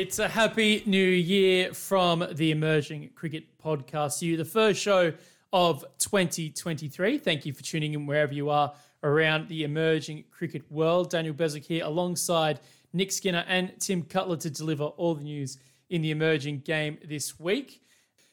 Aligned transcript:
It's 0.00 0.18
a 0.18 0.28
happy 0.28 0.82
new 0.86 1.04
year 1.04 1.74
from 1.74 2.26
the 2.32 2.52
Emerging 2.52 3.10
Cricket 3.14 3.58
Podcast. 3.62 4.22
You, 4.22 4.38
the 4.38 4.46
first 4.46 4.80
show 4.80 5.12
of 5.52 5.84
2023. 5.98 7.18
Thank 7.18 7.44
you 7.44 7.52
for 7.52 7.62
tuning 7.62 7.92
in 7.92 8.06
wherever 8.06 8.32
you 8.32 8.48
are 8.48 8.72
around 9.02 9.48
the 9.48 9.62
emerging 9.62 10.24
cricket 10.30 10.62
world. 10.72 11.10
Daniel 11.10 11.34
Beswick 11.34 11.66
here 11.66 11.84
alongside 11.84 12.60
Nick 12.94 13.12
Skinner 13.12 13.44
and 13.46 13.78
Tim 13.78 14.02
Cutler 14.02 14.38
to 14.38 14.48
deliver 14.48 14.84
all 14.84 15.14
the 15.14 15.22
news 15.22 15.58
in 15.90 16.00
the 16.00 16.12
emerging 16.12 16.60
game 16.60 16.96
this 17.06 17.38
week. 17.38 17.82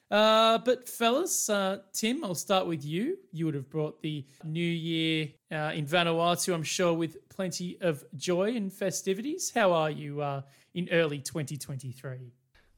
Uh, 0.09 0.59
but 0.59 0.87
fellas, 0.87 1.49
uh, 1.49 1.79
Tim, 1.91 2.23
I'll 2.23 2.33
start 2.33 2.65
with 2.65 2.85
you. 2.85 3.17
You 3.33 3.45
would 3.45 3.55
have 3.55 3.69
brought 3.69 4.01
the 4.01 4.25
new 4.45 4.63
year 4.63 5.31
uh, 5.51 5.73
in 5.75 5.85
Vanuatu, 5.85 6.53
I'm 6.53 6.63
sure, 6.63 6.93
with 6.93 7.27
plenty 7.27 7.77
of 7.81 8.05
joy 8.15 8.55
and 8.55 8.71
festivities. 8.71 9.51
How 9.53 9.73
are 9.73 9.91
you 9.91 10.21
uh, 10.21 10.43
in 10.77 10.87
early 10.91 11.19
2023? 11.19 12.31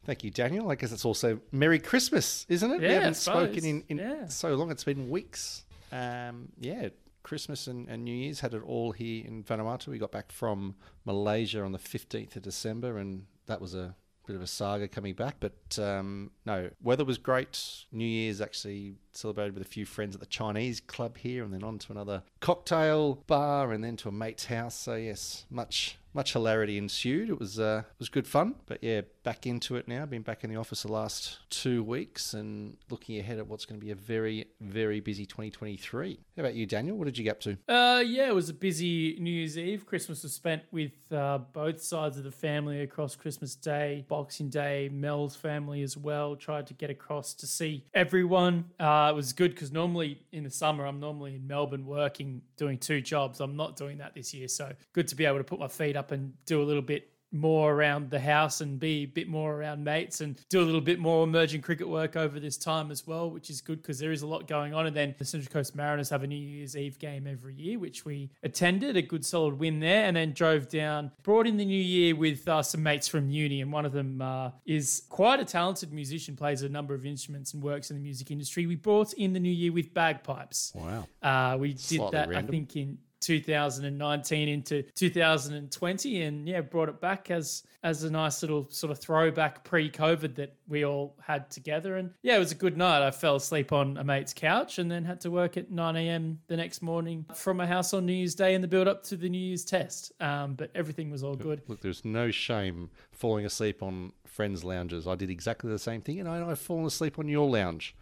Thank 0.06 0.24
you, 0.24 0.32
Daniel. 0.32 0.72
I 0.72 0.76
guess 0.76 0.92
it's 0.92 1.04
also 1.06 1.40
Merry 1.52 1.80
Christmas, 1.80 2.46
isn't 2.48 2.72
it? 2.72 2.82
Yeah, 2.82 2.88
we 2.88 2.94
haven't 2.96 3.14
spoken 3.16 3.66
in, 3.66 3.84
in 3.90 3.98
Yeah. 3.98 4.28
so 4.28 4.56
long. 4.56 4.72
It's 4.72 4.86
been 4.86 5.10
weeks. 5.10 5.66
Um, 5.92 6.50
yeah, 6.60 6.90
Christmas 7.24 7.68
and, 7.68 7.88
and 7.90 8.06
New 8.06 8.16
Year's 8.16 8.40
had 8.40 8.54
it 8.54 8.64
all 8.64 8.94
here 8.94 9.26
in 9.26 9.44
Vanuatu. 9.44 9.88
We 9.88 9.98
got 9.98 10.12
back 10.12 10.32
from 10.32 10.76
Malaysia 11.06 11.62
on 11.62 11.74
the 11.74 11.80
15th 11.80 12.38
of 12.38 12.44
December, 12.44 12.98
and 12.98 13.26
that 13.48 13.60
was 13.60 13.76
a 13.76 13.94
bit 14.26 14.36
of 14.38 14.42
a 14.42 14.48
saga 14.48 14.88
coming 14.88 15.14
back. 15.16 15.36
But 15.42 15.78
um, 15.78 16.32
no, 16.46 16.70
weather 16.82 17.04
was 17.04 17.18
great. 17.18 17.62
New 17.92 18.06
Year's 18.06 18.40
actually 18.40 18.96
celebrated 19.12 19.54
with 19.54 19.66
a 19.66 19.70
few 19.70 19.86
friends 19.86 20.16
at 20.16 20.20
the 20.20 20.28
Chinese 20.28 20.80
club 20.80 21.18
here, 21.18 21.44
and 21.44 21.54
then 21.54 21.64
on 21.64 21.80
to 21.80 21.92
another 21.92 22.24
cocktail 22.40 23.24
bar, 23.28 23.72
and 23.72 23.84
then 23.84 23.96
to 23.98 24.10
a 24.10 24.12
mate's 24.12 24.46
house. 24.46 24.76
So 24.76 24.96
yes, 24.96 25.46
much 25.50 25.98
much 26.14 26.34
hilarity 26.34 26.78
ensued. 26.78 27.30
It 27.30 27.40
was 27.40 27.60
uh, 27.60 27.84
it 27.86 28.00
was 28.00 28.10
good 28.10 28.28
fun. 28.28 28.56
But 28.66 28.84
yeah, 28.84 29.02
back 29.24 29.46
into 29.46 29.76
it 29.76 29.88
now. 29.88 30.06
Been 30.06 30.22
back 30.22 30.44
in 30.44 30.50
the 30.50 30.56
office 30.56 30.84
the 30.84 30.92
last 30.92 31.40
two 31.50 31.84
weeks, 31.84 32.34
and 32.34 32.78
looking 32.90 33.20
ahead 33.20 33.40
at 33.40 33.48
what's 33.48 33.66
going 33.66 33.80
to 33.80 33.86
be 33.86 33.92
a 33.92 33.96
very 33.96 34.48
very 34.62 35.00
busy 35.00 35.26
2023. 35.26 36.20
How 36.36 36.42
about 36.42 36.56
you, 36.56 36.66
Daniel? 36.66 36.98
What 36.98 37.06
did 37.06 37.18
you 37.18 37.24
get 37.24 37.32
up 37.32 37.40
to? 37.42 37.58
Uh, 37.68 38.00
yeah, 38.00 38.28
it 38.28 38.36
was 38.36 38.50
a 38.50 38.54
busy 38.54 39.18
New 39.20 39.32
Year's 39.32 39.58
Eve. 39.58 39.86
Christmas 39.86 40.24
was 40.24 40.34
spent 40.34 40.64
with 40.72 40.92
uh, 41.12 41.40
both 41.54 41.82
sides 41.82 42.18
of 42.18 42.24
the 42.24 42.32
family 42.32 42.82
across 42.82 43.16
Christmas 43.16 43.56
Day, 43.56 44.06
Boxing 44.08 44.50
Day, 44.50 44.90
Mel's 44.92 45.36
family 45.36 45.84
as 45.84 45.98
well. 45.98 46.36
Tried 46.36 46.68
to 46.68 46.74
get 46.74 46.90
across 46.90 47.34
to 47.36 47.48
see 47.48 47.86
everyone. 47.94 48.66
Uh, 48.80 48.84
it 49.08 49.16
was 49.16 49.34
good 49.34 49.52
because 49.52 49.72
normally 49.72 50.22
in 50.32 50.44
the 50.44 50.50
summer, 50.50 50.86
I'm 50.86 51.00
normally 51.00 51.36
in 51.36 51.48
Melbourne 51.48 51.86
working, 51.86 52.42
doing 52.58 52.78
two 52.78 53.02
jobs. 53.02 53.40
I'm 53.40 53.56
not 53.56 53.76
doing 53.76 54.00
that 54.00 54.16
this 54.16 54.34
year. 54.34 54.48
So 54.48 54.72
good 54.94 55.08
to 55.08 55.16
be 55.16 55.26
able 55.26 55.38
to 55.38 55.44
put 55.44 55.60
my 55.60 55.68
feet 55.68 55.96
up 55.96 56.12
and 56.12 56.34
do 56.46 56.62
a 56.62 56.66
little 56.66 56.82
bit 56.82 57.10
more 57.32 57.74
around 57.74 58.10
the 58.10 58.20
house 58.20 58.62
and 58.62 58.80
be 58.80 59.04
a 59.04 59.06
bit 59.06 59.28
more 59.28 59.56
around 59.56 59.84
mates 59.84 60.22
and 60.22 60.40
do 60.50 60.62
a 60.62 60.66
little 60.66 60.82
bit 60.82 61.00
more 61.00 61.24
emerging 61.24 61.62
cricket 61.62 61.88
work 61.88 62.16
over 62.16 62.40
this 62.40 62.58
time 62.58 62.92
as 62.92 63.06
well, 63.06 63.30
which 63.30 63.50
is 63.50 63.62
good 63.62 63.82
because 63.82 64.00
there 64.00 64.12
is 64.12 64.22
a 64.22 64.28
lot 64.28 64.48
going 64.48 64.74
on. 64.74 64.88
And 64.88 64.96
then 64.96 65.16
the 65.18 65.26
Central 65.26 65.52
Coast 65.52 65.76
Mariners 65.76 66.10
have 66.10 66.24
a 66.24 66.28
New 66.28 66.36
Year's 66.36 66.76
Eve 66.76 66.98
game 66.98 67.28
every 67.28 67.54
year, 67.54 67.78
which 67.78 68.06
we 68.06 68.32
attended, 68.44 68.98
a 68.98 69.02
good 69.02 69.26
solid 69.26 69.60
win 69.60 69.80
there, 69.80 70.06
and 70.06 70.16
then 70.16 70.34
drove 70.34 70.70
down, 70.70 71.12
brought 71.24 71.46
in 71.46 71.58
the 71.58 71.66
new 71.66 71.82
year 71.82 72.16
with 72.16 72.48
uh, 72.48 72.64
some 72.64 72.82
mates 72.82 73.08
from 73.08 73.30
uni. 73.30 73.62
And 73.62 73.72
one 73.72 73.86
of 73.86 73.92
them 73.92 74.22
uh, 74.22 74.52
is 74.66 75.04
quite 75.10 75.40
a 75.40 75.46
talented 75.46 75.94
musician, 75.94 76.36
plays 76.36 76.64
a 76.64 76.70
number 76.70 76.94
of 76.94 77.06
instruments 77.06 77.54
and 77.54 77.62
works 77.62 77.92
in 77.92 77.98
the 77.98 78.04
music 78.04 78.32
industry. 78.32 78.66
We 78.66 78.76
brought 78.76 79.14
in 79.14 79.34
the 79.34 79.40
new 79.40 79.52
year 79.52 79.72
with 79.72 79.94
bagpipes. 79.94 80.72
Wow. 80.74 81.08
Uh, 81.22 81.58
we 81.60 81.74
did 81.74 81.80
Slightly 81.80 82.12
that, 82.12 82.36
I 82.36 82.42
think, 82.42 82.76
in 82.76 82.98
2019 83.20 84.48
into 84.50 84.84
2020, 84.96 86.22
and 86.22 86.48
yeah, 86.48 86.62
brought 86.62 86.90
it 86.90 87.02
back 87.02 87.32
as 87.32 87.64
as 87.82 88.04
a 88.04 88.12
nice 88.12 88.42
little 88.42 88.68
sort 88.70 88.92
of 88.92 89.00
throwback 89.00 89.64
pre-COVID 89.64 90.36
that 90.36 90.54
we 90.68 90.84
all 90.84 91.16
had 91.26 91.50
together. 91.50 91.96
And 91.96 92.12
yeah, 92.22 92.36
it 92.36 92.40
was 92.40 92.52
a 92.52 92.56
good 92.56 92.76
night. 92.76 93.06
I 93.06 93.12
fell 93.12 93.38
asleep 93.38 93.72
on 93.72 93.96
a 93.98 94.04
mate's 94.04 94.34
couch 94.34 94.80
and 94.80 94.92
then 94.92 95.06
had 95.06 95.22
to 95.22 95.32
work 95.32 95.56
at 95.56 95.72
9 95.72 95.96
a.m. 95.96 96.40
the 96.48 96.58
next 96.58 96.82
morning 96.82 97.26
from 97.34 97.56
my 97.56 97.66
house 97.66 97.94
on 97.94 98.06
New 98.06 98.12
Year's 98.12 98.36
Day 98.36 98.54
in 98.54 98.62
the 98.62 98.68
build 98.68 98.90
up 98.90 99.04
to 99.04 99.16
the 99.16 99.30
New 99.30 99.38
Year's 99.40 99.64
test. 99.64 100.12
Um, 100.20 100.56
but 100.56 100.72
everything 100.76 101.10
was 101.10 101.24
all 101.24 101.36
good. 101.36 101.62
Look, 101.68 101.80
there's 101.80 102.04
no 102.04 102.32
shame 102.32 102.90
falling 103.12 103.46
asleep 103.46 103.82
on 103.82 104.12
friends' 104.26 104.64
lounges. 104.64 105.08
I 105.08 105.16
did 105.16 105.30
exactly 105.30 105.72
the 105.72 105.80
same 105.80 106.02
thing, 106.02 106.20
and 106.20 106.28
I, 106.28 106.50
I've 106.50 106.60
fallen 106.60 106.86
asleep 106.86 107.18
on 107.18 107.28
your 107.28 107.50
lounge 107.50 107.96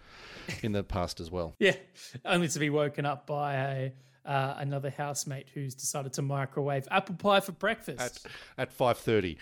in 0.63 0.71
the 0.71 0.83
past 0.83 1.19
as 1.19 1.31
well. 1.31 1.55
Yeah, 1.59 1.75
only 2.25 2.47
to 2.47 2.59
be 2.59 2.69
woken 2.69 3.05
up 3.05 3.27
by 3.27 3.53
a. 3.55 3.91
Uh, 4.27 4.55
another 4.57 4.89
housemate 4.89 5.47
who's 5.53 5.73
decided 5.73 6.11
to 6.11 6.21
microwave 6.21 6.85
apple 6.91 7.15
pie 7.15 7.39
for 7.39 7.53
breakfast. 7.53 8.01
at 8.01 8.19
at 8.57 8.73
five 8.73 8.97
thirty. 8.97 9.37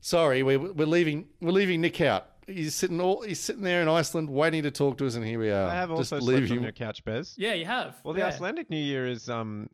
Sorry, 0.00 0.42
we're, 0.42 0.58
we're 0.58 0.86
leaving. 0.86 1.26
We're 1.40 1.52
leaving 1.52 1.80
Nick 1.80 2.00
out. 2.00 2.26
He's 2.46 2.74
sitting 2.74 3.00
all. 3.00 3.22
He's 3.22 3.40
sitting 3.40 3.62
there 3.62 3.82
in 3.82 3.88
Iceland, 3.88 4.30
waiting 4.30 4.62
to 4.64 4.70
talk 4.70 4.98
to 4.98 5.06
us, 5.06 5.14
and 5.14 5.24
here 5.24 5.38
we 5.38 5.50
are. 5.50 5.68
I 5.68 5.74
have 5.74 5.90
also 5.90 6.16
Just 6.16 6.26
slept 6.26 6.40
leave 6.40 6.52
on 6.52 6.62
your 6.62 6.72
couch, 6.72 7.04
Bez. 7.04 7.34
Yeah, 7.36 7.54
you 7.54 7.64
have. 7.66 7.96
Well, 8.04 8.14
the 8.14 8.20
yeah. 8.20 8.26
Icelandic 8.26 8.68
New 8.68 8.76
Year 8.76 9.06
is 9.06 9.28
um, 9.30 9.68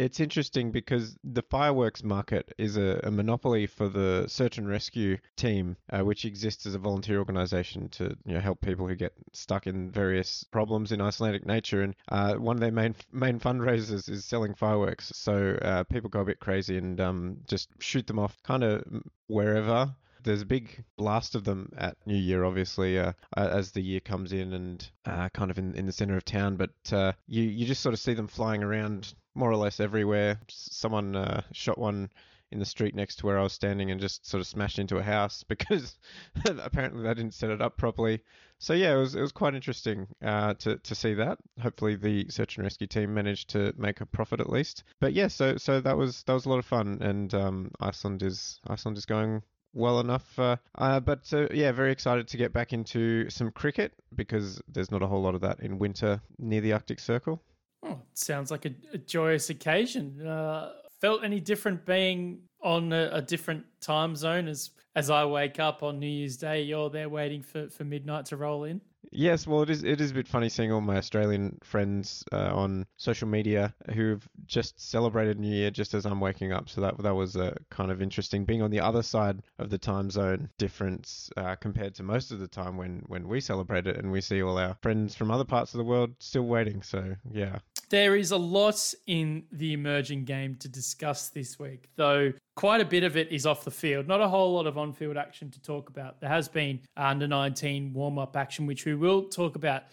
it's 0.00 0.18
interesting 0.18 0.72
because 0.72 1.18
the 1.22 1.42
fireworks 1.42 2.02
market 2.02 2.54
is 2.56 2.78
a, 2.78 3.00
a 3.04 3.10
monopoly 3.10 3.66
for 3.66 3.86
the 3.86 4.24
search 4.28 4.56
and 4.56 4.66
rescue 4.66 5.18
team, 5.36 5.76
uh, 5.92 6.00
which 6.00 6.24
exists 6.24 6.64
as 6.64 6.74
a 6.74 6.78
volunteer 6.78 7.18
organisation 7.18 7.90
to 7.90 8.16
you 8.24 8.32
know 8.32 8.40
help 8.40 8.62
people 8.62 8.88
who 8.88 8.94
get 8.94 9.12
stuck 9.34 9.66
in 9.66 9.90
various 9.90 10.42
problems 10.44 10.90
in 10.90 11.02
Icelandic 11.02 11.44
nature. 11.44 11.82
And 11.82 11.94
uh, 12.08 12.34
one 12.36 12.56
of 12.56 12.60
their 12.60 12.72
main 12.72 12.94
main 13.12 13.38
fundraisers 13.38 14.08
is 14.08 14.24
selling 14.24 14.54
fireworks. 14.54 15.12
So 15.14 15.58
uh, 15.60 15.84
people 15.84 16.08
go 16.08 16.20
a 16.20 16.24
bit 16.24 16.40
crazy 16.40 16.78
and 16.78 16.98
um, 16.98 17.36
just 17.46 17.68
shoot 17.78 18.06
them 18.06 18.18
off, 18.18 18.42
kind 18.42 18.64
of 18.64 18.82
wherever. 19.26 19.94
There's 20.22 20.42
a 20.42 20.46
big 20.46 20.84
blast 20.98 21.34
of 21.34 21.44
them 21.44 21.72
at 21.78 21.96
New 22.04 22.16
Year, 22.16 22.44
obviously, 22.44 22.98
uh, 22.98 23.12
as 23.36 23.72
the 23.72 23.80
year 23.80 24.00
comes 24.00 24.34
in 24.34 24.52
and 24.52 24.90
uh, 25.06 25.30
kind 25.30 25.50
of 25.50 25.56
in, 25.56 25.74
in 25.74 25.86
the 25.86 25.92
center 25.92 26.16
of 26.16 26.24
town. 26.24 26.56
But 26.56 26.92
uh, 26.92 27.12
you 27.26 27.42
you 27.42 27.66
just 27.66 27.82
sort 27.82 27.94
of 27.94 28.00
see 28.00 28.14
them 28.14 28.28
flying 28.28 28.62
around 28.62 29.14
more 29.34 29.50
or 29.50 29.56
less 29.56 29.80
everywhere. 29.80 30.40
Someone 30.48 31.16
uh, 31.16 31.42
shot 31.52 31.78
one 31.78 32.10
in 32.52 32.58
the 32.58 32.64
street 32.64 32.94
next 32.94 33.16
to 33.16 33.26
where 33.26 33.38
I 33.38 33.42
was 33.42 33.52
standing 33.52 33.90
and 33.90 34.00
just 34.00 34.26
sort 34.26 34.40
of 34.40 34.46
smashed 34.46 34.78
into 34.78 34.96
a 34.96 35.02
house 35.02 35.44
because 35.48 35.98
apparently 36.44 37.02
they 37.02 37.14
didn't 37.14 37.34
set 37.34 37.50
it 37.50 37.62
up 37.62 37.76
properly. 37.76 38.22
So 38.58 38.74
yeah, 38.74 38.94
it 38.94 38.98
was 38.98 39.14
it 39.14 39.20
was 39.20 39.32
quite 39.32 39.54
interesting 39.54 40.06
uh, 40.22 40.54
to 40.54 40.76
to 40.78 40.94
see 40.94 41.14
that. 41.14 41.38
Hopefully 41.60 41.96
the 41.96 42.26
search 42.28 42.56
and 42.56 42.64
rescue 42.64 42.86
team 42.86 43.14
managed 43.14 43.50
to 43.50 43.72
make 43.76 44.00
a 44.00 44.06
profit 44.06 44.40
at 44.40 44.50
least. 44.50 44.84
But 45.00 45.14
yeah, 45.14 45.28
so 45.28 45.56
so 45.56 45.80
that 45.80 45.96
was 45.96 46.22
that 46.24 46.34
was 46.34 46.44
a 46.44 46.50
lot 46.50 46.58
of 46.58 46.66
fun, 46.66 46.98
and 47.00 47.32
um, 47.34 47.70
Iceland 47.80 48.22
is 48.22 48.60
Iceland 48.66 48.98
is 48.98 49.06
going 49.06 49.42
well 49.72 50.00
enough. 50.00 50.38
Uh, 50.38 50.56
uh, 50.74 51.00
but 51.00 51.32
uh, 51.32 51.46
yeah, 51.52 51.72
very 51.72 51.92
excited 51.92 52.28
to 52.28 52.36
get 52.36 52.52
back 52.52 52.72
into 52.72 53.30
some 53.30 53.50
cricket 53.50 53.92
because 54.14 54.60
there's 54.68 54.90
not 54.90 55.02
a 55.02 55.06
whole 55.06 55.22
lot 55.22 55.34
of 55.34 55.40
that 55.40 55.60
in 55.60 55.78
winter 55.78 56.20
near 56.38 56.60
the 56.60 56.72
Arctic 56.72 57.00
Circle. 57.00 57.40
Oh, 57.82 57.98
sounds 58.14 58.50
like 58.50 58.66
a, 58.66 58.74
a 58.92 58.98
joyous 58.98 59.50
occasion. 59.50 60.26
Uh, 60.26 60.72
felt 61.00 61.24
any 61.24 61.40
different 61.40 61.84
being 61.86 62.40
on 62.62 62.92
a, 62.92 63.08
a 63.12 63.22
different 63.22 63.64
time 63.80 64.14
zone 64.14 64.48
as 64.48 64.70
as 64.96 65.08
I 65.08 65.24
wake 65.24 65.60
up 65.60 65.82
on 65.82 65.98
New 65.98 66.06
Year's 66.06 66.36
Day? 66.36 66.62
You're 66.62 66.90
there 66.90 67.08
waiting 67.08 67.42
for, 67.42 67.68
for 67.70 67.84
midnight 67.84 68.26
to 68.26 68.36
roll 68.36 68.64
in. 68.64 68.80
Yes, 69.12 69.46
well, 69.46 69.62
it 69.62 69.70
is. 69.70 69.82
It 69.82 70.00
is 70.00 70.10
a 70.10 70.14
bit 70.14 70.28
funny 70.28 70.48
seeing 70.48 70.70
all 70.72 70.80
my 70.80 70.96
Australian 70.96 71.58
friends 71.64 72.22
uh, 72.32 72.50
on 72.54 72.86
social 72.96 73.26
media 73.28 73.74
who've 73.94 74.26
just 74.46 74.78
celebrated 74.80 75.38
New 75.38 75.54
Year 75.54 75.70
just 75.70 75.94
as 75.94 76.06
I'm 76.06 76.20
waking 76.20 76.52
up. 76.52 76.68
So 76.68 76.80
that 76.82 76.98
that 76.98 77.14
was 77.14 77.36
uh, 77.36 77.54
kind 77.70 77.90
of 77.90 78.02
interesting, 78.02 78.44
being 78.44 78.62
on 78.62 78.70
the 78.70 78.80
other 78.80 79.02
side 79.02 79.42
of 79.58 79.70
the 79.70 79.78
time 79.78 80.10
zone 80.10 80.50
difference 80.58 81.30
uh, 81.36 81.56
compared 81.56 81.94
to 81.96 82.02
most 82.02 82.30
of 82.30 82.40
the 82.40 82.48
time 82.48 82.76
when 82.76 83.02
when 83.06 83.26
we 83.26 83.40
celebrate 83.40 83.86
it, 83.86 83.96
and 83.96 84.12
we 84.12 84.20
see 84.20 84.42
all 84.42 84.58
our 84.58 84.76
friends 84.82 85.14
from 85.14 85.30
other 85.30 85.44
parts 85.44 85.74
of 85.74 85.78
the 85.78 85.84
world 85.84 86.14
still 86.18 86.42
waiting. 86.46 86.82
So 86.82 87.16
yeah, 87.32 87.58
There 87.90 88.14
is 88.14 88.30
a 88.30 88.36
lot 88.36 88.94
in 89.08 89.42
the 89.50 89.72
emerging 89.72 90.24
game 90.24 90.54
to 90.60 90.68
discuss 90.68 91.28
this 91.28 91.58
week, 91.58 91.88
though 91.96 92.32
quite 92.54 92.80
a 92.80 92.84
bit 92.84 93.02
of 93.02 93.16
it 93.16 93.32
is 93.32 93.46
off 93.46 93.64
the 93.64 93.70
field. 93.72 94.06
Not 94.06 94.20
a 94.20 94.28
whole 94.28 94.54
lot 94.54 94.68
of 94.68 94.78
on 94.78 94.92
field 94.92 95.16
action 95.16 95.50
to 95.50 95.60
talk 95.60 95.88
about. 95.88 96.20
There 96.20 96.30
has 96.30 96.48
been 96.48 96.80
under 96.96 97.26
19 97.26 97.92
warm 97.92 98.16
up 98.18 98.36
action, 98.36 98.64
which 98.66 98.84
we 98.84 98.94
will 98.94 99.24
talk 99.24 99.56
about 99.56 99.84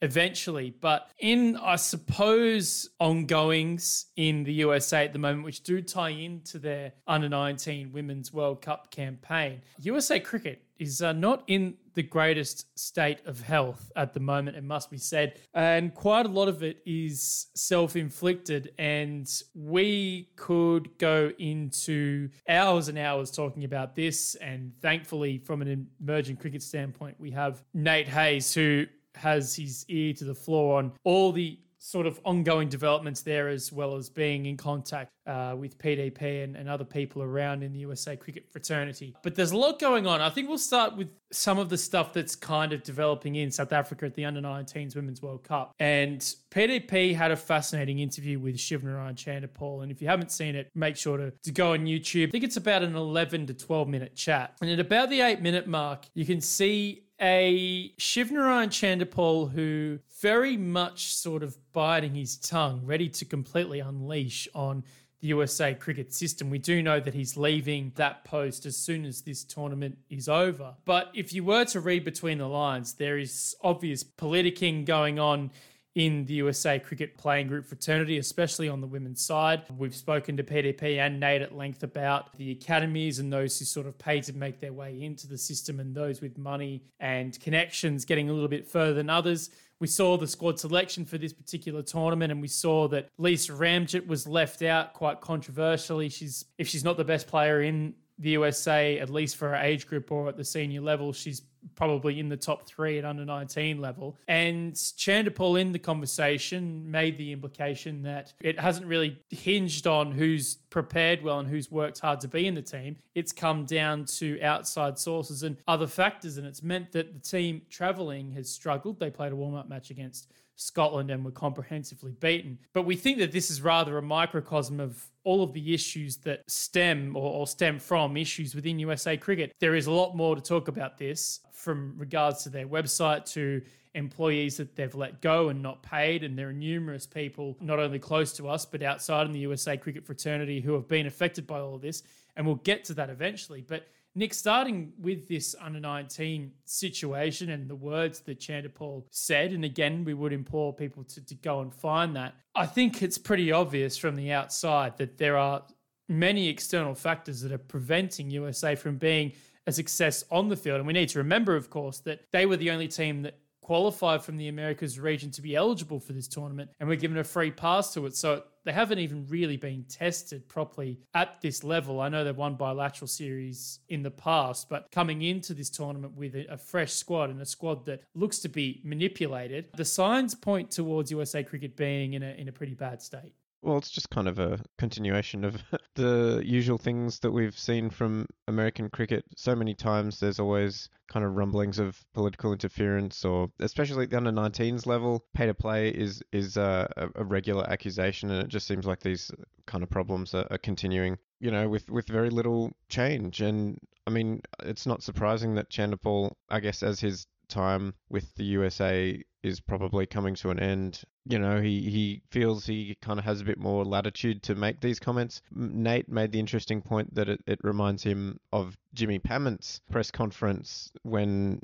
eventually. 0.00 0.74
But 0.80 1.10
in, 1.18 1.56
I 1.56 1.76
suppose, 1.76 2.88
ongoings 3.00 4.06
in 4.16 4.44
the 4.44 4.52
USA 4.54 5.04
at 5.04 5.12
the 5.12 5.18
moment, 5.18 5.44
which 5.44 5.62
do 5.62 5.82
tie 5.82 6.10
into 6.10 6.58
their 6.58 6.92
under 7.06 7.28
19 7.28 7.92
Women's 7.92 8.32
World 8.32 8.62
Cup 8.62 8.90
campaign, 8.90 9.60
USA 9.80 10.20
Cricket 10.20 10.62
is 10.82 11.00
uh, 11.00 11.12
not 11.12 11.44
in 11.46 11.74
the 11.94 12.02
greatest 12.02 12.78
state 12.78 13.18
of 13.26 13.40
health 13.40 13.92
at 13.96 14.14
the 14.14 14.20
moment, 14.20 14.56
it 14.56 14.64
must 14.64 14.90
be 14.90 14.98
said. 14.98 15.38
And 15.54 15.94
quite 15.94 16.26
a 16.26 16.28
lot 16.28 16.48
of 16.48 16.62
it 16.62 16.82
is 16.86 17.46
self 17.54 17.96
inflicted. 17.96 18.72
And 18.78 19.28
we 19.54 20.30
could 20.36 20.98
go 20.98 21.30
into 21.38 22.30
hours 22.48 22.88
and 22.88 22.98
hours 22.98 23.30
talking 23.30 23.64
about 23.64 23.94
this. 23.94 24.34
And 24.36 24.72
thankfully, 24.80 25.38
from 25.38 25.62
an 25.62 25.88
emerging 26.00 26.36
cricket 26.36 26.62
standpoint, 26.62 27.16
we 27.18 27.30
have 27.30 27.62
Nate 27.74 28.08
Hayes, 28.08 28.52
who 28.52 28.86
has 29.14 29.54
his 29.54 29.84
ear 29.88 30.14
to 30.14 30.24
the 30.24 30.34
floor 30.34 30.78
on 30.78 30.92
all 31.04 31.32
the 31.32 31.58
sort 31.84 32.06
of 32.06 32.20
ongoing 32.24 32.68
developments 32.68 33.22
there, 33.22 33.48
as 33.48 33.72
well 33.72 33.96
as 33.96 34.08
being 34.08 34.46
in 34.46 34.56
contact 34.56 35.10
uh, 35.26 35.56
with 35.58 35.76
PDP 35.78 36.44
and, 36.44 36.54
and 36.54 36.68
other 36.68 36.84
people 36.84 37.22
around 37.22 37.64
in 37.64 37.72
the 37.72 37.80
USA 37.80 38.16
cricket 38.16 38.44
fraternity. 38.52 39.16
But 39.24 39.34
there's 39.34 39.50
a 39.50 39.56
lot 39.56 39.80
going 39.80 40.06
on. 40.06 40.20
I 40.20 40.30
think 40.30 40.48
we'll 40.48 40.58
start 40.58 40.96
with 40.96 41.08
some 41.32 41.58
of 41.58 41.70
the 41.70 41.76
stuff 41.76 42.12
that's 42.12 42.36
kind 42.36 42.72
of 42.72 42.84
developing 42.84 43.34
in 43.34 43.50
South 43.50 43.72
Africa 43.72 44.06
at 44.06 44.14
the 44.14 44.24
Under 44.24 44.40
19s 44.40 44.94
Women's 44.94 45.22
World 45.22 45.42
Cup. 45.42 45.74
And 45.80 46.20
PDP 46.52 47.16
had 47.16 47.32
a 47.32 47.36
fascinating 47.36 47.98
interview 47.98 48.38
with 48.38 48.56
Shivnarine 48.58 49.16
Chanderpaul. 49.16 49.82
And 49.82 49.90
if 49.90 50.00
you 50.00 50.06
haven't 50.06 50.30
seen 50.30 50.54
it, 50.54 50.70
make 50.76 50.96
sure 50.96 51.16
to, 51.16 51.32
to 51.42 51.50
go 51.50 51.72
on 51.72 51.80
YouTube. 51.80 52.28
I 52.28 52.30
think 52.30 52.44
it's 52.44 52.58
about 52.58 52.84
an 52.84 52.94
11 52.94 53.48
to 53.48 53.54
12 53.54 53.88
minute 53.88 54.14
chat. 54.14 54.56
And 54.60 54.70
at 54.70 54.78
about 54.78 55.10
the 55.10 55.20
eight 55.20 55.40
minute 55.40 55.66
mark, 55.66 56.06
you 56.14 56.24
can 56.24 56.40
see 56.40 57.06
a 57.22 57.92
Shivnarine 57.98 58.68
Chanderpaul 58.68 59.52
who 59.52 60.00
very 60.20 60.56
much 60.56 61.14
sort 61.14 61.44
of 61.44 61.56
biting 61.72 62.16
his 62.16 62.36
tongue, 62.36 62.84
ready 62.84 63.08
to 63.08 63.24
completely 63.24 63.78
unleash 63.78 64.48
on 64.54 64.82
the 65.20 65.28
USA 65.28 65.72
cricket 65.72 66.12
system. 66.12 66.50
We 66.50 66.58
do 66.58 66.82
know 66.82 66.98
that 66.98 67.14
he's 67.14 67.36
leaving 67.36 67.92
that 67.94 68.24
post 68.24 68.66
as 68.66 68.76
soon 68.76 69.04
as 69.04 69.22
this 69.22 69.44
tournament 69.44 69.98
is 70.10 70.28
over. 70.28 70.74
But 70.84 71.12
if 71.14 71.32
you 71.32 71.44
were 71.44 71.64
to 71.66 71.78
read 71.78 72.04
between 72.04 72.38
the 72.38 72.48
lines, 72.48 72.94
there 72.94 73.18
is 73.18 73.54
obvious 73.62 74.02
politicking 74.02 74.84
going 74.84 75.20
on 75.20 75.52
in 75.94 76.24
the 76.24 76.34
USA 76.34 76.78
cricket 76.78 77.18
playing 77.18 77.48
group 77.48 77.66
fraternity, 77.66 78.18
especially 78.18 78.68
on 78.68 78.80
the 78.80 78.86
women's 78.86 79.24
side. 79.24 79.62
We've 79.76 79.94
spoken 79.94 80.36
to 80.38 80.42
PDP 80.42 80.98
and 80.98 81.20
Nate 81.20 81.42
at 81.42 81.54
length 81.54 81.82
about 81.82 82.36
the 82.38 82.52
academies 82.52 83.18
and 83.18 83.32
those 83.32 83.58
who 83.58 83.64
sort 83.64 83.86
of 83.86 83.98
pay 83.98 84.20
to 84.22 84.32
make 84.32 84.58
their 84.58 84.72
way 84.72 85.02
into 85.02 85.26
the 85.26 85.36
system 85.36 85.80
and 85.80 85.94
those 85.94 86.20
with 86.20 86.38
money 86.38 86.82
and 87.00 87.38
connections 87.40 88.04
getting 88.04 88.30
a 88.30 88.32
little 88.32 88.48
bit 88.48 88.66
further 88.66 88.94
than 88.94 89.10
others. 89.10 89.50
We 89.80 89.86
saw 89.88 90.16
the 90.16 90.28
squad 90.28 90.60
selection 90.60 91.04
for 91.04 91.18
this 91.18 91.32
particular 91.32 91.82
tournament, 91.82 92.30
and 92.30 92.40
we 92.40 92.48
saw 92.48 92.86
that 92.88 93.08
Lisa 93.18 93.52
Ramjit 93.52 94.06
was 94.06 94.28
left 94.28 94.62
out 94.62 94.94
quite 94.94 95.20
controversially. 95.20 96.08
She's 96.08 96.44
if 96.56 96.68
she's 96.68 96.84
not 96.84 96.96
the 96.96 97.04
best 97.04 97.26
player 97.26 97.62
in 97.62 97.94
the 98.18 98.30
USA, 98.30 99.00
at 99.00 99.10
least 99.10 99.36
for 99.36 99.48
her 99.48 99.56
age 99.56 99.88
group 99.88 100.12
or 100.12 100.28
at 100.28 100.36
the 100.36 100.44
senior 100.44 100.80
level, 100.80 101.12
she's 101.12 101.42
probably 101.74 102.18
in 102.20 102.28
the 102.28 102.36
top 102.36 102.66
three 102.66 102.98
at 102.98 103.04
under 103.04 103.24
19 103.24 103.80
level. 103.80 104.16
And 104.28 104.74
Chanderpaul 104.74 105.60
in 105.60 105.72
the 105.72 105.78
conversation 105.78 106.90
made 106.90 107.18
the 107.18 107.32
implication 107.32 108.02
that 108.02 108.32
it 108.40 108.58
hasn't 108.58 108.86
really 108.86 109.18
hinged 109.30 109.86
on 109.86 110.12
who's 110.12 110.56
prepared 110.70 111.22
well 111.22 111.38
and 111.38 111.48
who's 111.48 111.70
worked 111.70 112.00
hard 112.00 112.20
to 112.20 112.28
be 112.28 112.46
in 112.46 112.54
the 112.54 112.62
team. 112.62 112.96
It's 113.14 113.32
come 113.32 113.64
down 113.64 114.04
to 114.06 114.40
outside 114.42 114.98
sources 114.98 115.42
and 115.42 115.56
other 115.68 115.86
factors. 115.86 116.36
And 116.36 116.46
it's 116.46 116.62
meant 116.62 116.92
that 116.92 117.12
the 117.12 117.20
team 117.20 117.62
traveling 117.70 118.32
has 118.32 118.48
struggled. 118.48 118.98
They 118.98 119.10
played 119.10 119.32
a 119.32 119.36
warm 119.36 119.54
up 119.54 119.68
match 119.68 119.90
against 119.90 120.30
Scotland 120.62 121.10
and 121.10 121.24
were 121.24 121.30
comprehensively 121.30 122.12
beaten. 122.12 122.58
But 122.72 122.82
we 122.82 122.96
think 122.96 123.18
that 123.18 123.32
this 123.32 123.50
is 123.50 123.62
rather 123.62 123.98
a 123.98 124.02
microcosm 124.02 124.80
of 124.80 125.04
all 125.24 125.42
of 125.42 125.52
the 125.52 125.74
issues 125.74 126.16
that 126.18 126.48
stem 126.50 127.16
or, 127.16 127.32
or, 127.32 127.46
stem 127.46 127.78
from 127.78 128.16
issues 128.16 128.54
within 128.54 128.78
USA 128.78 129.16
cricket. 129.16 129.52
There 129.60 129.74
is 129.74 129.86
a 129.86 129.92
lot 129.92 130.16
more 130.16 130.34
to 130.34 130.40
talk 130.40 130.68
about 130.68 130.98
this 130.98 131.40
from 131.52 131.94
regards 131.96 132.42
to 132.42 132.48
their 132.48 132.66
website 132.66 133.24
to 133.32 133.62
employees 133.94 134.56
that 134.56 134.74
they've 134.74 134.94
let 134.94 135.20
go 135.20 135.48
and 135.48 135.62
not 135.62 135.82
paid. 135.82 136.24
And 136.24 136.36
there 136.38 136.48
are 136.48 136.52
numerous 136.52 137.06
people, 137.06 137.56
not 137.60 137.78
only 137.78 137.98
close 137.98 138.32
to 138.34 138.48
us, 138.48 138.64
but 138.64 138.82
outside 138.82 139.26
in 139.26 139.32
the 139.32 139.40
USA 139.40 139.76
cricket 139.76 140.04
fraternity 140.04 140.60
who 140.60 140.72
have 140.72 140.88
been 140.88 141.06
affected 141.06 141.46
by 141.46 141.60
all 141.60 141.74
of 141.74 141.82
this. 141.82 142.02
And 142.36 142.46
we'll 142.46 142.56
get 142.56 142.84
to 142.84 142.94
that 142.94 143.10
eventually. 143.10 143.60
But 143.60 143.86
Nick, 144.14 144.34
starting 144.34 144.92
with 145.00 145.26
this 145.26 145.54
under 145.58 145.80
19 145.80 146.52
situation 146.66 147.48
and 147.50 147.68
the 147.68 147.74
words 147.74 148.20
that 148.20 148.38
Chanderpaul 148.38 149.04
said, 149.10 149.52
and 149.52 149.64
again, 149.64 150.04
we 150.04 150.12
would 150.12 150.34
implore 150.34 150.74
people 150.74 151.02
to, 151.04 151.24
to 151.24 151.34
go 151.34 151.60
and 151.60 151.72
find 151.72 152.14
that. 152.16 152.34
I 152.54 152.66
think 152.66 153.02
it's 153.02 153.16
pretty 153.16 153.52
obvious 153.52 153.96
from 153.96 154.16
the 154.16 154.32
outside 154.32 154.98
that 154.98 155.16
there 155.16 155.38
are 155.38 155.62
many 156.08 156.48
external 156.48 156.94
factors 156.94 157.40
that 157.40 157.52
are 157.52 157.58
preventing 157.58 158.30
USA 158.30 158.74
from 158.74 158.98
being 158.98 159.32
a 159.66 159.72
success 159.72 160.24
on 160.30 160.48
the 160.48 160.56
field. 160.56 160.78
And 160.78 160.86
we 160.86 160.92
need 160.92 161.08
to 161.10 161.18
remember, 161.18 161.56
of 161.56 161.70
course, 161.70 162.00
that 162.00 162.20
they 162.32 162.44
were 162.44 162.58
the 162.58 162.70
only 162.70 162.88
team 162.88 163.22
that 163.22 163.38
qualified 163.62 164.22
from 164.22 164.36
the 164.36 164.48
Americas 164.48 164.98
region 164.98 165.30
to 165.30 165.40
be 165.40 165.54
eligible 165.56 166.00
for 166.00 166.12
this 166.12 166.26
tournament 166.26 166.68
and 166.80 166.88
we're 166.88 166.96
given 166.96 167.16
a 167.18 167.24
free 167.24 167.50
pass 167.50 167.94
to 167.94 168.04
it. 168.06 168.16
So 168.16 168.42
they 168.64 168.72
haven't 168.72 168.98
even 168.98 169.26
really 169.28 169.56
been 169.56 169.84
tested 169.88 170.48
properly 170.48 171.00
at 171.14 171.40
this 171.40 171.64
level. 171.64 172.00
I 172.00 172.08
know 172.08 172.24
they've 172.24 172.36
won 172.36 172.54
bilateral 172.54 173.08
series 173.08 173.80
in 173.88 174.02
the 174.02 174.10
past, 174.10 174.68
but 174.68 174.90
coming 174.92 175.22
into 175.22 175.54
this 175.54 175.70
tournament 175.70 176.16
with 176.16 176.34
a, 176.34 176.58
fresh 176.58 176.92
squad 176.92 177.30
and 177.30 177.40
a 177.40 177.46
squad 177.46 177.86
that 177.86 178.04
looks 178.14 178.38
to 178.40 178.48
be 178.48 178.80
manipulated, 178.84 179.68
the 179.76 179.84
signs 179.84 180.34
point 180.34 180.70
towards 180.70 181.10
USA 181.10 181.42
cricket 181.42 181.76
being 181.76 182.14
in 182.14 182.22
a 182.22 182.32
in 182.32 182.48
a 182.48 182.52
pretty 182.52 182.74
bad 182.74 183.02
state. 183.02 183.34
Well, 183.62 183.78
it's 183.78 183.90
just 183.90 184.10
kind 184.10 184.26
of 184.26 184.40
a 184.40 184.60
continuation 184.76 185.44
of 185.44 185.62
the 185.94 186.42
usual 186.44 186.78
things 186.78 187.20
that 187.20 187.30
we've 187.30 187.56
seen 187.56 187.90
from 187.90 188.26
American 188.48 188.90
cricket. 188.90 189.24
So 189.36 189.54
many 189.54 189.74
times 189.74 190.18
there's 190.18 190.40
always 190.40 190.88
kind 191.08 191.24
of 191.24 191.36
rumblings 191.36 191.78
of 191.78 192.04
political 192.12 192.52
interference, 192.52 193.24
or 193.24 193.52
especially 193.60 194.04
at 194.04 194.10
the 194.10 194.16
under 194.16 194.32
19s 194.32 194.84
level, 194.84 195.24
pay 195.32 195.46
to 195.46 195.54
play 195.54 195.90
is 195.90 196.24
is 196.32 196.56
uh, 196.56 196.88
a, 196.96 197.08
a, 197.14 197.24
regular 197.24 197.68
accusation, 197.70 198.32
and 198.32 198.42
it 198.42 198.48
just 198.48 198.66
seems 198.66 198.84
like 198.84 199.00
these 199.00 199.30
kind 199.66 199.84
of 199.84 199.90
problems 199.90 200.34
are, 200.34 200.46
are 200.50 200.58
continuing. 200.58 201.16
You 201.38 201.52
know, 201.52 201.68
with 201.68 201.88
with 201.88 202.08
very 202.08 202.30
little 202.30 202.72
change, 202.88 203.40
and 203.42 203.78
I 204.08 204.10
mean, 204.10 204.42
it's 204.64 204.86
not 204.86 205.04
surprising 205.04 205.54
that 205.54 205.70
Chanderpaul, 205.70 206.32
I 206.48 206.58
guess, 206.58 206.82
as 206.82 206.98
his 206.98 207.26
time 207.52 207.94
with 208.08 208.34
the 208.34 208.44
USA 208.44 209.22
is 209.42 209.60
probably 209.60 210.06
coming 210.06 210.34
to 210.36 210.50
an 210.50 210.60
end. 210.60 211.02
You 211.24 211.38
know, 211.38 211.60
he, 211.60 211.90
he 211.90 212.22
feels 212.30 212.66
he 212.66 212.96
kind 213.00 213.18
of 213.18 213.24
has 213.24 213.40
a 213.40 213.44
bit 213.44 213.58
more 213.58 213.84
latitude 213.84 214.42
to 214.44 214.54
make 214.54 214.80
these 214.80 214.98
comments. 214.98 215.42
Nate 215.54 216.08
made 216.08 216.32
the 216.32 216.40
interesting 216.40 216.80
point 216.80 217.14
that 217.14 217.28
it, 217.28 217.40
it 217.46 217.58
reminds 217.62 218.02
him 218.02 218.38
of 218.52 218.76
Jimmy 218.94 219.18
Pamment's 219.18 219.80
press 219.90 220.10
conference 220.10 220.90
when 221.02 221.60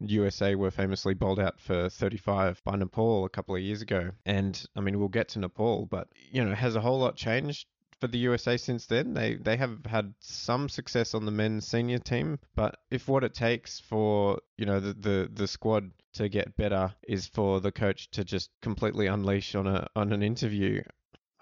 USA 0.00 0.54
were 0.54 0.70
famously 0.70 1.14
bowled 1.14 1.40
out 1.40 1.60
for 1.60 1.88
35 1.88 2.62
by 2.64 2.76
Nepal 2.76 3.24
a 3.24 3.30
couple 3.30 3.54
of 3.54 3.62
years 3.62 3.82
ago. 3.82 4.10
And 4.24 4.62
I 4.76 4.80
mean, 4.80 4.98
we'll 4.98 5.08
get 5.08 5.28
to 5.30 5.38
Nepal, 5.38 5.86
but, 5.86 6.08
you 6.30 6.44
know, 6.44 6.54
has 6.54 6.76
a 6.76 6.80
whole 6.80 6.98
lot 6.98 7.16
changed 7.16 7.66
for 8.00 8.08
the 8.08 8.18
USA 8.18 8.56
since 8.56 8.86
then. 8.86 9.14
They 9.14 9.34
they 9.34 9.56
have 9.56 9.84
had 9.86 10.14
some 10.20 10.68
success 10.68 11.14
on 11.14 11.26
the 11.26 11.30
men's 11.30 11.66
senior 11.66 11.98
team, 11.98 12.38
but 12.54 12.78
if 12.90 13.08
what 13.08 13.24
it 13.24 13.34
takes 13.34 13.78
for 13.78 14.40
you 14.56 14.66
know 14.66 14.80
the 14.80 14.94
the, 14.94 15.30
the 15.32 15.46
squad 15.46 15.90
to 16.14 16.28
get 16.28 16.56
better 16.56 16.92
is 17.06 17.26
for 17.26 17.60
the 17.60 17.72
coach 17.72 18.10
to 18.12 18.24
just 18.24 18.50
completely 18.62 19.06
unleash 19.06 19.54
on 19.54 19.66
a 19.66 19.86
on 19.94 20.12
an 20.12 20.22
interview. 20.22 20.82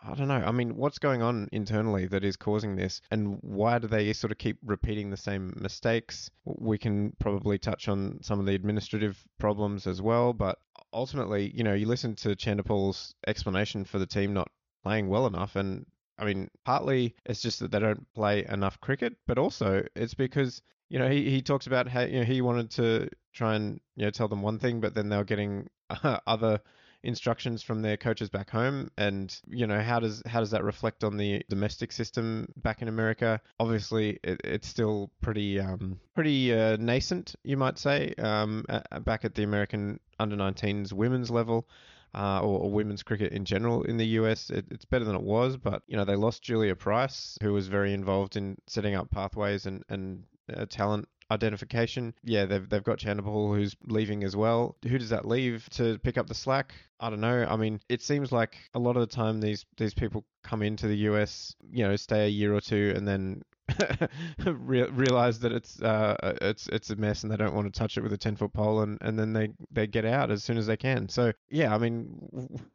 I 0.00 0.14
don't 0.14 0.28
know. 0.28 0.34
I 0.34 0.52
mean, 0.52 0.76
what's 0.76 1.00
going 1.00 1.22
on 1.22 1.48
internally 1.50 2.06
that 2.06 2.24
is 2.24 2.36
causing 2.36 2.76
this, 2.76 3.00
and 3.10 3.38
why 3.42 3.78
do 3.78 3.88
they 3.88 4.12
sort 4.12 4.30
of 4.30 4.38
keep 4.38 4.58
repeating 4.64 5.10
the 5.10 5.16
same 5.16 5.54
mistakes? 5.56 6.30
We 6.44 6.78
can 6.78 7.14
probably 7.18 7.58
touch 7.58 7.88
on 7.88 8.20
some 8.22 8.38
of 8.38 8.46
the 8.46 8.54
administrative 8.54 9.20
problems 9.38 9.88
as 9.88 10.00
well, 10.00 10.32
but 10.32 10.60
ultimately, 10.92 11.50
you 11.52 11.64
know, 11.64 11.74
you 11.74 11.86
listen 11.86 12.14
to 12.16 12.36
Chanderpaul's 12.36 13.14
explanation 13.26 13.84
for 13.84 13.98
the 13.98 14.06
team 14.06 14.32
not 14.32 14.48
playing 14.84 15.08
well 15.08 15.26
enough, 15.26 15.56
and 15.56 15.84
I 16.18 16.24
mean, 16.24 16.50
partly 16.64 17.14
it's 17.24 17.40
just 17.40 17.60
that 17.60 17.70
they 17.70 17.78
don't 17.78 18.06
play 18.14 18.44
enough 18.46 18.80
cricket, 18.80 19.14
but 19.26 19.38
also 19.38 19.84
it's 19.94 20.14
because 20.14 20.62
you 20.88 20.98
know 20.98 21.08
he, 21.08 21.30
he 21.30 21.42
talks 21.42 21.66
about 21.66 21.88
how 21.88 22.02
you 22.02 22.20
know 22.20 22.24
he 22.24 22.40
wanted 22.40 22.70
to 22.72 23.08
try 23.32 23.54
and 23.54 23.80
you 23.96 24.04
know 24.04 24.10
tell 24.10 24.28
them 24.28 24.42
one 24.42 24.58
thing, 24.58 24.80
but 24.80 24.94
then 24.94 25.08
they 25.08 25.16
were 25.16 25.24
getting 25.24 25.68
uh, 25.90 26.18
other 26.26 26.60
instructions 27.02 27.62
from 27.62 27.82
their 27.82 27.96
coaches 27.96 28.28
back 28.28 28.50
home. 28.50 28.90
And 28.96 29.34
you 29.46 29.66
know 29.66 29.80
how 29.80 30.00
does 30.00 30.22
how 30.26 30.40
does 30.40 30.50
that 30.50 30.64
reflect 30.64 31.04
on 31.04 31.16
the 31.16 31.42
domestic 31.48 31.92
system 31.92 32.48
back 32.56 32.82
in 32.82 32.88
America? 32.88 33.40
Obviously 33.60 34.18
it, 34.24 34.40
it's 34.44 34.68
still 34.68 35.10
pretty 35.20 35.60
um, 35.60 36.00
pretty 36.14 36.52
uh, 36.52 36.76
nascent 36.76 37.34
you 37.44 37.56
might 37.56 37.78
say 37.78 38.14
um, 38.18 38.64
back 39.02 39.24
at 39.24 39.34
the 39.34 39.44
American 39.44 40.00
under 40.18 40.36
19s 40.36 40.92
women's 40.92 41.30
level 41.30 41.68
uh, 42.14 42.40
or, 42.40 42.60
or, 42.60 42.70
women's 42.70 43.02
cricket 43.02 43.32
in 43.32 43.44
general 43.44 43.82
in 43.82 43.96
the 43.96 44.06
US. 44.06 44.50
It, 44.50 44.66
it's 44.70 44.84
better 44.84 45.04
than 45.04 45.14
it 45.14 45.22
was, 45.22 45.56
but 45.56 45.82
you 45.86 45.96
know 45.96 46.04
they 46.04 46.16
lost 46.16 46.42
Julia 46.42 46.74
Price, 46.74 47.36
who 47.42 47.52
was 47.52 47.68
very 47.68 47.92
involved 47.92 48.36
in 48.36 48.56
setting 48.66 48.94
up 48.94 49.10
pathways 49.10 49.66
and 49.66 49.84
and 49.88 50.24
uh, 50.54 50.66
talent 50.66 51.08
identification. 51.30 52.14
Yeah, 52.24 52.46
they've 52.46 52.68
they've 52.68 52.84
got 52.84 52.98
Chanderpaul 52.98 53.54
who's 53.54 53.76
leaving 53.86 54.24
as 54.24 54.34
well. 54.34 54.76
Who 54.82 54.98
does 54.98 55.10
that 55.10 55.26
leave 55.26 55.68
to 55.70 55.98
pick 55.98 56.18
up 56.18 56.26
the 56.26 56.34
slack? 56.34 56.74
I 57.00 57.10
don't 57.10 57.20
know. 57.20 57.46
I 57.48 57.56
mean, 57.56 57.80
it 57.88 58.02
seems 58.02 58.32
like 58.32 58.56
a 58.74 58.78
lot 58.78 58.96
of 58.96 59.00
the 59.00 59.14
time 59.14 59.40
these 59.40 59.64
these 59.76 59.94
people 59.94 60.24
come 60.42 60.62
into 60.62 60.88
the 60.88 60.96
US, 61.10 61.54
you 61.70 61.86
know, 61.86 61.96
stay 61.96 62.26
a 62.26 62.28
year 62.28 62.54
or 62.54 62.60
two 62.60 62.92
and 62.96 63.06
then 63.06 63.42
Re- 64.46 64.88
realize 64.90 65.40
that 65.40 65.52
it's 65.52 65.80
uh, 65.82 66.36
it's 66.40 66.68
it's 66.68 66.90
a 66.90 66.96
mess 66.96 67.22
and 67.22 67.32
they 67.32 67.36
don't 67.36 67.54
want 67.54 67.72
to 67.72 67.78
touch 67.78 67.96
it 67.96 68.02
with 68.02 68.12
a 68.12 68.18
10 68.18 68.36
foot 68.36 68.52
pole 68.52 68.80
and, 68.80 68.98
and 69.00 69.18
then 69.18 69.32
they, 69.32 69.50
they 69.70 69.86
get 69.86 70.04
out 70.04 70.30
as 70.30 70.42
soon 70.42 70.56
as 70.56 70.66
they 70.66 70.76
can. 70.76 71.08
So 71.08 71.32
yeah, 71.50 71.74
I 71.74 71.78
mean, 71.78 72.06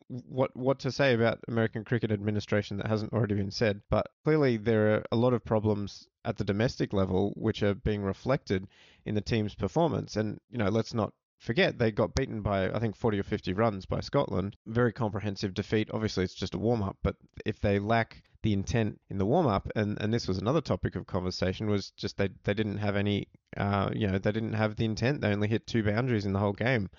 what 0.07 0.55
what 0.55 0.79
to 0.79 0.91
say 0.91 1.13
about 1.13 1.39
American 1.47 1.83
cricket 1.83 2.11
administration 2.11 2.77
that 2.77 2.87
hasn't 2.87 3.13
already 3.13 3.35
been 3.35 3.51
said? 3.51 3.81
But 3.89 4.07
clearly 4.23 4.57
there 4.57 4.95
are 4.95 5.03
a 5.11 5.15
lot 5.15 5.33
of 5.33 5.43
problems 5.43 6.07
at 6.25 6.37
the 6.37 6.43
domestic 6.43 6.93
level 6.93 7.33
which 7.35 7.63
are 7.63 7.75
being 7.75 8.01
reflected 8.01 8.67
in 9.05 9.15
the 9.15 9.21
team's 9.21 9.55
performance. 9.55 10.15
And 10.15 10.39
you 10.49 10.57
know, 10.57 10.69
let's 10.69 10.93
not 10.93 11.13
forget 11.39 11.77
they 11.77 11.91
got 11.91 12.15
beaten 12.15 12.41
by 12.41 12.69
I 12.71 12.79
think 12.79 12.95
40 12.95 13.19
or 13.19 13.23
50 13.23 13.53
runs 13.53 13.85
by 13.85 13.99
Scotland. 13.99 14.55
Very 14.65 14.93
comprehensive 14.93 15.53
defeat. 15.53 15.89
Obviously, 15.91 16.23
it's 16.23 16.33
just 16.33 16.55
a 16.55 16.59
warm 16.59 16.83
up, 16.83 16.97
but 17.03 17.15
if 17.45 17.59
they 17.59 17.79
lack 17.79 18.23
the 18.43 18.53
intent 18.53 18.99
in 19.09 19.17
the 19.17 19.25
warm 19.25 19.47
up, 19.47 19.67
and, 19.75 19.99
and 19.99 20.13
this 20.13 20.27
was 20.27 20.37
another 20.37 20.61
topic 20.61 20.95
of 20.95 21.07
conversation, 21.07 21.69
was 21.69 21.91
just 21.91 22.17
they, 22.17 22.29
they 22.43 22.53
didn't 22.53 22.77
have 22.77 22.95
any, 22.95 23.27
uh, 23.57 23.89
you 23.93 24.07
know, 24.07 24.19
they 24.19 24.31
didn't 24.31 24.53
have 24.53 24.75
the 24.75 24.85
intent. 24.85 25.21
They 25.21 25.31
only 25.31 25.47
hit 25.47 25.65
two 25.65 25.83
boundaries 25.83 26.25
in 26.25 26.33
the 26.33 26.39
whole 26.39 26.53
game. 26.53 26.89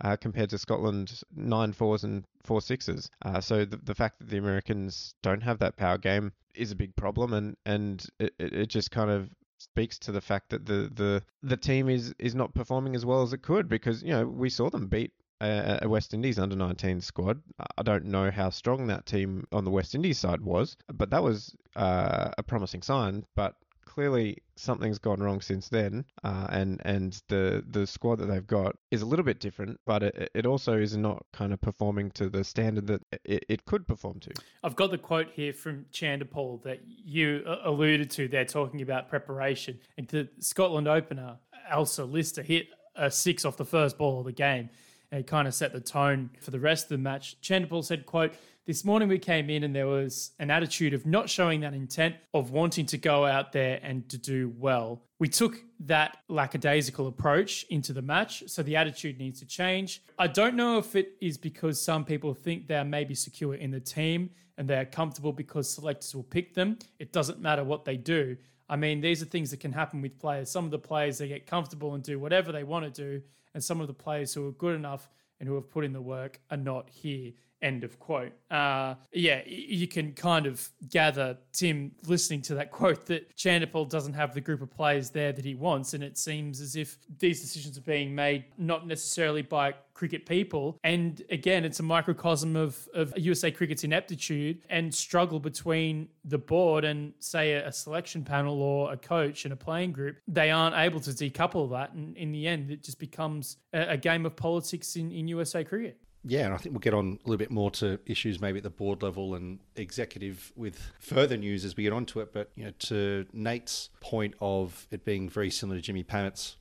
Uh, 0.00 0.14
compared 0.14 0.48
to 0.48 0.58
Scotland, 0.58 1.22
nine 1.34 1.72
fours 1.72 2.04
and 2.04 2.24
four 2.44 2.60
sixes. 2.60 3.10
Uh, 3.24 3.40
so 3.40 3.64
the, 3.64 3.78
the 3.78 3.94
fact 3.96 4.20
that 4.20 4.28
the 4.28 4.38
Americans 4.38 5.12
don't 5.22 5.42
have 5.42 5.58
that 5.58 5.76
power 5.76 5.98
game 5.98 6.32
is 6.54 6.70
a 6.70 6.76
big 6.76 6.94
problem, 6.94 7.32
and 7.32 7.56
and 7.66 8.06
it, 8.20 8.32
it 8.38 8.66
just 8.68 8.92
kind 8.92 9.10
of 9.10 9.28
speaks 9.58 9.98
to 9.98 10.12
the 10.12 10.20
fact 10.20 10.50
that 10.50 10.66
the 10.66 10.88
the 10.94 11.22
the 11.42 11.56
team 11.56 11.88
is 11.88 12.14
is 12.20 12.34
not 12.34 12.54
performing 12.54 12.94
as 12.94 13.04
well 13.04 13.22
as 13.22 13.32
it 13.32 13.42
could 13.42 13.68
because 13.68 14.02
you 14.04 14.10
know 14.10 14.24
we 14.24 14.48
saw 14.48 14.70
them 14.70 14.86
beat 14.86 15.12
a, 15.40 15.88
West 15.88 16.14
Indies 16.14 16.38
under 16.38 16.56
19 16.56 17.00
squad. 17.00 17.42
I 17.76 17.82
don't 17.82 18.06
know 18.06 18.30
how 18.30 18.50
strong 18.50 18.86
that 18.88 19.06
team 19.06 19.46
on 19.52 19.64
the 19.64 19.70
West 19.70 19.94
Indies 19.94 20.18
side 20.18 20.40
was, 20.40 20.76
but 20.92 21.10
that 21.10 21.22
was 21.22 21.54
uh, 21.76 22.30
a 22.36 22.42
promising 22.42 22.82
sign. 22.82 23.24
But 23.34 23.54
clearly 23.84 24.36
something's 24.54 24.98
gone 24.98 25.20
wrong 25.20 25.40
since 25.40 25.68
then, 25.68 26.04
uh, 26.22 26.46
and 26.50 26.80
and 26.84 27.20
the 27.28 27.64
the 27.68 27.86
squad 27.86 28.20
that 28.20 28.26
they've 28.26 28.46
got 28.46 28.76
is 28.90 29.02
a 29.02 29.06
little 29.06 29.24
bit 29.24 29.40
different, 29.40 29.80
but 29.86 30.02
it, 30.02 30.30
it 30.34 30.46
also 30.46 30.78
is 30.78 30.96
not 30.96 31.24
kind 31.32 31.52
of 31.52 31.60
performing 31.60 32.10
to 32.12 32.28
the 32.28 32.44
standard 32.44 32.86
that 32.86 33.02
it, 33.24 33.44
it 33.48 33.64
could 33.64 33.88
perform 33.88 34.20
to. 34.20 34.30
I've 34.62 34.76
got 34.76 34.90
the 34.90 34.98
quote 34.98 35.30
here 35.32 35.52
from 35.52 35.86
Chanderpaul 35.92 36.62
that 36.62 36.80
you 36.86 37.42
uh, 37.46 37.56
alluded 37.64 38.10
to. 38.12 38.28
They're 38.28 38.44
talking 38.44 38.82
about 38.82 39.08
preparation, 39.08 39.80
and 39.96 40.06
the 40.06 40.28
Scotland 40.38 40.86
opener, 40.86 41.38
Ailsa 41.72 42.04
Lister 42.04 42.42
hit 42.42 42.68
a 42.94 43.10
six 43.10 43.44
off 43.44 43.56
the 43.56 43.64
first 43.64 43.98
ball 43.98 44.20
of 44.20 44.26
the 44.26 44.32
game. 44.32 44.70
And 45.10 45.26
kind 45.26 45.48
of 45.48 45.54
set 45.54 45.72
the 45.72 45.80
tone 45.80 46.30
for 46.40 46.50
the 46.50 46.60
rest 46.60 46.84
of 46.84 46.88
the 46.90 46.98
match. 46.98 47.40
Chanderpaul 47.40 47.82
said, 47.82 48.04
quote, 48.04 48.34
this 48.66 48.84
morning 48.84 49.08
we 49.08 49.18
came 49.18 49.48
in 49.48 49.64
and 49.64 49.74
there 49.74 49.86
was 49.86 50.32
an 50.38 50.50
attitude 50.50 50.92
of 50.92 51.06
not 51.06 51.30
showing 51.30 51.60
that 51.60 51.72
intent 51.72 52.16
of 52.34 52.50
wanting 52.50 52.84
to 52.84 52.98
go 52.98 53.24
out 53.24 53.52
there 53.52 53.80
and 53.82 54.06
to 54.10 54.18
do 54.18 54.52
well. 54.58 55.00
We 55.18 55.28
took 55.28 55.62
that 55.80 56.18
lackadaisical 56.28 57.06
approach 57.06 57.64
into 57.70 57.94
the 57.94 58.02
match, 58.02 58.42
so 58.46 58.62
the 58.62 58.76
attitude 58.76 59.18
needs 59.18 59.40
to 59.40 59.46
change. 59.46 60.02
I 60.18 60.26
don't 60.26 60.54
know 60.54 60.76
if 60.76 60.94
it 60.94 61.12
is 61.22 61.38
because 61.38 61.80
some 61.80 62.04
people 62.04 62.34
think 62.34 62.66
they 62.66 62.76
are 62.76 62.84
maybe 62.84 63.14
secure 63.14 63.54
in 63.54 63.70
the 63.70 63.80
team 63.80 64.28
and 64.58 64.68
they 64.68 64.76
are 64.76 64.84
comfortable 64.84 65.32
because 65.32 65.70
selectors 65.70 66.14
will 66.14 66.24
pick 66.24 66.52
them. 66.52 66.78
It 66.98 67.10
doesn't 67.10 67.40
matter 67.40 67.64
what 67.64 67.86
they 67.86 67.96
do. 67.96 68.36
I 68.68 68.76
mean, 68.76 69.00
these 69.00 69.22
are 69.22 69.24
things 69.24 69.50
that 69.52 69.60
can 69.60 69.72
happen 69.72 70.02
with 70.02 70.18
players. 70.18 70.50
Some 70.50 70.66
of 70.66 70.70
the 70.70 70.78
players 70.78 71.16
they 71.16 71.28
get 71.28 71.46
comfortable 71.46 71.94
and 71.94 72.04
do 72.04 72.18
whatever 72.18 72.52
they 72.52 72.64
want 72.64 72.84
to 72.84 72.90
do, 72.90 73.22
and 73.58 73.64
some 73.64 73.80
of 73.80 73.88
the 73.88 73.92
players 73.92 74.32
who 74.32 74.46
are 74.46 74.52
good 74.52 74.76
enough 74.76 75.10
and 75.40 75.48
who 75.48 75.56
have 75.56 75.68
put 75.68 75.84
in 75.84 75.92
the 75.92 76.00
work 76.00 76.38
are 76.48 76.56
not 76.56 76.88
here. 76.88 77.32
End 77.60 77.82
of 77.82 77.98
quote. 77.98 78.32
Uh, 78.50 78.94
yeah, 79.12 79.42
you 79.44 79.88
can 79.88 80.12
kind 80.12 80.46
of 80.46 80.68
gather, 80.88 81.36
Tim, 81.52 81.92
listening 82.06 82.40
to 82.42 82.54
that 82.54 82.70
quote, 82.72 83.06
that 83.06 83.36
Chanderpaul 83.36 83.88
doesn't 83.88 84.12
have 84.12 84.32
the 84.32 84.40
group 84.40 84.62
of 84.62 84.70
players 84.70 85.10
there 85.10 85.32
that 85.32 85.44
he 85.44 85.54
wants. 85.56 85.92
And 85.94 86.04
it 86.04 86.16
seems 86.18 86.60
as 86.60 86.76
if 86.76 86.98
these 87.18 87.40
decisions 87.40 87.76
are 87.76 87.82
being 87.82 88.14
made 88.14 88.44
not 88.58 88.86
necessarily 88.86 89.42
by 89.42 89.74
cricket 89.92 90.24
people. 90.24 90.78
And 90.84 91.20
again, 91.30 91.64
it's 91.64 91.80
a 91.80 91.82
microcosm 91.82 92.54
of, 92.54 92.88
of 92.94 93.12
USA 93.18 93.50
Cricket's 93.50 93.82
ineptitude 93.82 94.62
and 94.70 94.94
struggle 94.94 95.40
between 95.40 96.08
the 96.24 96.38
board 96.38 96.84
and, 96.84 97.12
say, 97.18 97.54
a, 97.54 97.66
a 97.66 97.72
selection 97.72 98.22
panel 98.22 98.62
or 98.62 98.92
a 98.92 98.96
coach 98.96 99.44
and 99.44 99.52
a 99.52 99.56
playing 99.56 99.90
group. 99.90 100.18
They 100.28 100.52
aren't 100.52 100.76
able 100.76 101.00
to 101.00 101.10
decouple 101.10 101.70
that. 101.70 101.92
And 101.92 102.16
in 102.16 102.30
the 102.30 102.46
end, 102.46 102.70
it 102.70 102.84
just 102.84 103.00
becomes 103.00 103.56
a, 103.72 103.94
a 103.94 103.96
game 103.96 104.24
of 104.24 104.36
politics 104.36 104.94
in, 104.94 105.10
in 105.10 105.26
USA 105.26 105.64
Cricket. 105.64 105.98
Yeah, 106.28 106.44
and 106.44 106.52
I 106.52 106.58
think 106.58 106.74
we'll 106.74 106.80
get 106.80 106.92
on 106.92 107.18
a 107.24 107.28
little 107.28 107.38
bit 107.38 107.50
more 107.50 107.70
to 107.70 107.98
issues 108.04 108.38
maybe 108.38 108.58
at 108.58 108.62
the 108.62 108.68
board 108.68 109.02
level 109.02 109.34
and 109.34 109.60
executive 109.76 110.52
with 110.56 110.78
further 111.00 111.38
news 111.38 111.64
as 111.64 111.74
we 111.74 111.84
get 111.84 111.92
onto 111.94 112.20
it. 112.20 112.34
But 112.34 112.50
you 112.54 112.66
know, 112.66 112.72
to 112.80 113.24
Nate's 113.32 113.88
point 114.00 114.34
of 114.38 114.86
it 114.90 115.06
being 115.06 115.30
very 115.30 115.50
similar 115.50 115.78
to 115.78 115.82
Jimmy 115.82 116.02
Pamment's 116.02 116.56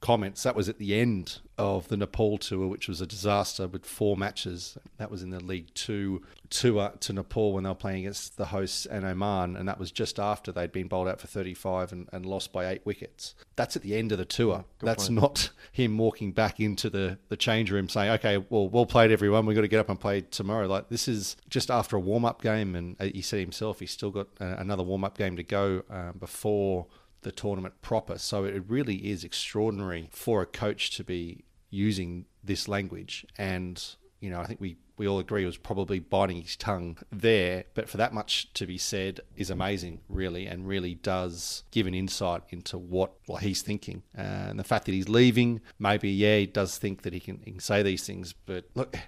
comments. 0.00 0.42
That 0.42 0.56
was 0.56 0.68
at 0.68 0.78
the 0.78 0.94
end 0.98 1.40
of 1.56 1.88
the 1.88 1.96
Nepal 1.96 2.38
tour, 2.38 2.68
which 2.68 2.88
was 2.88 3.00
a 3.00 3.06
disaster 3.06 3.66
with 3.66 3.84
four 3.84 4.16
matches. 4.16 4.78
That 4.98 5.10
was 5.10 5.22
in 5.22 5.30
the 5.30 5.42
League 5.42 5.74
Two 5.74 6.22
tour 6.50 6.92
to 7.00 7.12
Nepal 7.12 7.52
when 7.52 7.64
they 7.64 7.70
were 7.70 7.74
playing 7.74 8.00
against 8.00 8.36
the 8.36 8.46
hosts 8.46 8.86
and 8.86 9.04
Oman, 9.04 9.56
and 9.56 9.68
that 9.68 9.78
was 9.78 9.90
just 9.90 10.18
after 10.18 10.52
they'd 10.52 10.72
been 10.72 10.88
bowled 10.88 11.08
out 11.08 11.20
for 11.20 11.26
35 11.26 11.92
and, 11.92 12.08
and 12.12 12.24
lost 12.24 12.52
by 12.52 12.68
eight 12.68 12.82
wickets. 12.84 13.34
That's 13.56 13.76
at 13.76 13.82
the 13.82 13.96
end 13.96 14.12
of 14.12 14.18
the 14.18 14.24
tour. 14.24 14.64
Good 14.78 14.86
That's 14.86 15.08
point. 15.08 15.20
not 15.20 15.50
him 15.72 15.98
walking 15.98 16.32
back 16.32 16.60
into 16.60 16.88
the, 16.88 17.18
the 17.28 17.36
change 17.36 17.70
room 17.70 17.88
saying, 17.88 18.10
okay, 18.12 18.38
well, 18.50 18.68
well 18.68 18.86
played, 18.86 19.10
everyone. 19.10 19.46
We've 19.46 19.56
got 19.56 19.62
to 19.62 19.68
get 19.68 19.80
up 19.80 19.88
and 19.88 19.98
play 19.98 20.22
tomorrow. 20.22 20.66
Like, 20.66 20.88
this 20.88 21.08
is 21.08 21.36
just 21.48 21.70
after 21.70 21.96
a 21.96 22.00
warm 22.00 22.24
up 22.24 22.40
game, 22.40 22.74
and 22.74 22.96
uh, 23.00 23.06
he 23.06 23.22
said 23.22 23.40
himself, 23.40 23.80
he's 23.80 23.90
still 23.90 24.10
got 24.10 24.28
uh, 24.40 24.56
another 24.58 24.82
warm 24.82 25.04
up 25.04 25.18
game 25.18 25.36
to 25.36 25.42
go 25.42 25.82
um, 25.90 26.14
before 26.18 26.86
the 27.22 27.32
tournament 27.32 27.80
proper. 27.82 28.18
So 28.18 28.44
it 28.44 28.62
really 28.68 29.10
is 29.10 29.24
extraordinary 29.24 30.08
for 30.12 30.42
a 30.42 30.46
coach 30.46 30.90
to 30.96 31.04
be 31.04 31.44
using 31.70 32.26
this 32.42 32.68
language. 32.68 33.26
And, 33.36 33.82
you 34.20 34.30
know, 34.30 34.40
I 34.40 34.46
think 34.46 34.60
we, 34.60 34.76
we 34.98 35.06
all 35.06 35.18
agree 35.18 35.44
was 35.44 35.56
probably 35.56 35.98
biting 36.00 36.42
his 36.42 36.56
tongue 36.56 36.98
there. 37.10 37.64
But 37.74 37.88
for 37.88 37.96
that 37.96 38.12
much 38.12 38.52
to 38.54 38.66
be 38.66 38.78
said 38.78 39.20
is 39.36 39.50
amazing, 39.50 40.00
really, 40.08 40.46
and 40.46 40.66
really 40.66 40.94
does 40.94 41.64
give 41.70 41.86
an 41.86 41.94
insight 41.94 42.42
into 42.50 42.76
what 42.76 43.12
what 43.26 43.42
he's 43.42 43.62
thinking. 43.62 44.02
Uh, 44.16 44.50
and 44.50 44.58
the 44.58 44.64
fact 44.64 44.86
that 44.86 44.92
he's 44.92 45.08
leaving, 45.08 45.60
maybe, 45.78 46.10
yeah, 46.10 46.38
he 46.38 46.46
does 46.46 46.78
think 46.78 47.02
that 47.02 47.12
he 47.12 47.20
can, 47.20 47.40
he 47.44 47.52
can 47.52 47.60
say 47.60 47.82
these 47.82 48.04
things. 48.04 48.34
But 48.46 48.64
look, 48.74 48.98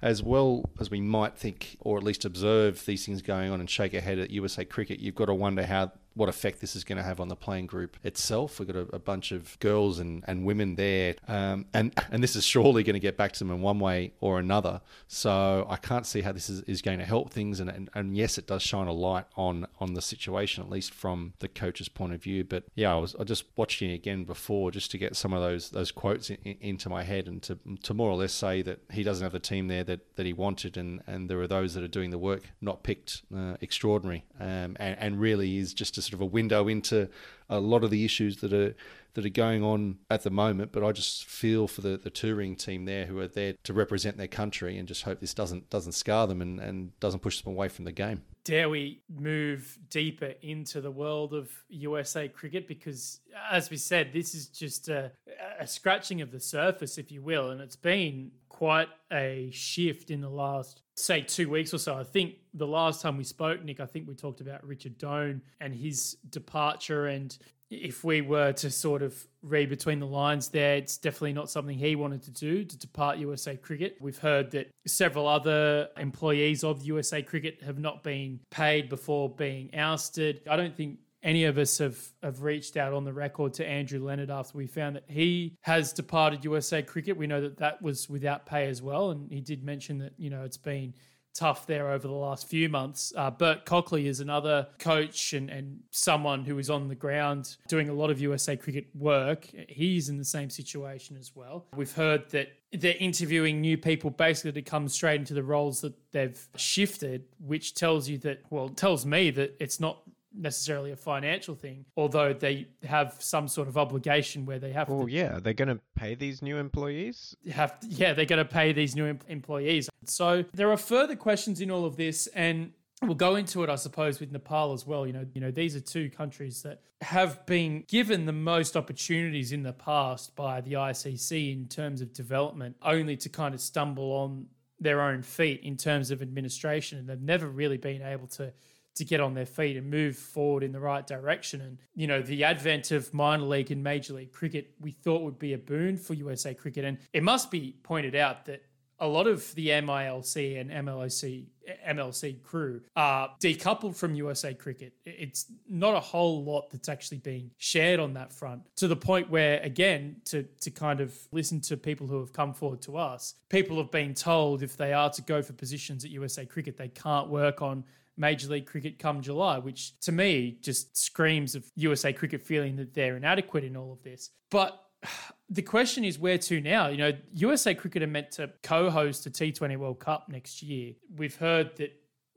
as 0.00 0.22
well 0.22 0.70
as 0.80 0.90
we 0.90 1.00
might 1.00 1.36
think, 1.36 1.76
or 1.80 1.98
at 1.98 2.04
least 2.04 2.24
observe 2.24 2.84
these 2.86 3.04
things 3.04 3.22
going 3.22 3.50
on 3.50 3.60
and 3.60 3.68
shake 3.68 3.94
our 3.94 4.00
head 4.00 4.18
at 4.18 4.30
USA 4.30 4.64
Cricket, 4.64 5.00
you've 5.00 5.14
got 5.14 5.26
to 5.26 5.34
wonder 5.34 5.66
how 5.66 5.92
what 6.14 6.28
effect 6.28 6.60
this 6.60 6.76
is 6.76 6.84
going 6.84 6.98
to 6.98 7.02
have 7.02 7.20
on 7.20 7.28
the 7.28 7.36
playing 7.36 7.66
group 7.66 7.96
itself. 8.02 8.58
We've 8.58 8.66
got 8.66 8.76
a, 8.76 8.96
a 8.96 8.98
bunch 8.98 9.32
of 9.32 9.58
girls 9.60 9.98
and, 9.98 10.22
and 10.26 10.44
women 10.44 10.74
there, 10.76 11.14
um, 11.28 11.66
and 11.72 11.92
and 12.10 12.22
this 12.22 12.36
is 12.36 12.44
surely 12.44 12.82
going 12.82 12.94
to 12.94 13.00
get 13.00 13.16
back 13.16 13.32
to 13.32 13.38
them 13.38 13.50
in 13.50 13.60
one 13.60 13.78
way 13.78 14.12
or 14.20 14.38
another. 14.38 14.80
So 15.08 15.31
I 15.68 15.76
can't 15.76 16.06
see 16.06 16.20
how 16.20 16.32
this 16.32 16.48
is, 16.48 16.60
is 16.62 16.82
going 16.82 16.98
to 16.98 17.04
help 17.04 17.30
things. 17.30 17.60
And, 17.60 17.70
and, 17.70 17.90
and 17.94 18.16
yes, 18.16 18.38
it 18.38 18.46
does 18.46 18.62
shine 18.62 18.86
a 18.86 18.92
light 18.92 19.26
on 19.36 19.66
on 19.80 19.94
the 19.94 20.02
situation, 20.02 20.62
at 20.62 20.70
least 20.70 20.94
from 20.94 21.34
the 21.38 21.48
coach's 21.48 21.88
point 21.88 22.12
of 22.12 22.22
view. 22.22 22.44
But 22.44 22.64
yeah, 22.74 22.92
I 22.92 22.98
was 22.98 23.14
I 23.16 23.24
just 23.24 23.44
watching 23.56 23.90
it 23.90 23.94
again 23.94 24.24
before 24.24 24.70
just 24.70 24.90
to 24.92 24.98
get 24.98 25.16
some 25.16 25.32
of 25.32 25.40
those 25.40 25.70
those 25.70 25.90
quotes 25.90 26.30
in, 26.30 26.38
in, 26.44 26.56
into 26.60 26.88
my 26.88 27.02
head 27.02 27.28
and 27.28 27.42
to 27.42 27.58
to 27.82 27.94
more 27.94 28.10
or 28.10 28.16
less 28.16 28.32
say 28.32 28.62
that 28.62 28.80
he 28.90 29.02
doesn't 29.02 29.24
have 29.24 29.32
the 29.32 29.40
team 29.40 29.68
there 29.68 29.84
that, 29.84 30.16
that 30.16 30.26
he 30.26 30.32
wanted, 30.32 30.76
and, 30.76 31.02
and 31.06 31.28
there 31.28 31.40
are 31.40 31.46
those 31.46 31.74
that 31.74 31.82
are 31.82 31.88
doing 31.88 32.10
the 32.10 32.18
work 32.18 32.42
not 32.60 32.82
picked 32.82 33.22
uh, 33.36 33.56
extraordinary, 33.60 34.24
um, 34.40 34.76
and, 34.76 34.96
and 34.98 35.20
really 35.20 35.58
is 35.58 35.74
just 35.74 35.98
a 35.98 36.02
sort 36.02 36.14
of 36.14 36.20
a 36.20 36.26
window 36.26 36.68
into 36.68 37.08
a 37.48 37.60
lot 37.60 37.84
of 37.84 37.90
the 37.90 38.04
issues 38.04 38.38
that 38.38 38.52
are 38.52 38.74
that 39.14 39.26
are 39.26 39.30
going 39.30 39.62
on 39.62 39.98
at 40.10 40.22
the 40.22 40.30
moment. 40.30 40.72
But 40.72 40.84
I 40.84 40.92
just 40.92 41.24
feel 41.24 41.68
for 41.68 41.80
the, 41.80 41.96
the 41.96 42.10
touring 42.10 42.56
team 42.56 42.84
there 42.84 43.06
who 43.06 43.18
are 43.18 43.28
there 43.28 43.54
to 43.64 43.72
represent 43.72 44.16
their 44.16 44.28
country 44.28 44.78
and 44.78 44.88
just 44.88 45.02
hope 45.02 45.20
this 45.20 45.34
doesn't 45.34 45.70
doesn't 45.70 45.92
scar 45.92 46.26
them 46.26 46.40
and, 46.40 46.60
and 46.60 46.98
doesn't 47.00 47.20
push 47.20 47.40
them 47.40 47.52
away 47.52 47.68
from 47.68 47.84
the 47.84 47.92
game. 47.92 48.22
Dare 48.44 48.68
we 48.68 49.02
move 49.08 49.78
deeper 49.88 50.34
into 50.42 50.80
the 50.80 50.90
world 50.90 51.32
of 51.32 51.48
USA 51.68 52.26
cricket? 52.26 52.66
Because, 52.66 53.20
uh, 53.32 53.54
as 53.54 53.70
we 53.70 53.76
said, 53.76 54.12
this 54.12 54.34
is 54.34 54.48
just 54.48 54.88
a, 54.88 55.12
a 55.60 55.66
scratching 55.66 56.22
of 56.22 56.32
the 56.32 56.40
surface, 56.40 56.98
if 56.98 57.12
you 57.12 57.22
will. 57.22 57.50
And 57.50 57.60
it's 57.60 57.76
been 57.76 58.32
quite 58.48 58.88
a 59.12 59.50
shift 59.52 60.10
in 60.10 60.20
the 60.20 60.28
last, 60.28 60.82
say, 60.96 61.20
two 61.20 61.48
weeks 61.48 61.72
or 61.72 61.78
so. 61.78 61.96
I 61.96 62.02
think 62.02 62.34
the 62.52 62.66
last 62.66 63.00
time 63.00 63.16
we 63.16 63.24
spoke, 63.24 63.62
Nick, 63.64 63.78
I 63.78 63.86
think 63.86 64.08
we 64.08 64.14
talked 64.14 64.40
about 64.40 64.66
Richard 64.66 64.98
Done 64.98 65.42
and 65.60 65.72
his 65.72 66.16
departure 66.30 67.06
and 67.06 67.36
if 67.72 68.04
we 68.04 68.20
were 68.20 68.52
to 68.52 68.70
sort 68.70 69.02
of 69.02 69.26
read 69.42 69.70
between 69.70 69.98
the 69.98 70.06
lines 70.06 70.48
there, 70.48 70.76
it's 70.76 70.98
definitely 70.98 71.32
not 71.32 71.50
something 71.50 71.78
he 71.78 71.96
wanted 71.96 72.22
to 72.24 72.30
do 72.30 72.64
to 72.64 72.78
depart 72.78 73.18
USA 73.18 73.56
Cricket. 73.56 73.96
We've 73.98 74.18
heard 74.18 74.50
that 74.50 74.70
several 74.86 75.26
other 75.26 75.88
employees 75.96 76.64
of 76.64 76.84
USA 76.84 77.22
Cricket 77.22 77.62
have 77.62 77.78
not 77.78 78.02
been 78.02 78.40
paid 78.50 78.90
before 78.90 79.30
being 79.30 79.74
ousted. 79.74 80.42
I 80.48 80.56
don't 80.56 80.76
think 80.76 80.98
any 81.22 81.44
of 81.44 81.56
us 81.56 81.78
have, 81.78 81.98
have 82.22 82.42
reached 82.42 82.76
out 82.76 82.92
on 82.92 83.04
the 83.04 83.12
record 83.12 83.54
to 83.54 83.66
Andrew 83.66 84.04
Leonard 84.04 84.30
after 84.30 84.58
we 84.58 84.66
found 84.66 84.96
that 84.96 85.04
he 85.08 85.56
has 85.62 85.92
departed 85.92 86.44
USA 86.44 86.82
Cricket. 86.82 87.16
We 87.16 87.26
know 87.26 87.40
that 87.40 87.58
that 87.58 87.80
was 87.80 88.08
without 88.08 88.44
pay 88.44 88.68
as 88.68 88.82
well. 88.82 89.12
And 89.12 89.30
he 89.30 89.40
did 89.40 89.64
mention 89.64 89.98
that, 89.98 90.12
you 90.18 90.30
know, 90.30 90.42
it's 90.42 90.56
been 90.56 90.94
tough 91.34 91.66
there 91.66 91.90
over 91.90 92.06
the 92.06 92.14
last 92.14 92.48
few 92.48 92.68
months. 92.68 93.12
Uh, 93.16 93.30
Bert 93.30 93.64
Cockley 93.64 94.06
is 94.06 94.20
another 94.20 94.68
coach 94.78 95.32
and, 95.32 95.50
and 95.50 95.80
someone 95.90 96.44
who 96.44 96.58
is 96.58 96.70
on 96.70 96.88
the 96.88 96.94
ground 96.94 97.56
doing 97.68 97.88
a 97.88 97.92
lot 97.92 98.10
of 98.10 98.20
USA 98.20 98.56
cricket 98.56 98.86
work. 98.94 99.48
He's 99.68 100.08
in 100.08 100.18
the 100.18 100.24
same 100.24 100.50
situation 100.50 101.16
as 101.16 101.32
well. 101.34 101.66
We've 101.74 101.92
heard 101.92 102.30
that 102.30 102.48
they're 102.72 102.96
interviewing 102.98 103.60
new 103.60 103.76
people 103.76 104.10
basically 104.10 104.52
to 104.52 104.62
come 104.62 104.88
straight 104.88 105.20
into 105.20 105.34
the 105.34 105.42
roles 105.42 105.82
that 105.82 105.92
they've 106.12 106.48
shifted, 106.56 107.24
which 107.38 107.74
tells 107.74 108.08
you 108.08 108.18
that, 108.18 108.40
well, 108.50 108.70
tells 108.70 109.04
me 109.04 109.30
that 109.30 109.54
it's 109.60 109.78
not 109.78 110.01
necessarily 110.34 110.90
a 110.92 110.96
financial 110.96 111.54
thing, 111.54 111.84
although 111.96 112.32
they 112.32 112.68
have 112.84 113.16
some 113.18 113.48
sort 113.48 113.68
of 113.68 113.76
obligation 113.76 114.46
where 114.46 114.58
they 114.58 114.72
have 114.72 114.88
Well, 114.88 114.98
to 115.00 115.04
oh, 115.04 115.06
yeah, 115.06 115.38
they're 115.40 115.52
going 115.52 115.68
to 115.76 115.80
pay 115.96 116.14
these 116.14 116.42
new 116.42 116.56
employees. 116.58 117.36
have 117.52 117.76
yeah 117.88 118.12
they're 118.12 118.24
going 118.24 118.44
to 118.44 118.50
pay 118.50 118.72
these 118.72 118.94
new 118.96 119.06
em- 119.06 119.18
employees. 119.28 119.88
So 120.06 120.44
there 120.52 120.70
are 120.70 120.76
further 120.76 121.16
questions 121.16 121.60
in 121.60 121.70
all 121.70 121.84
of 121.84 121.96
this 121.96 122.26
and 122.28 122.72
we'll 123.02 123.14
go 123.16 123.34
into 123.34 123.64
it 123.64 123.68
i 123.68 123.74
suppose 123.74 124.20
with 124.20 124.30
nepal 124.30 124.72
as 124.72 124.86
well. 124.86 125.06
You 125.06 125.12
know 125.12 125.26
you 125.34 125.40
know 125.40 125.50
these 125.50 125.74
are 125.74 125.80
two 125.80 126.08
countries 126.08 126.62
that 126.62 126.80
have 127.00 127.44
been 127.46 127.84
given 127.88 128.26
the 128.26 128.32
most 128.32 128.76
opportunities 128.76 129.50
in 129.52 129.62
the 129.64 129.72
past 129.72 130.36
by 130.36 130.60
the 130.60 130.74
icc 130.74 131.52
in 131.52 131.66
terms 131.66 132.00
of 132.00 132.12
development 132.12 132.76
only 132.82 133.16
to 133.16 133.28
kind 133.28 133.54
of 133.54 133.60
stumble 133.60 134.12
on 134.12 134.46
their 134.78 135.00
own 135.00 135.20
feet 135.22 135.60
in 135.62 135.76
terms 135.76 136.10
of 136.12 136.22
administration 136.22 136.98
and 136.98 137.08
they've 137.08 137.20
never 137.20 137.48
really 137.48 137.76
been 137.76 138.02
able 138.02 138.26
to 138.28 138.52
to 138.94 139.04
get 139.04 139.20
on 139.20 139.34
their 139.34 139.46
feet 139.46 139.76
and 139.76 139.90
move 139.90 140.16
forward 140.16 140.62
in 140.62 140.72
the 140.72 140.80
right 140.80 141.06
direction. 141.06 141.60
And, 141.60 141.78
you 141.94 142.06
know, 142.06 142.22
the 142.22 142.44
advent 142.44 142.90
of 142.90 143.12
minor 143.14 143.44
league 143.44 143.70
and 143.70 143.82
major 143.82 144.14
league 144.14 144.32
cricket, 144.32 144.72
we 144.80 144.92
thought 144.92 145.22
would 145.22 145.38
be 145.38 145.52
a 145.52 145.58
boon 145.58 145.96
for 145.96 146.14
USA 146.14 146.54
cricket. 146.54 146.84
And 146.84 146.98
it 147.12 147.22
must 147.22 147.50
be 147.50 147.76
pointed 147.82 148.14
out 148.14 148.46
that 148.46 148.62
a 149.02 149.06
lot 149.08 149.26
of 149.26 149.52
the 149.56 149.68
MILC 149.68 150.60
and 150.60 150.70
MLOC 150.70 151.46
MLC 151.88 152.42
crew 152.42 152.80
are 152.96 153.30
decoupled 153.40 153.96
from 153.96 154.14
USA 154.14 154.54
cricket. 154.54 154.94
It's 155.04 155.46
not 155.68 155.94
a 155.94 156.00
whole 156.00 156.44
lot 156.44 156.70
that's 156.70 156.88
actually 156.88 157.18
being 157.18 157.50
shared 157.58 158.00
on 158.00 158.14
that 158.14 158.32
front 158.32 158.62
to 158.76 158.88
the 158.88 158.96
point 158.96 159.28
where, 159.28 159.60
again, 159.60 160.16
to, 160.26 160.44
to 160.60 160.70
kind 160.70 161.00
of 161.00 161.16
listen 161.32 161.60
to 161.62 161.76
people 161.76 162.06
who 162.06 162.20
have 162.20 162.32
come 162.32 162.54
forward 162.54 162.82
to 162.82 162.96
us, 162.96 163.34
people 163.48 163.76
have 163.78 163.90
been 163.90 164.14
told 164.14 164.62
if 164.62 164.76
they 164.76 164.92
are 164.92 165.10
to 165.10 165.22
go 165.22 165.42
for 165.42 165.52
positions 165.52 166.04
at 166.04 166.10
USA 166.10 166.46
cricket, 166.46 166.76
they 166.76 166.88
can't 166.88 167.28
work 167.28 167.60
on 167.60 167.84
Major 168.16 168.48
League 168.48 168.66
Cricket 168.66 168.98
come 168.98 169.22
July, 169.22 169.58
which 169.58 169.98
to 170.00 170.12
me 170.12 170.58
just 170.60 170.96
screams 170.96 171.54
of 171.54 171.64
USA 171.76 172.12
Cricket 172.12 172.42
feeling 172.42 172.76
that 172.76 172.94
they're 172.94 173.16
inadequate 173.16 173.64
in 173.64 173.76
all 173.76 173.92
of 173.92 174.02
this. 174.02 174.30
But 174.50 174.78
the 175.50 175.62
question 175.62 176.04
is 176.04 176.18
where 176.18 176.38
to 176.38 176.60
now? 176.60 176.88
You 176.88 176.98
know, 176.98 177.12
USA 177.34 177.74
Cricket 177.74 178.02
are 178.02 178.08
meant 178.08 178.32
to 178.32 178.50
co 178.62 178.90
host 178.90 179.26
a 179.26 179.30
T20 179.30 179.76
World 179.76 180.00
Cup 180.00 180.28
next 180.28 180.62
year. 180.62 180.94
We've 181.16 181.36
heard 181.36 181.76
that 181.76 181.92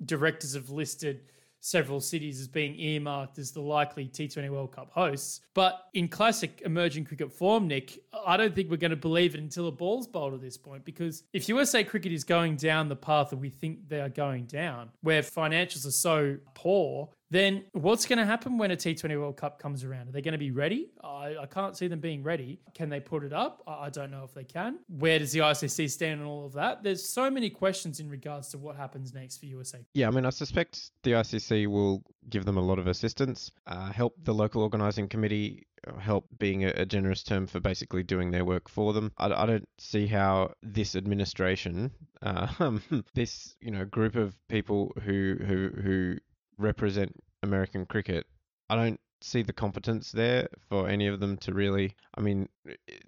directors 0.05 0.53
have 0.55 0.69
listed 0.69 1.21
several 1.65 1.99
cities 1.99 2.39
as 2.39 2.47
being 2.47 2.79
earmarked 2.79 3.39
as 3.39 3.51
the 3.51 3.59
likely 3.59 4.07
T20 4.07 4.51
World 4.51 4.71
Cup 4.71 4.91
hosts. 4.91 5.41
But 5.55 5.87
in 5.95 6.07
classic 6.07 6.61
emerging 6.63 7.05
cricket 7.05 7.33
form, 7.33 7.67
Nick, 7.67 7.97
I 8.25 8.37
don't 8.37 8.53
think 8.53 8.69
we're 8.69 8.77
going 8.77 8.91
to 8.91 8.95
believe 8.95 9.33
it 9.33 9.41
until 9.41 9.67
a 9.67 9.71
ball's 9.71 10.05
bowled 10.05 10.35
at 10.35 10.41
this 10.41 10.57
point. 10.57 10.85
Because 10.85 11.23
if 11.33 11.49
USA 11.49 11.83
cricket 11.83 12.11
is 12.11 12.23
going 12.23 12.55
down 12.57 12.87
the 12.87 12.95
path 12.95 13.31
that 13.31 13.37
we 13.37 13.49
think 13.49 13.89
they 13.89 13.99
are 13.99 14.09
going 14.09 14.45
down, 14.45 14.91
where 15.01 15.23
financials 15.23 15.87
are 15.87 15.91
so 15.91 16.37
poor, 16.53 17.09
then 17.31 17.65
what's 17.73 18.05
going 18.05 18.19
to 18.19 18.25
happen 18.25 18.57
when 18.57 18.71
a 18.71 18.75
T20 18.75 19.17
World 19.19 19.37
Cup 19.37 19.59
comes 19.59 19.83
around? 19.83 20.09
Are 20.09 20.11
they 20.11 20.21
going 20.21 20.33
to 20.33 20.37
be 20.37 20.51
ready? 20.51 20.91
I, 21.03 21.35
I 21.41 21.45
can't 21.47 21.75
see 21.75 21.87
them 21.87 21.99
being 21.99 22.23
ready. 22.23 22.59
Can 22.73 22.89
they 22.89 22.99
put 22.99 23.23
it 23.23 23.33
up? 23.33 23.63
I, 23.65 23.85
I 23.85 23.89
don't 23.89 24.11
know 24.11 24.23
if 24.23 24.33
they 24.33 24.43
can. 24.43 24.79
Where 24.87 25.19
does 25.19 25.31
the 25.31 25.39
ICC 25.39 25.89
stand 25.89 26.21
on 26.21 26.27
all 26.27 26.45
of 26.45 26.53
that? 26.53 26.83
There's 26.83 27.07
so 27.07 27.29
many 27.29 27.49
questions 27.49 27.99
in 27.99 28.09
regards 28.09 28.49
to 28.49 28.57
what 28.57 28.75
happens 28.75 29.13
next 29.13 29.37
for 29.37 29.47
USA. 29.47 29.79
Yeah, 29.93 30.07
I 30.07 30.11
mean, 30.11 30.25
I 30.25 30.29
suspect 30.29 30.91
the 31.03 31.11
ICC 31.11 31.67
will 31.67 32.03
give 32.29 32.45
them 32.45 32.57
a 32.57 32.61
lot 32.61 32.79
of 32.79 32.87
assistance, 32.87 33.51
uh, 33.67 33.91
help 33.91 34.15
the 34.23 34.33
local 34.33 34.61
organising 34.61 35.07
committee, 35.07 35.65
uh, 35.87 35.97
help 35.97 36.25
being 36.37 36.65
a, 36.65 36.85
generous 36.85 37.23
term 37.23 37.47
for 37.47 37.59
basically 37.59 38.03
doing 38.03 38.31
their 38.31 38.45
work 38.45 38.69
for 38.69 38.93
them. 38.93 39.11
I, 39.17 39.31
I 39.31 39.45
don't 39.45 39.67
see 39.77 40.07
how 40.07 40.53
this 40.61 40.95
administration, 40.95 41.91
uh, 42.21 42.47
this 43.13 43.55
you 43.61 43.71
know 43.71 43.85
group 43.85 44.15
of 44.15 44.35
people 44.47 44.93
who 45.03 45.37
who 45.45 45.69
who 45.81 46.15
represent 46.57 47.15
American 47.43 47.85
cricket, 47.85 48.25
I 48.69 48.75
don't 48.75 48.99
see 49.21 49.41
the 49.41 49.53
competence 49.53 50.11
there 50.11 50.47
for 50.69 50.87
any 50.87 51.07
of 51.07 51.19
them 51.19 51.37
to 51.37 51.53
really 51.53 51.95
I 52.15 52.21
mean 52.21 52.47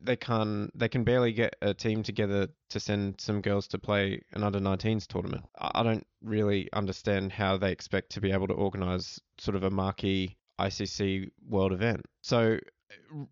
they 0.01 0.15
can 0.15 0.71
they 0.73 0.87
can 0.87 1.03
barely 1.03 1.31
get 1.31 1.55
a 1.61 1.73
team 1.73 2.01
together 2.01 2.47
to 2.69 2.79
send 2.79 3.19
some 3.19 3.41
girls 3.41 3.67
to 3.67 3.77
play 3.77 4.21
an 4.33 4.43
under 4.43 4.59
19s 4.59 5.05
tournament. 5.05 5.45
I 5.59 5.83
don't 5.83 6.07
really 6.23 6.69
understand 6.73 7.31
how 7.31 7.57
they 7.57 7.71
expect 7.71 8.11
to 8.13 8.21
be 8.21 8.31
able 8.31 8.47
to 8.47 8.53
organize 8.53 9.19
sort 9.37 9.55
of 9.55 9.63
a 9.63 9.69
marquee 9.69 10.37
ICC 10.59 11.29
world 11.47 11.71
event. 11.71 12.03
So 12.21 12.57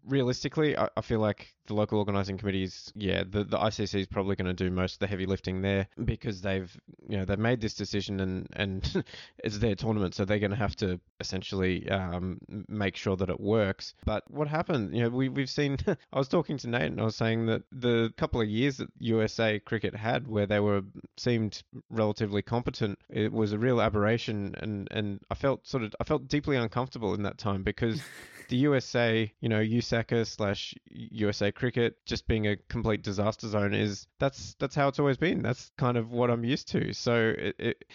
realistically, 0.06 0.78
I, 0.78 0.90
I, 0.98 1.02
feel 1.02 1.20
like 1.20 1.54
the 1.68 1.74
local 1.74 2.00
organising 2.00 2.38
committees, 2.38 2.92
yeah, 2.96 3.24
the, 3.28 3.44
the 3.44 3.58
ICC 3.58 4.00
is 4.00 4.08
probably 4.08 4.36
going 4.36 4.48
to 4.48 4.54
do 4.54 4.70
most 4.70 4.94
of 4.94 5.00
the 5.00 5.08
heavy 5.08 5.26
lifting 5.26 5.62
there 5.62 5.88
because 6.04 6.42
they've, 6.42 6.76
you 7.08 7.18
know, 7.18 7.26
they've 7.26 7.40
made 7.40 7.62
this 7.62 7.74
decision 7.74 8.20
and 8.20 8.48
and 8.54 9.04
it's 9.44 9.58
their 9.60 9.76
tournament, 9.76 10.16
so 10.16 10.26
they're 10.26 10.40
going 10.40 10.52
to 10.52 10.58
have 10.58 10.76
to 10.78 11.00
essentially 11.20 11.90
um, 11.90 12.40
make 12.68 12.96
sure 12.96 13.16
that 13.16 13.30
it 13.30 13.40
works. 13.40 13.94
But 14.06 14.30
what 14.30 14.48
happened? 14.48 14.96
You 14.96 15.04
know, 15.04 15.10
we 15.10 15.30
we've 15.30 15.50
seen. 15.50 15.78
I 15.88 16.18
was 16.18 16.28
talking 16.28 16.58
to 16.58 16.70
Nate 16.70 16.92
and 16.92 17.02
I 17.02 17.06
was 17.06 17.16
saying 17.16 17.46
that 17.48 17.64
the 17.72 18.14
couple 18.18 18.42
of 18.42 18.48
years 18.48 18.78
that 18.78 18.90
USA 19.00 19.60
cricket 19.60 19.96
had, 19.96 20.28
where 20.28 20.46
they 20.46 20.60
were 20.60 20.82
seemed 21.18 21.64
relatively 21.90 22.42
competent, 22.42 23.00
it 23.10 23.32
was 23.32 23.54
a 23.54 23.58
real 23.58 23.82
aberration, 23.82 24.56
and 24.60 24.88
and 24.92 25.20
I 25.30 25.36
felt 25.36 25.68
sort 25.68 25.84
of 25.84 25.96
I 26.00 26.04
felt 26.04 26.28
deeply 26.28 26.58
uncomfortable 26.58 27.14
in 27.14 27.24
that 27.24 27.38
time 27.38 27.64
because 27.64 28.02
the 28.48 28.58
USA, 28.58 29.32
you 29.40 29.50
know, 29.50 29.60
USACA 29.60 30.26
slash 30.26 30.76
USA 30.90 31.52
Cricket 31.52 31.98
just 32.06 32.28
being 32.28 32.48
a 32.48 32.58
complete 32.70 33.02
disaster 33.02 33.48
zone 33.48 33.74
is 33.74 34.08
that's 34.20 34.56
that's 34.60 34.76
how 34.76 34.88
it's 34.88 35.00
always 35.00 35.18
been. 35.18 35.42
That's 35.42 35.72
kind 35.78 35.98
of 35.98 36.12
what 36.12 36.30
I'm 36.30 36.44
used 36.44 36.68
to. 36.70 36.94
So 36.94 37.34
it 37.38 37.56
it, 37.60 37.86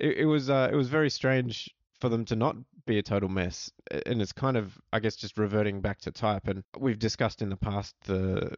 it 0.00 0.26
was 0.26 0.50
uh, 0.50 0.68
it 0.72 0.76
was 0.76 0.88
very 0.88 1.10
strange 1.10 1.74
for 2.00 2.08
them 2.08 2.24
to 2.26 2.36
not 2.36 2.56
be 2.86 2.98
a 2.98 3.02
total 3.02 3.28
mess. 3.28 3.70
And 4.06 4.22
it's 4.22 4.32
kind 4.32 4.56
of, 4.56 4.76
I 4.92 5.00
guess, 5.00 5.16
just 5.16 5.38
reverting 5.38 5.80
back 5.80 6.00
to 6.02 6.10
type. 6.10 6.48
And 6.48 6.64
we've 6.76 6.98
discussed 6.98 7.42
in 7.42 7.50
the 7.50 7.56
past 7.56 7.94
the 8.06 8.54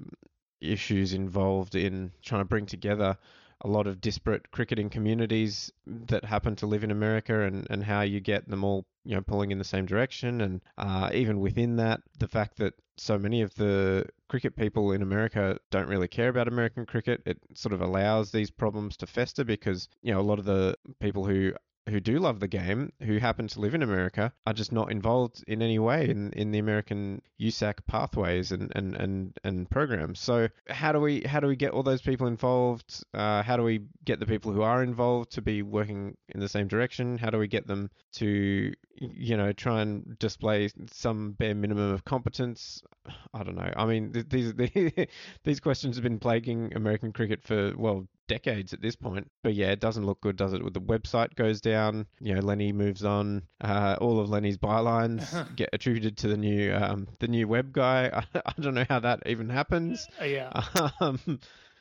issues 0.61 1.15
involved 1.15 1.75
in 1.75 2.13
trying 2.23 2.43
to 2.43 2.47
bring 2.47 2.67
together 2.67 3.17
a 3.63 3.69
lot 3.69 3.87
of 3.87 4.01
disparate 4.01 4.51
cricketing 4.51 4.89
communities 4.89 5.73
that 5.87 6.25
happen 6.25 6.57
to 6.57 6.67
live 6.67 6.85
in 6.85 6.91
America 6.91 7.43
and, 7.43 7.67
and 7.71 7.85
how 7.85 8.01
you 8.01 8.21
get 8.21 8.49
them 8.49 8.65
all 8.65 8.87
you 9.05 9.15
know 9.15 9.23
pulling 9.23 9.51
in 9.51 9.59
the 9.59 9.65
same 9.65 9.87
direction. 9.87 10.41
And 10.41 10.61
uh, 10.79 11.11
even 11.13 11.41
within 11.41 11.77
that 11.77 12.01
the 12.19 12.29
fact 12.29 12.57
that 12.59 12.75
so 12.97 13.19
many 13.19 13.43
of 13.43 13.55
the 13.55 14.07
cricket 14.29 14.55
people 14.57 14.93
in 14.93 15.03
America 15.03 15.59
don't 15.71 15.89
really 15.89 16.09
care 16.09 16.29
about 16.29 16.49
American 16.49 16.85
cricket 16.85 17.23
it 17.25 17.39
sort 17.55 17.73
of 17.73 17.81
allows 17.81 18.31
these 18.31 18.51
problems 18.51 18.97
to 18.99 19.07
fester 19.07 19.43
because 19.43 19.89
you 20.03 20.13
know 20.13 20.21
a 20.21 20.23
lot 20.23 20.39
of 20.39 20.45
the 20.45 20.77
people 21.01 21.25
who 21.25 21.53
who 21.89 22.01
do 22.01 22.19
love 22.19 22.41
the 22.41 22.49
game, 22.49 22.93
who 23.03 23.19
happen 23.19 23.49
to 23.49 23.61
live 23.61 23.75
in 23.75 23.83
America, 23.83 24.33
are 24.47 24.53
just 24.53 24.73
not 24.73 24.91
involved 24.91 25.43
in 25.47 25.63
any 25.63 25.79
way 25.79 26.09
in, 26.09 26.33
in 26.33 26.51
the 26.53 26.59
American 26.59 27.23
USAC 27.41 27.79
pathways 27.87 28.53
and, 28.53 28.73
and, 28.75 28.95
and, 28.95 29.39
and 29.45 29.71
programs. 29.71 30.21
So 30.21 30.49
how 30.69 30.93
do 30.93 31.01
we 31.01 31.23
how 31.23 31.41
do 31.41 31.47
we 31.47 31.57
get 31.57 31.73
all 31.73 31.83
those 31.83 32.03
people 32.03 32.27
involved? 32.27 33.05
Uh, 33.15 33.43
how 33.43 33.57
do 33.57 33.63
we 33.63 33.83
get 34.05 34.21
the 34.21 34.27
people 34.27 34.53
who 34.53 34.63
are 34.63 34.83
involved 34.83 35.33
to 35.33 35.43
be 35.43 35.63
working 35.63 36.17
in 36.29 36.41
the 36.41 36.49
same 36.49 36.69
direction? 36.69 37.19
How 37.19 37.31
do 37.31 37.39
we 37.39 37.49
get 37.49 37.67
them 37.67 37.91
to 38.15 38.73
you 39.01 39.37
know 39.37 39.53
try 39.53 39.81
and 39.81 40.19
display 40.19 40.69
some 40.93 41.33
bare 41.33 41.55
minimum 41.55 41.93
of 41.93 42.05
competence? 42.05 42.83
I 43.35 43.43
don't 43.43 43.57
know. 43.57 43.73
I 43.75 43.87
mean, 43.87 44.13
these 44.29 44.55
these 45.45 45.61
questions 45.61 45.97
have 45.97 46.05
been 46.05 46.19
plaguing 46.19 46.73
American 46.75 47.13
cricket 47.13 47.43
for 47.43 47.73
well 47.77 48.07
decades 48.31 48.73
at 48.73 48.81
this 48.81 48.95
point. 48.95 49.29
But 49.43 49.55
yeah, 49.55 49.73
it 49.73 49.81
doesn't 49.81 50.07
look 50.07 50.21
good, 50.21 50.37
does 50.37 50.53
it? 50.53 50.63
With 50.63 50.75
the 50.75 50.81
website 50.81 51.35
goes 51.35 51.61
down, 51.61 52.07
you 52.21 52.35
know, 52.35 52.41
Lenny 52.41 52.73
moves 52.73 53.05
on. 53.05 53.43
Uh, 53.61 53.97
all 54.01 54.21
of 54.21 54.31
Lenny's 54.31 54.57
bylines 54.57 55.57
get 55.57 55.71
attributed 55.73 56.17
to 56.19 56.29
the 56.29 56.37
new 56.37 56.73
um, 56.73 57.09
the 57.19 57.29
new 57.29 57.49
web 57.49 57.73
guy. 57.73 58.11
I, 58.35 58.41
I, 58.47 58.53
don't 58.61 58.75
know 58.75 58.87
how 58.89 59.01
that 59.01 59.23
even 59.27 59.49
happens. 59.49 60.07
Uh, 60.21 60.25
yeah. 60.25 60.63
Um, 61.01 61.41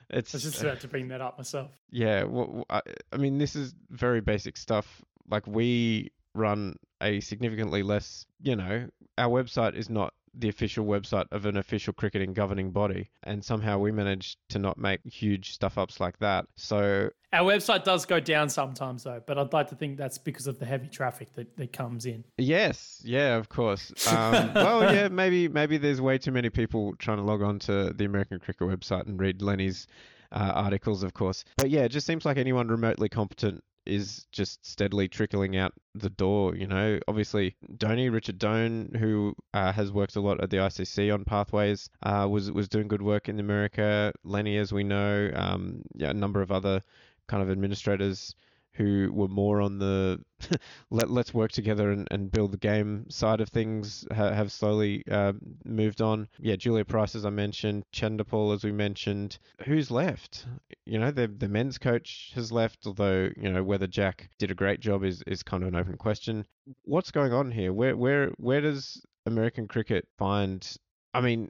it's 0.10 0.34
I 0.34 0.38
was 0.38 0.44
just 0.44 0.62
about 0.62 0.80
to 0.82 0.88
bring 0.88 1.10
that 1.10 1.22
up 1.22 1.38
myself. 1.38 1.72
Yeah, 1.92 2.24
well, 2.24 2.66
I, 2.70 2.82
I 3.12 3.18
mean, 3.18 3.38
this 3.38 3.56
is 3.56 3.76
very 3.90 4.22
basic 4.22 4.58
stuff. 4.58 5.02
Like 5.30 5.46
we 5.46 6.12
run 6.34 6.76
a 7.02 7.20
significantly 7.20 7.84
less, 7.84 8.26
you 8.42 8.56
know, 8.56 8.88
our 9.18 9.30
website 9.30 9.76
is 9.76 9.90
not 9.90 10.14
the 10.34 10.50
official 10.50 10.86
website 10.86 11.26
of 11.32 11.46
an 11.46 11.58
official 11.58 11.94
cricketing 11.94 12.34
governing 12.34 12.72
body, 12.72 13.10
and 13.24 13.44
somehow 13.44 13.78
we 13.78 13.92
managed 13.92 14.38
to 14.50 14.60
not 14.60 14.78
make 14.78 15.02
huge 15.04 15.54
stuff 15.54 15.78
ups 15.78 16.00
like 16.00 16.18
that. 16.20 16.46
So 16.56 17.10
our 17.34 17.52
website 17.52 17.84
does 17.84 18.06
go 18.06 18.20
down 18.20 18.50
sometimes, 18.50 19.04
though, 19.04 19.22
but 19.26 19.38
I'd 19.38 19.54
like 19.54 19.70
to 19.70 19.76
think 19.76 19.98
that's 19.98 20.18
because 20.18 20.48
of 20.48 20.60
the 20.60 20.66
heavy 20.66 20.88
traffic 20.88 21.34
that, 21.34 21.58
that 21.58 21.74
comes 21.74 22.06
in. 22.06 22.24
Yes, 22.38 23.02
yeah, 23.04 23.36
of 23.36 23.50
course. 23.50 23.92
Um, 24.10 24.54
well, 24.56 24.94
yeah, 24.94 25.08
maybe 25.08 25.48
maybe 25.48 25.78
there's 25.78 26.02
way 26.02 26.18
too 26.18 26.32
many 26.32 26.50
people 26.50 26.96
trying 26.96 27.18
to 27.18 27.24
log 27.24 27.44
on 27.44 27.60
to 27.60 27.94
the 27.94 28.06
American 28.06 28.40
Cricket 28.40 28.68
website 28.68 29.06
and 29.08 29.20
read 29.20 29.42
Lenny's 29.42 29.88
uh, 30.32 30.52
articles, 30.56 31.04
of 31.04 31.14
course. 31.14 31.44
But 31.58 31.70
yeah, 31.70 31.82
it 31.82 31.90
just 31.90 32.08
seems 32.08 32.26
like 32.26 32.38
anyone 32.38 32.68
remotely 32.68 33.08
competent 33.08 33.64
is 33.90 34.28
just 34.32 34.66
steadily 34.66 35.08
trickling 35.08 35.58
out 35.58 35.74
the 35.96 36.10
door. 36.10 36.56
You 36.56 36.68
know, 36.68 37.00
obviously, 37.08 37.56
Donny 37.78 38.10
Richard 38.10 38.38
Done, 38.38 38.96
who 38.98 39.36
uh, 39.54 39.72
has 39.72 39.92
worked 39.92 40.16
a 40.16 40.22
lot 40.22 40.42
at 40.42 40.50
the 40.50 40.58
ICC 40.58 41.14
on 41.14 41.26
pathways, 41.26 41.90
uh, 42.04 42.28
was 42.30 42.52
was 42.52 42.70
doing 42.70 42.88
good 42.88 43.02
work 43.02 43.30
in 43.30 43.40
America. 43.40 44.14
Lenny, 44.24 44.58
as 44.58 44.72
we 44.72 44.84
know, 44.84 45.32
um, 45.34 45.82
yeah, 45.96 46.10
a 46.10 46.14
number 46.14 46.42
of 46.42 46.52
other 46.52 46.82
kind 47.28 47.44
of 47.44 47.50
administrators 47.50 48.36
who 48.74 49.12
were 49.12 49.28
more 49.28 49.62
on 49.62 49.80
the 49.80 50.20
let 50.90 51.10
let's 51.10 51.34
work 51.34 51.52
together 51.52 51.92
and, 51.92 52.08
and 52.12 52.32
build 52.32 52.52
the 52.52 52.58
game 52.58 53.10
side 53.10 53.42
of 53.42 53.50
things 53.50 54.06
ha- 54.12 54.32
have 54.32 54.52
slowly 54.52 55.04
uh, 55.12 55.34
moved 55.66 56.02
on. 56.02 56.28
Yeah, 56.40 56.56
Julia 56.56 56.86
Price 56.86 57.16
as 57.16 57.26
I 57.26 57.30
mentioned, 57.30 57.84
Chanderpaul 57.94 58.54
as 58.54 58.64
we 58.64 58.72
mentioned. 58.72 59.38
Who's 59.66 59.92
left? 59.92 60.46
You 60.86 61.00
know, 61.00 61.12
the 61.12 61.28
the 61.28 61.50
men's 61.50 61.78
coach 61.78 62.32
has 62.36 62.52
left, 62.52 62.86
although 62.86 63.30
you 63.36 63.52
know 63.52 63.64
whether 63.64 63.88
Jack 63.88 64.30
did 64.38 64.52
a 64.52 64.56
great 64.56 64.80
job 64.80 65.04
is 65.04 65.22
is 65.28 65.44
kind 65.44 65.64
of 65.64 65.70
an 65.70 65.76
open 65.76 65.98
question. 65.98 66.46
What's 66.84 67.12
going 67.12 67.34
on 67.34 67.52
here? 67.52 67.74
Where 67.74 67.98
where 67.98 68.30
where 68.38 68.62
does 68.62 69.04
American 69.26 69.68
cricket 69.68 70.08
find? 70.18 70.66
I 71.14 71.22
mean, 71.22 71.50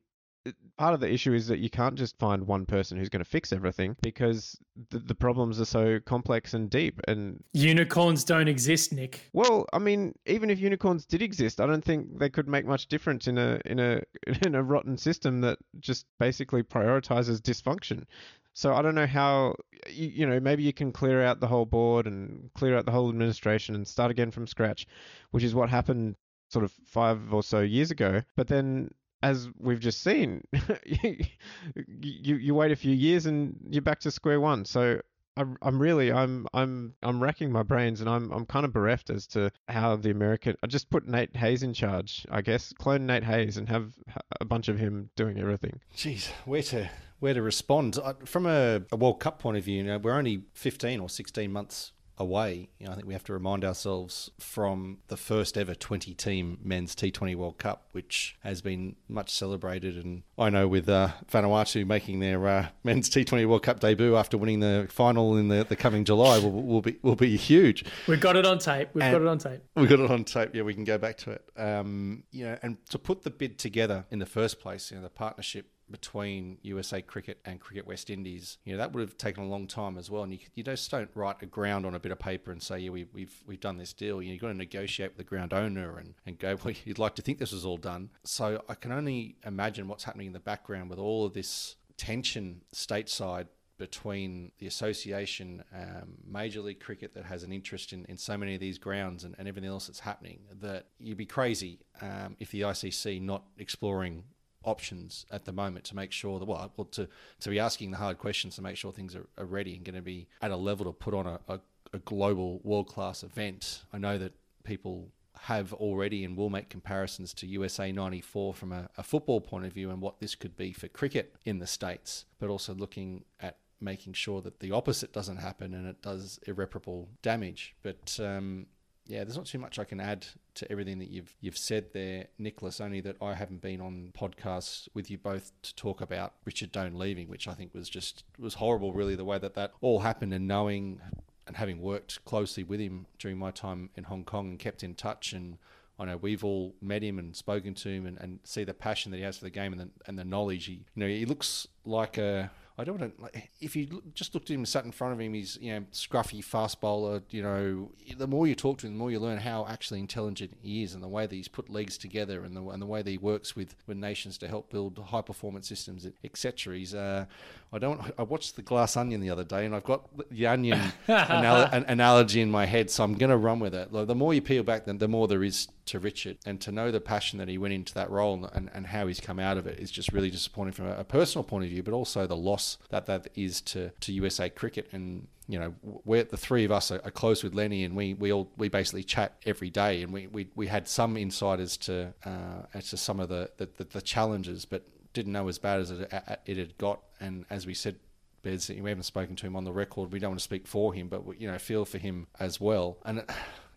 part 0.77 0.93
of 0.93 0.99
the 0.99 1.11
issue 1.11 1.33
is 1.33 1.47
that 1.47 1.59
you 1.59 1.69
can't 1.69 1.95
just 1.95 2.17
find 2.17 2.47
one 2.47 2.65
person 2.65 2.97
who's 2.97 3.09
going 3.09 3.23
to 3.23 3.29
fix 3.29 3.51
everything 3.51 3.95
because 4.01 4.57
the, 4.89 4.99
the 4.99 5.15
problems 5.15 5.59
are 5.59 5.65
so 5.65 5.99
complex 6.05 6.53
and 6.53 6.69
deep 6.69 6.99
and 7.07 7.43
unicorns 7.53 8.23
don't 8.23 8.47
exist 8.47 8.93
nick 8.93 9.29
well 9.33 9.65
i 9.73 9.79
mean 9.79 10.13
even 10.25 10.49
if 10.49 10.59
unicorns 10.59 11.05
did 11.05 11.21
exist 11.21 11.59
i 11.59 11.65
don't 11.65 11.83
think 11.83 12.17
they 12.17 12.29
could 12.29 12.47
make 12.47 12.65
much 12.65 12.87
difference 12.87 13.27
in 13.27 13.37
a 13.37 13.59
in 13.65 13.79
a 13.79 14.01
in 14.45 14.55
a 14.55 14.63
rotten 14.63 14.97
system 14.97 15.41
that 15.41 15.57
just 15.79 16.05
basically 16.19 16.63
prioritizes 16.63 17.39
dysfunction 17.39 18.05
so 18.53 18.73
I 18.73 18.81
don't 18.81 18.95
know 18.95 19.07
how 19.07 19.55
you, 19.87 20.07
you 20.07 20.25
know 20.27 20.39
maybe 20.39 20.63
you 20.63 20.73
can 20.73 20.91
clear 20.91 21.23
out 21.23 21.39
the 21.39 21.47
whole 21.47 21.65
board 21.65 22.07
and 22.07 22.49
clear 22.55 22.77
out 22.77 22.85
the 22.85 22.91
whole 22.91 23.07
administration 23.07 23.73
and 23.73 23.87
start 23.87 24.11
again 24.11 24.31
from 24.31 24.47
scratch, 24.47 24.85
which 25.31 25.43
is 25.43 25.55
what 25.55 25.69
happened 25.69 26.17
sort 26.49 26.65
of 26.65 26.73
five 26.85 27.33
or 27.33 27.41
so 27.41 27.61
years 27.61 27.91
ago. 27.91 28.21
But 28.35 28.47
then 28.47 28.91
as 29.21 29.49
we've 29.57 29.79
just 29.79 30.01
seen, 30.01 30.43
you, 30.85 32.35
you 32.35 32.55
wait 32.55 32.71
a 32.71 32.75
few 32.75 32.93
years 32.93 33.25
and 33.25 33.55
you're 33.69 33.81
back 33.81 33.99
to 34.01 34.11
square 34.11 34.39
one. 34.39 34.65
So 34.65 35.01
I'm 35.37 35.57
I'm 35.61 35.81
really 35.81 36.11
I'm 36.11 36.47
I'm 36.53 36.93
I'm 37.01 37.21
racking 37.23 37.51
my 37.51 37.63
brains 37.63 38.01
and 38.01 38.09
I'm 38.09 38.31
I'm 38.31 38.45
kind 38.45 38.65
of 38.65 38.73
bereft 38.73 39.09
as 39.09 39.25
to 39.27 39.51
how 39.67 39.95
the 39.95 40.11
American. 40.11 40.55
I 40.61 40.67
just 40.67 40.89
put 40.89 41.07
Nate 41.07 41.35
Hayes 41.35 41.63
in 41.63 41.73
charge, 41.73 42.25
I 42.29 42.41
guess. 42.41 42.73
Clone 42.73 43.05
Nate 43.05 43.23
Hayes 43.23 43.57
and 43.57 43.69
have 43.69 43.93
a 44.39 44.45
bunch 44.45 44.67
of 44.67 44.77
him 44.77 45.09
doing 45.15 45.39
everything. 45.39 45.79
Jeez, 45.95 46.27
where 46.45 46.63
to 46.63 46.89
where 47.19 47.33
to 47.33 47.41
respond 47.41 47.97
from 48.25 48.45
a, 48.45 48.81
a 48.91 48.97
World 48.97 49.19
Cup 49.19 49.39
point 49.39 49.57
of 49.57 49.63
view? 49.63 49.77
You 49.77 49.83
know, 49.83 49.97
we're 49.97 50.13
only 50.13 50.43
15 50.53 50.99
or 50.99 51.09
16 51.09 51.51
months 51.51 51.91
away. 52.19 52.69
You 52.77 52.85
know, 52.85 52.91
I 52.91 52.95
think 52.95 53.07
we 53.07 53.13
have 53.13 53.23
to 53.25 53.33
remind 53.33 53.63
ourselves 53.63 54.29
from 54.39 54.99
the 55.07 55.17
first 55.17 55.57
ever 55.57 55.73
20 55.73 56.13
team 56.13 56.59
men's 56.61 56.93
T20 56.95 57.35
World 57.35 57.57
Cup, 57.57 57.87
which 57.93 58.37
has 58.41 58.61
been 58.61 58.95
much 59.07 59.33
celebrated. 59.33 59.95
And 60.03 60.23
I 60.37 60.49
know 60.49 60.67
with 60.67 60.89
uh, 60.89 61.09
Vanuatu 61.31 61.87
making 61.87 62.19
their 62.19 62.45
uh, 62.47 62.67
men's 62.83 63.09
T20 63.09 63.47
World 63.47 63.63
Cup 63.63 63.79
debut 63.79 64.15
after 64.15 64.37
winning 64.37 64.59
the 64.59 64.87
final 64.89 65.37
in 65.37 65.47
the, 65.47 65.65
the 65.67 65.75
coming 65.75 66.03
July 66.03 66.39
will, 66.39 66.51
will 66.51 66.81
be 66.81 66.97
will 67.01 67.15
be 67.15 67.37
huge. 67.37 67.85
We've 68.07 68.19
got 68.19 68.35
it 68.35 68.45
on 68.45 68.59
tape. 68.59 68.89
We've 68.93 69.03
and 69.03 69.13
got 69.13 69.21
it 69.21 69.27
on 69.27 69.37
tape. 69.37 69.61
We've 69.75 69.89
got 69.89 69.99
it 69.99 70.11
on 70.11 70.23
tape. 70.25 70.53
Yeah, 70.53 70.63
we 70.63 70.73
can 70.73 70.83
go 70.83 70.97
back 70.97 71.17
to 71.19 71.31
it. 71.31 71.43
Um, 71.55 72.23
you 72.31 72.45
know, 72.45 72.57
and 72.61 72.77
to 72.89 72.99
put 72.99 73.23
the 73.23 73.29
bid 73.29 73.57
together 73.57 74.05
in 74.11 74.19
the 74.19 74.25
first 74.25 74.59
place, 74.59 74.91
you 74.91 74.97
know, 74.97 75.03
the 75.03 75.09
partnership 75.09 75.67
between 75.91 76.57
USA 76.61 77.01
Cricket 77.01 77.39
and 77.45 77.59
Cricket 77.59 77.85
West 77.85 78.09
Indies, 78.09 78.57
you 78.63 78.73
know, 78.73 78.77
that 78.77 78.93
would 78.93 79.01
have 79.01 79.17
taken 79.17 79.43
a 79.43 79.47
long 79.47 79.67
time 79.67 79.97
as 79.97 80.09
well. 80.09 80.23
And 80.23 80.33
you, 80.33 80.39
you 80.55 80.63
just 80.63 80.89
don't 80.89 81.09
write 81.15 81.37
a 81.41 81.45
ground 81.45 81.85
on 81.85 81.95
a 81.95 81.99
bit 81.99 82.11
of 82.11 82.19
paper 82.19 82.51
and 82.51 82.61
say, 82.61 82.79
yeah, 82.79 82.89
we, 82.89 83.05
we've 83.13 83.43
we've 83.47 83.59
done 83.59 83.77
this 83.77 83.93
deal. 83.93 84.21
You 84.21 84.31
have 84.31 84.41
got 84.41 84.47
to 84.49 84.53
negotiate 84.53 85.11
with 85.11 85.17
the 85.17 85.23
ground 85.23 85.53
owner 85.53 85.97
and, 85.97 86.13
and 86.25 86.37
go, 86.37 86.57
well, 86.63 86.73
you'd 86.85 86.99
like 86.99 87.15
to 87.15 87.21
think 87.21 87.39
this 87.39 87.51
was 87.51 87.65
all 87.65 87.77
done. 87.77 88.09
So 88.23 88.63
I 88.69 88.75
can 88.75 88.91
only 88.91 89.35
imagine 89.45 89.87
what's 89.87 90.03
happening 90.03 90.27
in 90.27 90.33
the 90.33 90.39
background 90.39 90.89
with 90.89 90.99
all 90.99 91.25
of 91.25 91.33
this 91.33 91.75
tension 91.97 92.61
stateside 92.73 93.47
between 93.79 94.51
the 94.59 94.67
association, 94.67 95.63
um, 95.73 96.17
Major 96.29 96.61
League 96.61 96.81
Cricket 96.81 97.13
that 97.15 97.25
has 97.25 97.43
an 97.43 97.51
interest 97.51 97.93
in, 97.93 98.05
in 98.05 98.17
so 98.17 98.37
many 98.37 98.53
of 98.53 98.59
these 98.59 98.77
grounds 98.77 99.23
and, 99.23 99.33
and 99.39 99.47
everything 99.47 99.69
else 99.69 99.87
that's 99.87 100.01
happening, 100.01 100.39
that 100.61 100.87
you'd 100.99 101.17
be 101.17 101.25
crazy 101.25 101.79
um, 102.01 102.35
if 102.39 102.51
the 102.51 102.61
ICC 102.61 103.21
not 103.21 103.43
exploring 103.57 104.25
options 104.63 105.25
at 105.31 105.45
the 105.45 105.51
moment 105.51 105.85
to 105.85 105.95
make 105.95 106.11
sure 106.11 106.39
that 106.39 106.45
well, 106.45 106.71
well 106.77 106.85
to 106.85 107.07
to 107.39 107.49
be 107.49 107.59
asking 107.59 107.91
the 107.91 107.97
hard 107.97 108.17
questions 108.17 108.55
to 108.55 108.61
make 108.61 108.77
sure 108.77 108.91
things 108.91 109.15
are, 109.15 109.27
are 109.37 109.45
ready 109.45 109.75
and 109.75 109.85
going 109.85 109.95
to 109.95 110.01
be 110.01 110.27
at 110.41 110.51
a 110.51 110.55
level 110.55 110.85
to 110.85 110.91
put 110.91 111.13
on 111.13 111.25
a, 111.25 111.39
a, 111.47 111.59
a 111.93 111.99
global 111.99 112.59
world 112.63 112.87
class 112.87 113.23
event. 113.23 113.83
I 113.93 113.97
know 113.97 114.17
that 114.17 114.33
people 114.63 115.09
have 115.43 115.71
already 115.73 116.25
and 116.25 116.35
will 116.35 116.49
make 116.49 116.69
comparisons 116.69 117.33
to 117.33 117.47
USA 117.47 117.91
94 117.91 118.53
from 118.53 118.73
a, 118.73 118.89
a 118.97 119.03
football 119.03 119.39
point 119.39 119.65
of 119.65 119.71
view 119.71 119.89
and 119.89 120.01
what 120.01 120.19
this 120.19 120.35
could 120.35 120.57
be 120.57 120.73
for 120.73 120.89
cricket 120.89 121.35
in 121.45 121.59
the 121.59 121.67
States, 121.67 122.25
but 122.39 122.49
also 122.49 122.73
looking 122.73 123.23
at 123.39 123.57
making 123.79 124.11
sure 124.11 124.41
that 124.41 124.59
the 124.59 124.71
opposite 124.71 125.13
doesn't 125.13 125.37
happen 125.37 125.73
and 125.73 125.87
it 125.87 126.01
does 126.01 126.39
irreparable 126.45 127.07
damage. 127.21 127.73
But 127.81 128.19
um, 128.21 128.65
yeah, 129.07 129.23
there's 129.23 129.37
not 129.37 129.45
too 129.45 129.59
much 129.59 129.79
I 129.79 129.85
can 129.85 130.01
add 130.01 130.27
to 130.59 130.71
everything 130.71 130.99
that 130.99 131.09
you've 131.09 131.35
you've 131.41 131.57
said 131.57 131.93
there, 131.93 132.27
Nicholas. 132.37 132.79
Only 132.79 133.01
that 133.01 133.17
I 133.21 133.33
haven't 133.33 133.61
been 133.61 133.81
on 133.81 134.11
podcasts 134.17 134.87
with 134.93 135.09
you 135.09 135.17
both 135.17 135.51
to 135.63 135.75
talk 135.75 136.01
about 136.01 136.33
Richard 136.45 136.71
Done 136.71 136.97
leaving, 136.97 137.27
which 137.27 137.47
I 137.47 137.53
think 137.53 137.73
was 137.73 137.89
just 137.89 138.23
was 138.37 138.55
horrible. 138.55 138.93
Really, 138.93 139.15
the 139.15 139.25
way 139.25 139.37
that 139.39 139.55
that 139.55 139.71
all 139.81 139.99
happened, 139.99 140.33
and 140.33 140.47
knowing 140.47 141.01
and 141.47 141.55
having 141.55 141.81
worked 141.81 142.23
closely 142.25 142.63
with 142.63 142.79
him 142.79 143.07
during 143.17 143.37
my 143.37 143.51
time 143.51 143.89
in 143.95 144.03
Hong 144.03 144.23
Kong 144.23 144.49
and 144.49 144.59
kept 144.59 144.83
in 144.83 144.95
touch 144.95 145.33
and. 145.33 145.57
I 146.01 146.05
know 146.05 146.15
we've 146.15 146.45
all 146.45 146.75
met 146.81 147.03
him 147.03 147.19
and 147.19 147.35
spoken 147.35 147.73
to 147.73 147.89
him 147.89 148.05
and, 148.05 148.17
and 148.19 148.39
see 148.45 148.63
the 148.63 148.73
passion 148.73 149.11
that 149.11 149.17
he 149.17 149.23
has 149.23 149.37
for 149.37 149.43
the 149.43 149.49
game 149.49 149.73
and 149.73 149.81
the, 149.81 149.89
and 150.05 150.17
the 150.17 150.23
knowledge. 150.23 150.63
He, 150.67 150.71
you 150.71 150.81
know, 150.95 151.07
he 151.07 151.25
looks 151.25 151.67
like 151.83 152.17
a 152.17 152.49
I 152.79 152.85
don't 152.85 152.97
want 152.97 153.17
to. 153.17 153.21
Like, 153.21 153.51
if 153.59 153.75
you 153.75 154.01
just 154.13 154.33
looked 154.33 154.49
at 154.49 154.53
him, 154.53 154.65
sat 154.65 154.85
in 154.85 154.93
front 154.93 155.13
of 155.13 155.19
him, 155.19 155.33
he's 155.33 155.57
you 155.61 155.73
know 155.73 155.85
scruffy 155.91 156.41
fast 156.41 156.79
bowler. 156.79 157.21
You 157.29 157.43
know, 157.43 157.91
the 158.17 158.25
more 158.25 158.47
you 158.47 158.55
talk 158.55 158.77
to 158.79 158.87
him, 158.87 158.93
the 158.93 158.99
more 158.99 159.11
you 159.11 159.19
learn 159.19 159.39
how 159.39 159.65
actually 159.67 159.99
intelligent 159.99 160.57
he 160.61 160.83
is, 160.83 160.93
and 160.93 161.03
the 161.03 161.09
way 161.09 161.25
that 161.25 161.35
he's 161.35 161.49
put 161.49 161.69
leagues 161.69 161.97
together, 161.97 162.45
and 162.45 162.55
the 162.55 162.63
and 162.69 162.81
the 162.81 162.85
way 162.85 163.01
that 163.01 163.09
he 163.09 163.17
works 163.17 163.53
with 163.53 163.75
with 163.85 163.97
nations 163.97 164.37
to 164.37 164.47
help 164.47 164.69
build 164.69 164.97
high 164.97 165.21
performance 165.21 165.67
systems, 165.67 166.07
etc. 166.23 166.77
He's 166.77 166.95
uh, 166.95 167.25
I 167.71 167.77
don't. 167.77 168.01
I 168.17 168.23
watched 168.23 168.55
the 168.55 168.63
Glass 168.63 168.97
Onion 168.97 169.21
the 169.21 169.29
other 169.29 169.43
day, 169.43 169.65
and 169.65 169.75
I've 169.75 169.83
got 169.83 170.09
the 170.31 170.47
onion 170.47 170.79
anal- 171.07 171.69
an 171.71 171.85
analogy 171.87 172.41
in 172.41 172.49
my 172.49 172.65
head, 172.65 172.89
so 172.89 173.03
I'm 173.03 173.13
going 173.13 173.29
to 173.29 173.37
run 173.37 173.59
with 173.59 173.75
it. 173.75 173.93
Like, 173.93 174.07
the 174.07 174.15
more 174.15 174.33
you 174.33 174.41
peel 174.41 174.63
back, 174.63 174.85
then 174.85 174.97
the 174.97 175.07
more 175.07 175.27
there 175.27 175.43
is 175.43 175.67
to 175.85 175.99
Richard, 175.99 176.37
and 176.45 176.59
to 176.61 176.71
know 176.71 176.89
the 176.89 176.99
passion 176.99 177.37
that 177.37 177.47
he 177.47 177.59
went 177.59 177.73
into 177.73 177.93
that 177.93 178.09
role 178.09 178.49
and, 178.53 178.71
and 178.73 178.87
how 178.87 179.05
he's 179.05 179.19
come 179.19 179.39
out 179.39 179.57
of 179.57 179.67
it 179.67 179.79
is 179.79 179.91
just 179.91 180.11
really 180.11 180.31
disappointing 180.31 180.73
from 180.73 180.87
a, 180.87 180.93
a 180.93 181.03
personal 181.03 181.43
point 181.43 181.63
of 181.63 181.69
view, 181.69 181.83
but 181.83 181.93
also 181.93 182.25
the 182.25 182.35
loss 182.35 182.79
that 182.89 183.05
that 183.05 183.27
is 183.35 183.61
to, 183.61 183.91
to 183.99 184.13
USA 184.13 184.49
cricket. 184.49 184.87
And 184.91 185.27
you 185.47 185.59
know, 185.59 185.73
we're 185.81 186.23
the 186.23 186.37
three 186.37 186.63
of 186.63 186.71
us 186.71 186.91
are, 186.91 187.01
are, 187.03 187.11
close 187.11 187.43
with 187.43 187.55
Lenny, 187.55 187.83
and 187.83 187.95
we, 187.95 188.13
we 188.13 188.31
all 188.31 188.51
we 188.57 188.69
basically 188.69 189.03
chat 189.03 189.33
every 189.45 189.71
day, 189.71 190.03
and 190.03 190.13
we, 190.13 190.27
we, 190.27 190.47
we 190.55 190.67
had 190.67 190.87
some 190.87 191.17
insight 191.17 191.59
as 191.59 191.77
to 191.77 192.13
uh, 192.23 192.63
as 192.73 192.91
to 192.91 192.97
some 192.97 193.19
of 193.19 193.29
the, 193.29 193.49
the, 193.57 193.67
the, 193.77 193.83
the 193.83 194.01
challenges, 194.01 194.65
but 194.65 194.83
didn't 195.13 195.33
know 195.33 195.47
as 195.47 195.57
bad 195.57 195.79
as 195.79 195.91
it, 195.91 196.41
it 196.45 196.57
had 196.57 196.77
got. 196.77 197.01
And 197.19 197.45
as 197.49 197.65
we 197.65 197.73
said 197.73 197.97
Bez, 198.41 198.69
we 198.69 198.89
haven't 198.89 199.03
spoken 199.03 199.35
to 199.37 199.45
him 199.45 199.55
on 199.55 199.65
the 199.65 199.73
record. 199.73 200.11
We 200.11 200.19
don't 200.19 200.31
want 200.31 200.39
to 200.39 200.43
speak 200.43 200.67
for 200.67 200.93
him, 200.93 201.07
but 201.09 201.39
you 201.39 201.49
know, 201.51 201.57
feel 201.57 201.85
for 201.85 201.97
him 201.97 202.27
as 202.39 202.59
well. 202.59 202.97
And 203.03 203.23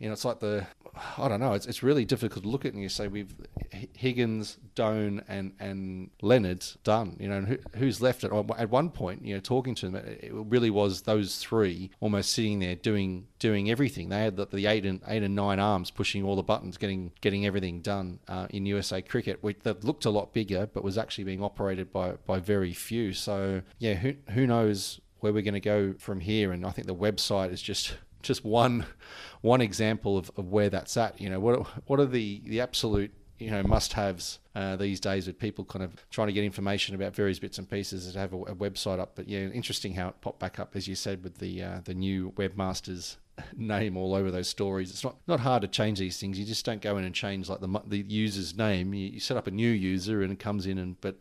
you 0.03 0.09
know, 0.09 0.15
it's 0.15 0.25
like 0.25 0.41
the 0.41 0.67
I 1.17 1.29
don't 1.29 1.38
know. 1.38 1.53
It's 1.53 1.67
it's 1.67 1.85
really 1.85 2.05
difficult 2.05 2.43
to 2.43 2.49
look 2.51 2.65
at 2.65 2.73
and 2.73 2.83
you 2.83 2.88
say 2.88 3.07
we've 3.07 3.33
Higgins, 3.71 4.59
Done, 4.75 5.23
and 5.29 5.53
and 5.61 6.11
Leonard 6.21 6.67
done. 6.83 7.17
You 7.21 7.29
know, 7.29 7.43
who, 7.43 7.59
who's 7.77 8.03
left 8.03 8.25
at 8.25 8.33
at 8.33 8.69
one 8.69 8.91
point? 8.91 9.25
You 9.25 9.35
know, 9.35 9.41
talking 9.41 9.77
to 9.77 9.88
them, 9.88 9.95
it 10.05 10.33
really 10.33 10.71
was 10.71 11.03
those 11.03 11.38
three 11.38 11.93
almost 12.01 12.33
sitting 12.33 12.59
there 12.59 12.75
doing 12.75 13.29
doing 13.38 13.71
everything. 13.71 14.09
They 14.09 14.25
had 14.25 14.37
the, 14.37 14.47
the 14.47 14.67
eight 14.67 14.85
and 14.85 15.01
eight 15.07 15.23
and 15.23 15.37
nine 15.37 15.61
arms 15.61 15.93
pushing 15.93 16.25
all 16.25 16.35
the 16.35 16.43
buttons, 16.43 16.77
getting 16.79 17.12
getting 17.21 17.47
everything 17.47 17.81
done 17.81 18.19
uh, 18.27 18.49
in 18.51 18.67
USA 18.67 19.03
cricket, 19.03 19.41
which 19.41 19.61
that 19.62 19.85
looked 19.85 20.05
a 20.05 20.11
lot 20.11 20.33
bigger, 20.33 20.67
but 20.67 20.83
was 20.83 20.99
actually 20.99 21.25
being 21.25 21.45
operated 21.45 21.93
by 21.93 22.15
by 22.27 22.41
very 22.41 22.73
few. 22.73 23.12
So 23.12 23.62
yeah, 23.79 23.95
who 23.95 24.15
who 24.31 24.49
knows 24.49 25.01
where 25.21 25.33
we're 25.33 25.43
going 25.43 25.55
to 25.55 25.61
go 25.61 25.95
from 25.97 26.19
here? 26.19 26.51
And 26.51 26.67
I 26.67 26.71
think 26.73 26.88
the 26.88 26.95
website 26.95 27.53
is 27.53 27.62
just 27.62 27.95
just 28.22 28.44
one 28.44 28.87
one 29.40 29.61
example 29.61 30.16
of, 30.16 30.30
of 30.37 30.50
where 30.50 30.70
that's 30.70 30.96
at. 30.96 31.20
You 31.20 31.30
know, 31.30 31.40
what 31.40 31.66
what 31.88 32.00
are 32.00 32.06
the 32.06 32.42
the 32.44 32.61
absolute 32.61 33.12
you 33.38 33.50
know 33.50 33.62
must-haves 33.62 34.38
uh, 34.54 34.76
these 34.76 35.00
days 35.00 35.26
with 35.26 35.38
people 35.38 35.64
kind 35.64 35.85
of 35.85 36.08
trying 36.11 36.28
to 36.28 36.32
get 36.32 36.44
information 36.44 36.94
about 36.94 37.14
various 37.14 37.38
bits 37.38 37.58
and 37.58 37.68
pieces 37.68 38.06
that 38.06 38.18
have 38.18 38.32
a, 38.32 38.37
a, 38.42 38.54
website 38.54 39.00
up. 39.00 39.12
But 39.16 39.28
yeah, 39.28 39.40
interesting 39.40 39.94
how 39.94 40.08
it 40.08 40.20
popped 40.20 40.38
back 40.38 40.61
up 40.61 40.76
as 40.76 40.87
you 40.87 40.94
said 40.94 41.24
with 41.24 41.38
the 41.38 41.62
uh, 41.62 41.80
the 41.85 41.94
new 41.94 42.30
webmasters 42.32 43.16
name 43.56 43.96
all 43.96 44.14
over 44.14 44.30
those 44.30 44.48
stories. 44.48 44.90
It's 44.90 45.02
not 45.02 45.16
not 45.26 45.40
hard 45.40 45.62
to 45.62 45.68
change 45.68 45.98
these 45.98 46.18
things. 46.18 46.38
You 46.38 46.44
just 46.44 46.64
don't 46.64 46.80
go 46.80 46.96
in 46.98 47.04
and 47.04 47.14
change 47.14 47.48
like 47.48 47.61
the 47.61 47.80
the 47.87 47.98
user's 47.98 48.56
name. 48.56 48.94
You, 48.94 49.08
you 49.08 49.20
set 49.20 49.37
up 49.37 49.46
a 49.46 49.50
new 49.50 49.70
user 49.70 50.22
and 50.22 50.32
it 50.32 50.38
comes 50.38 50.66
in 50.66 50.78
and 50.78 51.00
but 51.00 51.16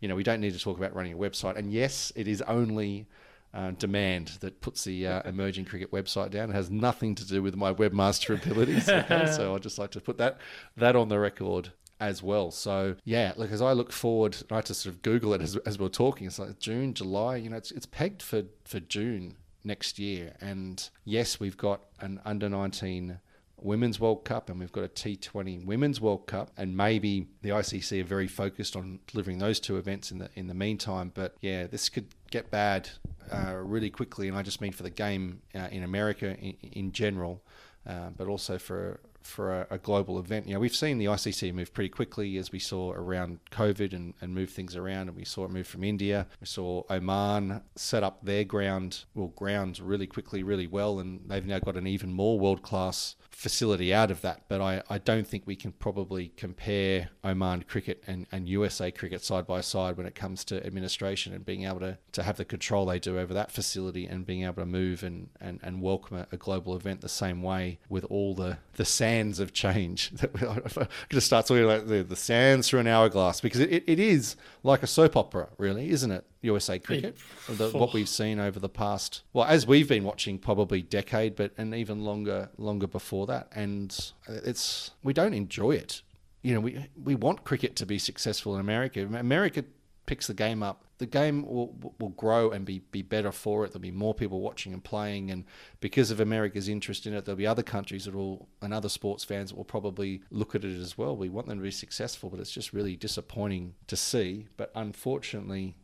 you 0.00 0.08
know 0.08 0.16
we 0.16 0.24
don't 0.24 0.40
need 0.40 0.52
to 0.52 0.60
talk 0.60 0.76
about 0.76 0.94
running 0.94 1.14
a 1.14 1.16
website. 1.16 1.56
And 1.56 1.72
yes, 1.72 2.12
it 2.14 2.28
is 2.28 2.42
only 2.42 3.06
uh, 3.54 3.72
demand 3.72 4.28
that 4.40 4.60
puts 4.60 4.84
the 4.84 5.06
uh, 5.06 5.22
emerging 5.24 5.64
cricket 5.64 5.90
website 5.90 6.30
down. 6.30 6.50
It 6.50 6.54
has 6.54 6.70
nothing 6.70 7.14
to 7.16 7.26
do 7.26 7.42
with 7.42 7.56
my 7.56 7.72
webmaster 7.72 8.34
abilities. 8.42 8.88
Okay? 8.88 9.26
so 9.32 9.54
I'd 9.54 9.62
just 9.62 9.78
like 9.78 9.90
to 9.92 10.00
put 10.00 10.18
that 10.18 10.38
that 10.76 10.96
on 10.96 11.08
the 11.08 11.18
record 11.18 11.72
as 12.00 12.22
well. 12.22 12.50
So 12.50 12.96
yeah, 13.04 13.32
like 13.36 13.50
as 13.50 13.62
I 13.62 13.72
look 13.72 13.92
forward, 13.92 14.36
I 14.50 14.56
had 14.56 14.66
to 14.66 14.74
sort 14.74 14.94
of 14.94 15.02
Google 15.02 15.34
it 15.34 15.42
as, 15.42 15.56
as 15.58 15.78
we 15.78 15.86
are 15.86 15.90
talking. 15.90 16.26
It's 16.26 16.38
like 16.38 16.58
June, 16.58 16.94
July. 16.94 17.36
You 17.36 17.50
know, 17.50 17.56
it's 17.56 17.70
it's 17.70 17.86
pegged 17.86 18.22
for 18.22 18.44
for 18.64 18.80
June 18.80 19.36
next 19.64 19.98
year. 19.98 20.34
And 20.40 20.88
yes, 21.04 21.38
we've 21.38 21.56
got 21.56 21.82
an 22.00 22.20
under 22.24 22.48
19 22.48 23.20
Women's 23.64 24.00
World 24.00 24.24
Cup 24.24 24.50
and 24.50 24.58
we've 24.58 24.72
got 24.72 24.84
a 24.84 24.88
T20 24.88 25.64
Women's 25.64 26.00
World 26.00 26.26
Cup 26.26 26.50
and 26.56 26.76
maybe 26.76 27.26
the 27.42 27.50
ICC 27.50 28.00
are 28.00 28.04
very 28.04 28.28
focused 28.28 28.76
on 28.76 29.00
delivering 29.06 29.38
those 29.38 29.60
two 29.60 29.76
events 29.76 30.10
in 30.10 30.18
the 30.18 30.28
in 30.34 30.46
the 30.46 30.54
meantime 30.54 31.12
but 31.14 31.36
yeah 31.40 31.66
this 31.66 31.88
could 31.88 32.06
get 32.30 32.50
bad 32.50 32.88
uh, 33.30 33.54
really 33.56 33.90
quickly 33.90 34.28
and 34.28 34.36
I 34.36 34.42
just 34.42 34.60
mean 34.60 34.72
for 34.72 34.82
the 34.82 34.90
game 34.90 35.42
uh, 35.54 35.68
in 35.70 35.82
America 35.82 36.36
in, 36.38 36.56
in 36.72 36.92
general 36.92 37.42
uh, 37.86 38.10
but 38.16 38.28
also 38.28 38.58
for 38.58 39.00
for 39.22 39.60
a, 39.60 39.66
a, 39.70 39.78
global 39.78 40.18
event. 40.18 40.46
You 40.46 40.54
know, 40.54 40.60
we've 40.60 40.74
seen 40.74 40.98
the 40.98 41.06
ICC 41.06 41.54
move 41.54 41.72
pretty 41.72 41.88
quickly 41.88 42.36
as 42.36 42.52
we 42.52 42.58
saw 42.58 42.92
around 42.92 43.38
COVID 43.50 43.92
and, 43.92 44.14
and 44.20 44.34
move 44.34 44.50
things 44.50 44.76
around, 44.76 45.08
and 45.08 45.16
we 45.16 45.24
saw 45.24 45.44
it 45.44 45.50
move 45.50 45.66
from 45.66 45.84
India. 45.84 46.26
We 46.40 46.46
saw 46.46 46.82
Oman 46.90 47.62
set 47.76 48.02
up 48.02 48.24
their 48.24 48.44
ground, 48.44 49.04
well, 49.14 49.28
grounds 49.28 49.80
really 49.80 50.06
quickly, 50.06 50.42
really 50.42 50.66
well, 50.66 50.98
and 50.98 51.20
they've 51.26 51.46
now 51.46 51.60
got 51.60 51.76
an 51.76 51.86
even 51.86 52.12
more 52.12 52.38
world 52.38 52.62
class 52.62 53.16
facility 53.42 53.92
out 53.92 54.12
of 54.12 54.20
that. 54.20 54.42
But 54.46 54.60
I, 54.60 54.82
I 54.88 54.98
don't 54.98 55.26
think 55.26 55.42
we 55.46 55.56
can 55.56 55.72
probably 55.72 56.32
compare 56.36 57.10
Oman 57.24 57.64
cricket 57.64 58.02
and, 58.06 58.26
and 58.30 58.48
USA 58.48 58.92
cricket 58.92 59.24
side 59.24 59.48
by 59.48 59.60
side 59.60 59.96
when 59.96 60.06
it 60.06 60.14
comes 60.14 60.44
to 60.44 60.64
administration 60.64 61.34
and 61.34 61.44
being 61.44 61.64
able 61.64 61.80
to, 61.80 61.98
to 62.12 62.22
have 62.22 62.36
the 62.36 62.44
control 62.44 62.86
they 62.86 63.00
do 63.00 63.18
over 63.18 63.34
that 63.34 63.50
facility 63.50 64.06
and 64.06 64.24
being 64.24 64.44
able 64.44 64.62
to 64.62 64.66
move 64.66 65.02
and, 65.02 65.28
and, 65.40 65.58
and 65.64 65.82
welcome 65.82 66.18
a, 66.18 66.28
a 66.30 66.36
global 66.36 66.76
event 66.76 67.00
the 67.00 67.08
same 67.08 67.42
way 67.42 67.80
with 67.88 68.04
all 68.04 68.32
the, 68.36 68.58
the 68.76 68.84
sands 68.84 69.40
of 69.40 69.52
change. 69.52 70.12
I'm 70.22 70.30
going 70.40 70.88
to 71.10 71.20
start 71.20 71.46
talking 71.46 71.64
about 71.64 71.88
the, 71.88 72.04
the 72.04 72.16
sands 72.16 72.68
through 72.68 72.80
an 72.80 72.86
hourglass 72.86 73.40
because 73.40 73.60
it, 73.60 73.82
it 73.88 73.98
is 73.98 74.36
like 74.62 74.82
a 74.82 74.86
soap 74.86 75.16
opera, 75.16 75.48
really, 75.58 75.90
isn't 75.90 76.10
it? 76.10 76.24
USA 76.40 76.78
cricket, 76.78 77.16
the, 77.48 77.70
what 77.70 77.92
we've 77.92 78.08
seen 78.08 78.38
over 78.38 78.60
the 78.60 78.68
past, 78.68 79.22
well, 79.32 79.44
as 79.44 79.66
we've 79.66 79.88
been 79.88 80.04
watching, 80.04 80.38
probably 80.38 80.82
decade, 80.82 81.36
but 81.36 81.52
and 81.56 81.74
even 81.74 82.04
longer, 82.04 82.50
longer 82.58 82.86
before 82.86 83.26
that, 83.26 83.48
and 83.54 84.12
it's 84.28 84.92
we 85.02 85.12
don't 85.12 85.34
enjoy 85.34 85.72
it. 85.72 86.02
You 86.42 86.54
know, 86.54 86.60
we 86.60 86.86
we 87.02 87.14
want 87.14 87.44
cricket 87.44 87.76
to 87.76 87.86
be 87.86 87.98
successful 87.98 88.54
in 88.54 88.60
America. 88.60 89.02
America 89.02 89.64
picks 90.06 90.26
the 90.26 90.34
game 90.34 90.62
up. 90.62 90.84
The 91.02 91.06
game 91.06 91.44
will 91.44 91.74
will 91.98 92.10
grow 92.10 92.52
and 92.52 92.64
be 92.64 92.78
be 92.92 93.02
better 93.02 93.32
for 93.32 93.64
it. 93.64 93.72
There'll 93.72 93.80
be 93.80 93.90
more 93.90 94.14
people 94.14 94.40
watching 94.40 94.72
and 94.72 94.84
playing, 94.84 95.32
and 95.32 95.44
because 95.80 96.12
of 96.12 96.20
America's 96.20 96.68
interest 96.68 97.08
in 97.08 97.12
it, 97.12 97.24
there'll 97.24 97.36
be 97.36 97.44
other 97.44 97.64
countries 97.64 98.04
that 98.04 98.14
will 98.14 98.46
and 98.60 98.72
other 98.72 98.88
sports 98.88 99.24
fans 99.24 99.50
that 99.50 99.56
will 99.56 99.64
probably 99.64 100.22
look 100.30 100.54
at 100.54 100.64
it 100.64 100.80
as 100.80 100.96
well. 100.96 101.16
We 101.16 101.28
want 101.28 101.48
them 101.48 101.58
to 101.58 101.64
be 101.64 101.72
successful, 101.72 102.30
but 102.30 102.38
it's 102.38 102.52
just 102.52 102.72
really 102.72 102.94
disappointing 102.94 103.74
to 103.88 103.96
see. 103.96 104.46
But 104.56 104.70
unfortunately, 104.76 105.74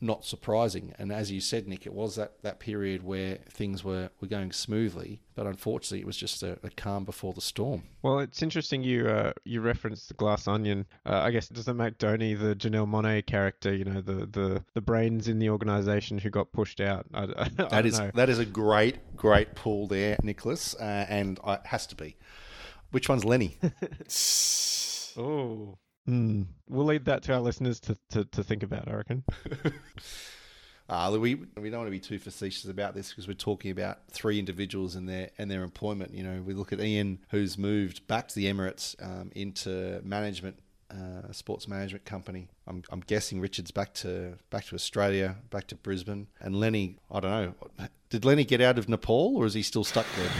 not 0.00 0.24
surprising. 0.24 0.94
And 0.98 1.12
as 1.12 1.30
you 1.30 1.40
said, 1.40 1.66
Nick, 1.66 1.86
it 1.86 1.92
was 1.92 2.16
that, 2.16 2.42
that 2.42 2.60
period 2.60 3.02
where 3.02 3.38
things 3.50 3.82
were, 3.82 4.10
were 4.20 4.28
going 4.28 4.52
smoothly, 4.52 5.20
but 5.34 5.46
unfortunately, 5.46 6.00
it 6.00 6.06
was 6.06 6.16
just 6.16 6.42
a, 6.42 6.58
a 6.62 6.70
calm 6.70 7.04
before 7.04 7.32
the 7.32 7.40
storm. 7.40 7.82
Well, 8.02 8.20
it's 8.20 8.42
interesting 8.42 8.82
you 8.82 9.08
uh, 9.08 9.32
you 9.44 9.60
referenced 9.60 10.08
the 10.08 10.14
glass 10.14 10.46
onion. 10.46 10.86
Uh, 11.04 11.20
I 11.20 11.30
guess 11.30 11.50
it 11.50 11.54
does 11.54 11.68
it 11.68 11.74
make 11.74 11.98
Dhoni 11.98 12.38
the 12.38 12.54
Janelle 12.54 12.88
Monáe 12.88 13.24
character? 13.24 13.74
You 13.74 13.84
know, 13.84 14.00
the, 14.00 14.26
the, 14.26 14.64
the 14.74 14.80
brains 14.80 15.28
in 15.28 15.38
the 15.38 15.50
organisation 15.50 16.18
who 16.18 16.30
got 16.30 16.52
pushed 16.52 16.80
out. 16.80 17.06
I, 17.12 17.22
I, 17.36 17.48
that 17.68 17.86
is 17.86 17.98
know. 17.98 18.10
that 18.14 18.28
is 18.28 18.38
a 18.38 18.46
great 18.46 19.16
great 19.16 19.54
pull 19.54 19.86
there, 19.86 20.16
Nicholas, 20.22 20.74
uh, 20.76 21.06
and 21.08 21.38
it 21.46 21.66
has 21.66 21.86
to 21.88 21.94
be. 21.94 22.16
Which 22.90 23.08
one's 23.08 23.24
Lenny? 23.24 23.58
oh. 25.18 25.78
Mm. 26.08 26.46
We'll 26.68 26.86
leave 26.86 27.04
that 27.04 27.22
to 27.24 27.34
our 27.34 27.40
listeners 27.40 27.80
to, 27.80 27.96
to, 28.10 28.24
to 28.24 28.44
think 28.44 28.62
about, 28.62 28.88
I 28.88 28.94
reckon. 28.94 29.24
Uh, 30.86 31.16
we 31.18 31.34
we 31.34 31.70
don't 31.70 31.80
want 31.80 31.86
to 31.86 31.90
be 31.90 31.98
too 31.98 32.18
facetious 32.18 32.66
about 32.66 32.94
this 32.94 33.08
because 33.08 33.26
we're 33.26 33.32
talking 33.32 33.70
about 33.70 34.00
three 34.10 34.38
individuals 34.38 34.96
and 34.96 35.08
their 35.08 35.30
and 35.38 35.50
their 35.50 35.62
employment. 35.62 36.12
You 36.12 36.24
know, 36.24 36.42
we 36.42 36.52
look 36.52 36.74
at 36.74 36.80
Ian, 36.80 37.20
who's 37.30 37.56
moved 37.56 38.06
back 38.06 38.28
to 38.28 38.34
the 38.34 38.44
Emirates 38.44 38.94
um, 39.02 39.30
into 39.34 40.02
management, 40.04 40.58
uh, 40.94 41.32
sports 41.32 41.66
management 41.68 42.04
company. 42.04 42.48
I'm, 42.66 42.82
I'm 42.90 43.00
guessing 43.00 43.40
Richard's 43.40 43.70
back 43.70 43.94
to 43.94 44.34
back 44.50 44.66
to 44.66 44.74
Australia, 44.74 45.36
back 45.50 45.66
to 45.68 45.74
Brisbane, 45.74 46.28
and 46.40 46.56
Lenny. 46.56 46.98
I 47.10 47.20
don't 47.20 47.30
know. 47.30 47.86
Did 48.10 48.24
Lenny 48.24 48.44
get 48.44 48.60
out 48.60 48.78
of 48.78 48.88
Nepal 48.88 49.36
or 49.36 49.46
is 49.46 49.54
he 49.54 49.62
still 49.62 49.84
stuck 49.84 50.06
there? 50.16 50.30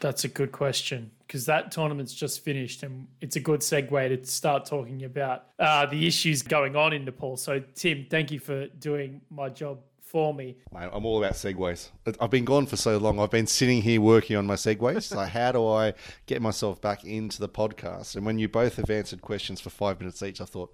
That's 0.00 0.24
a 0.24 0.28
good 0.28 0.52
question 0.52 1.10
because 1.26 1.46
that 1.46 1.72
tournament's 1.72 2.14
just 2.14 2.44
finished, 2.44 2.82
and 2.82 3.06
it's 3.20 3.36
a 3.36 3.40
good 3.40 3.60
segue 3.60 4.08
to 4.08 4.26
start 4.30 4.66
talking 4.66 5.04
about 5.04 5.46
uh, 5.58 5.86
the 5.86 6.06
issues 6.06 6.42
going 6.42 6.76
on 6.76 6.92
in 6.92 7.04
Nepal. 7.04 7.36
So, 7.36 7.62
Tim, 7.74 8.06
thank 8.08 8.30
you 8.30 8.38
for 8.38 8.66
doing 8.66 9.20
my 9.30 9.48
job 9.48 9.80
for 10.14 10.32
me. 10.32 10.54
Mate, 10.72 10.90
I'm 10.92 11.04
all 11.04 11.18
about 11.18 11.32
segues. 11.32 11.90
I've 12.20 12.30
been 12.30 12.44
gone 12.44 12.66
for 12.66 12.76
so 12.76 12.98
long. 12.98 13.18
I've 13.18 13.32
been 13.32 13.48
sitting 13.48 13.82
here 13.82 14.00
working 14.00 14.36
on 14.36 14.46
my 14.46 14.54
segues. 14.54 15.02
so, 15.02 15.18
how 15.18 15.50
do 15.50 15.66
I 15.66 15.92
get 16.26 16.40
myself 16.40 16.80
back 16.80 17.02
into 17.04 17.40
the 17.40 17.48
podcast? 17.48 18.14
And 18.14 18.24
when 18.24 18.38
you 18.38 18.48
both 18.48 18.76
have 18.76 18.88
answered 18.90 19.22
questions 19.22 19.60
for 19.60 19.70
five 19.70 19.98
minutes 19.98 20.22
each, 20.22 20.40
I 20.40 20.44
thought 20.44 20.72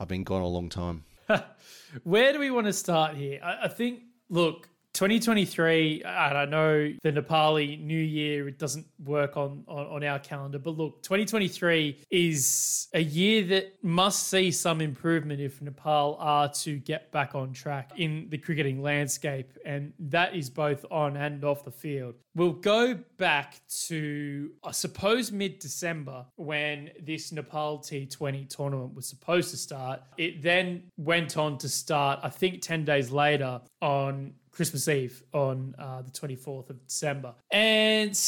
I've 0.00 0.08
been 0.08 0.24
gone 0.24 0.40
a 0.40 0.46
long 0.46 0.70
time. 0.70 1.04
Where 2.02 2.32
do 2.32 2.38
we 2.38 2.50
want 2.50 2.66
to 2.66 2.72
start 2.72 3.14
here? 3.14 3.40
I, 3.44 3.64
I 3.64 3.68
think, 3.68 4.04
look, 4.30 4.70
2023, 4.98 6.02
and 6.04 6.36
I 6.36 6.44
know 6.44 6.92
the 7.04 7.12
Nepali 7.12 7.80
New 7.80 8.00
Year 8.00 8.48
it 8.48 8.58
doesn't 8.58 8.84
work 9.04 9.36
on, 9.36 9.62
on, 9.68 9.86
on 9.86 10.02
our 10.02 10.18
calendar, 10.18 10.58
but 10.58 10.76
look, 10.76 11.04
2023 11.04 12.02
is 12.10 12.88
a 12.92 13.00
year 13.00 13.44
that 13.44 13.74
must 13.84 14.26
see 14.26 14.50
some 14.50 14.80
improvement 14.80 15.40
if 15.40 15.62
Nepal 15.62 16.16
are 16.18 16.48
to 16.48 16.78
get 16.78 17.12
back 17.12 17.36
on 17.36 17.52
track 17.52 17.92
in 17.96 18.26
the 18.30 18.38
cricketing 18.38 18.82
landscape, 18.82 19.52
and 19.64 19.92
that 20.00 20.34
is 20.34 20.50
both 20.50 20.84
on 20.90 21.16
and 21.16 21.44
off 21.44 21.64
the 21.64 21.70
field. 21.70 22.16
We'll 22.34 22.52
go 22.52 22.98
back 23.18 23.60
to, 23.86 24.50
I 24.64 24.72
suppose, 24.72 25.30
mid 25.30 25.60
December 25.60 26.26
when 26.34 26.90
this 27.00 27.30
Nepal 27.30 27.78
T20 27.78 28.48
tournament 28.48 28.94
was 28.94 29.06
supposed 29.06 29.52
to 29.52 29.56
start. 29.56 30.02
It 30.16 30.42
then 30.42 30.90
went 30.96 31.36
on 31.36 31.56
to 31.58 31.68
start, 31.68 32.18
I 32.24 32.30
think, 32.30 32.62
10 32.62 32.84
days 32.84 33.12
later 33.12 33.60
on 33.80 34.34
Christmas 34.58 34.88
Eve 34.88 35.22
on 35.32 35.72
uh, 35.78 36.02
the 36.02 36.10
24th 36.10 36.70
of 36.70 36.84
December. 36.84 37.32
And 37.52 38.20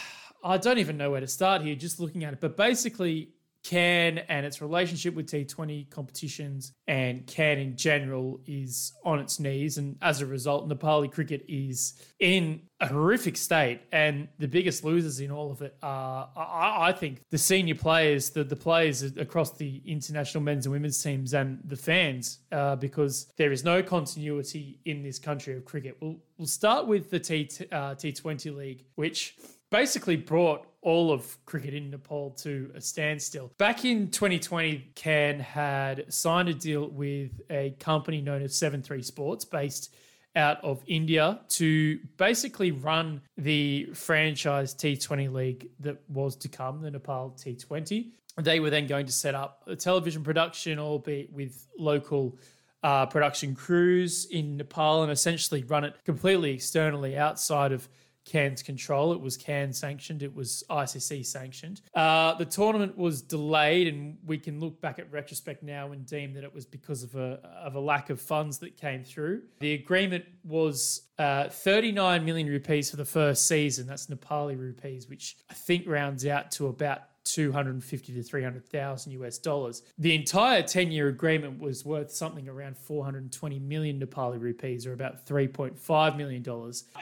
I 0.44 0.58
don't 0.58 0.76
even 0.76 0.98
know 0.98 1.10
where 1.10 1.20
to 1.22 1.26
start 1.26 1.62
here, 1.62 1.74
just 1.74 1.98
looking 1.98 2.24
at 2.24 2.34
it. 2.34 2.40
But 2.42 2.58
basically, 2.58 3.30
CAN 3.68 4.16
and 4.30 4.46
its 4.46 4.62
relationship 4.62 5.14
with 5.14 5.26
T20 5.26 5.90
competitions 5.90 6.72
and 6.86 7.26
CAN 7.26 7.58
in 7.58 7.76
general 7.76 8.40
is 8.46 8.94
on 9.04 9.18
its 9.18 9.38
knees. 9.38 9.76
And 9.76 9.98
as 10.00 10.22
a 10.22 10.26
result, 10.26 10.70
Nepali 10.70 11.12
cricket 11.12 11.44
is 11.48 11.92
in 12.18 12.62
a 12.80 12.86
horrific 12.86 13.36
state. 13.36 13.82
And 13.92 14.28
the 14.38 14.48
biggest 14.48 14.84
losers 14.84 15.20
in 15.20 15.30
all 15.30 15.50
of 15.50 15.60
it 15.60 15.76
are, 15.82 16.30
I, 16.34 16.88
I 16.88 16.92
think, 16.92 17.20
the 17.28 17.36
senior 17.36 17.74
players, 17.74 18.30
the, 18.30 18.42
the 18.42 18.56
players 18.56 19.02
across 19.02 19.52
the 19.52 19.82
international 19.84 20.42
men's 20.42 20.64
and 20.64 20.72
women's 20.72 21.02
teams, 21.02 21.34
and 21.34 21.60
the 21.62 21.76
fans, 21.76 22.38
uh, 22.50 22.76
because 22.76 23.30
there 23.36 23.52
is 23.52 23.64
no 23.64 23.82
continuity 23.82 24.78
in 24.86 25.02
this 25.02 25.18
country 25.18 25.54
of 25.54 25.66
cricket. 25.66 25.98
We'll, 26.00 26.16
we'll 26.38 26.46
start 26.46 26.86
with 26.86 27.10
the 27.10 27.20
T, 27.20 27.50
uh, 27.70 27.96
T20 27.96 28.56
League, 28.56 28.84
which 28.94 29.36
basically 29.70 30.16
brought 30.16 30.66
all 30.80 31.12
of 31.12 31.36
cricket 31.44 31.74
in 31.74 31.90
Nepal 31.90 32.30
to 32.30 32.70
a 32.74 32.80
standstill. 32.80 33.52
Back 33.58 33.84
in 33.84 34.10
2020, 34.10 34.92
CAN 34.94 35.40
had 35.40 36.12
signed 36.12 36.48
a 36.48 36.54
deal 36.54 36.88
with 36.88 37.40
a 37.50 37.74
company 37.80 38.20
known 38.20 38.42
as 38.42 38.52
7-3 38.54 39.04
Sports 39.04 39.44
based 39.44 39.94
out 40.36 40.62
of 40.62 40.82
India 40.86 41.40
to 41.48 41.98
basically 42.16 42.70
run 42.70 43.20
the 43.36 43.88
franchise 43.94 44.74
T20 44.74 45.32
league 45.32 45.68
that 45.80 45.98
was 46.08 46.36
to 46.36 46.48
come, 46.48 46.80
the 46.80 46.90
Nepal 46.90 47.34
T20. 47.36 48.10
They 48.40 48.60
were 48.60 48.70
then 48.70 48.86
going 48.86 49.06
to 49.06 49.12
set 49.12 49.34
up 49.34 49.64
a 49.66 49.74
television 49.74 50.22
production, 50.22 50.78
albeit 50.78 51.32
with 51.32 51.66
local 51.76 52.38
uh, 52.84 53.06
production 53.06 53.56
crews 53.56 54.26
in 54.26 54.56
Nepal, 54.56 55.02
and 55.02 55.10
essentially 55.10 55.64
run 55.64 55.82
it 55.82 55.94
completely 56.04 56.52
externally 56.52 57.16
outside 57.18 57.72
of 57.72 57.88
CAN's 58.28 58.62
control. 58.62 59.12
It 59.12 59.20
was 59.20 59.36
CAN 59.36 59.72
sanctioned, 59.72 60.22
it 60.22 60.34
was 60.34 60.62
ICC 60.68 61.24
sanctioned. 61.24 61.80
Uh, 61.94 62.34
the 62.34 62.44
tournament 62.44 62.96
was 62.96 63.22
delayed, 63.22 63.88
and 63.88 64.18
we 64.26 64.38
can 64.38 64.60
look 64.60 64.80
back 64.80 64.98
at 64.98 65.10
retrospect 65.10 65.62
now 65.62 65.92
and 65.92 66.06
deem 66.06 66.34
that 66.34 66.44
it 66.44 66.54
was 66.54 66.66
because 66.66 67.02
of 67.02 67.14
a, 67.16 67.40
of 67.64 67.74
a 67.74 67.80
lack 67.80 68.10
of 68.10 68.20
funds 68.20 68.58
that 68.58 68.76
came 68.76 69.02
through. 69.02 69.42
The 69.60 69.74
agreement 69.74 70.24
was 70.44 71.02
uh, 71.18 71.48
39 71.48 72.24
million 72.24 72.48
rupees 72.48 72.90
for 72.90 72.96
the 72.96 73.04
first 73.04 73.46
season. 73.46 73.86
That's 73.86 74.06
Nepali 74.06 74.58
rupees, 74.58 75.08
which 75.08 75.36
I 75.50 75.54
think 75.54 75.86
rounds 75.86 76.26
out 76.26 76.50
to 76.52 76.66
about 76.68 77.00
250 77.32 78.14
to 78.14 78.22
300,000 78.22 79.12
US 79.12 79.38
dollars. 79.38 79.82
The 79.98 80.14
entire 80.14 80.62
10 80.62 80.90
year 80.90 81.08
agreement 81.08 81.60
was 81.60 81.84
worth 81.84 82.10
something 82.10 82.48
around 82.48 82.76
420 82.76 83.58
million 83.58 84.00
Nepali 84.00 84.40
rupees, 84.40 84.86
or 84.86 84.92
about 84.92 85.26
$3.5 85.26 86.16
million. 86.16 86.44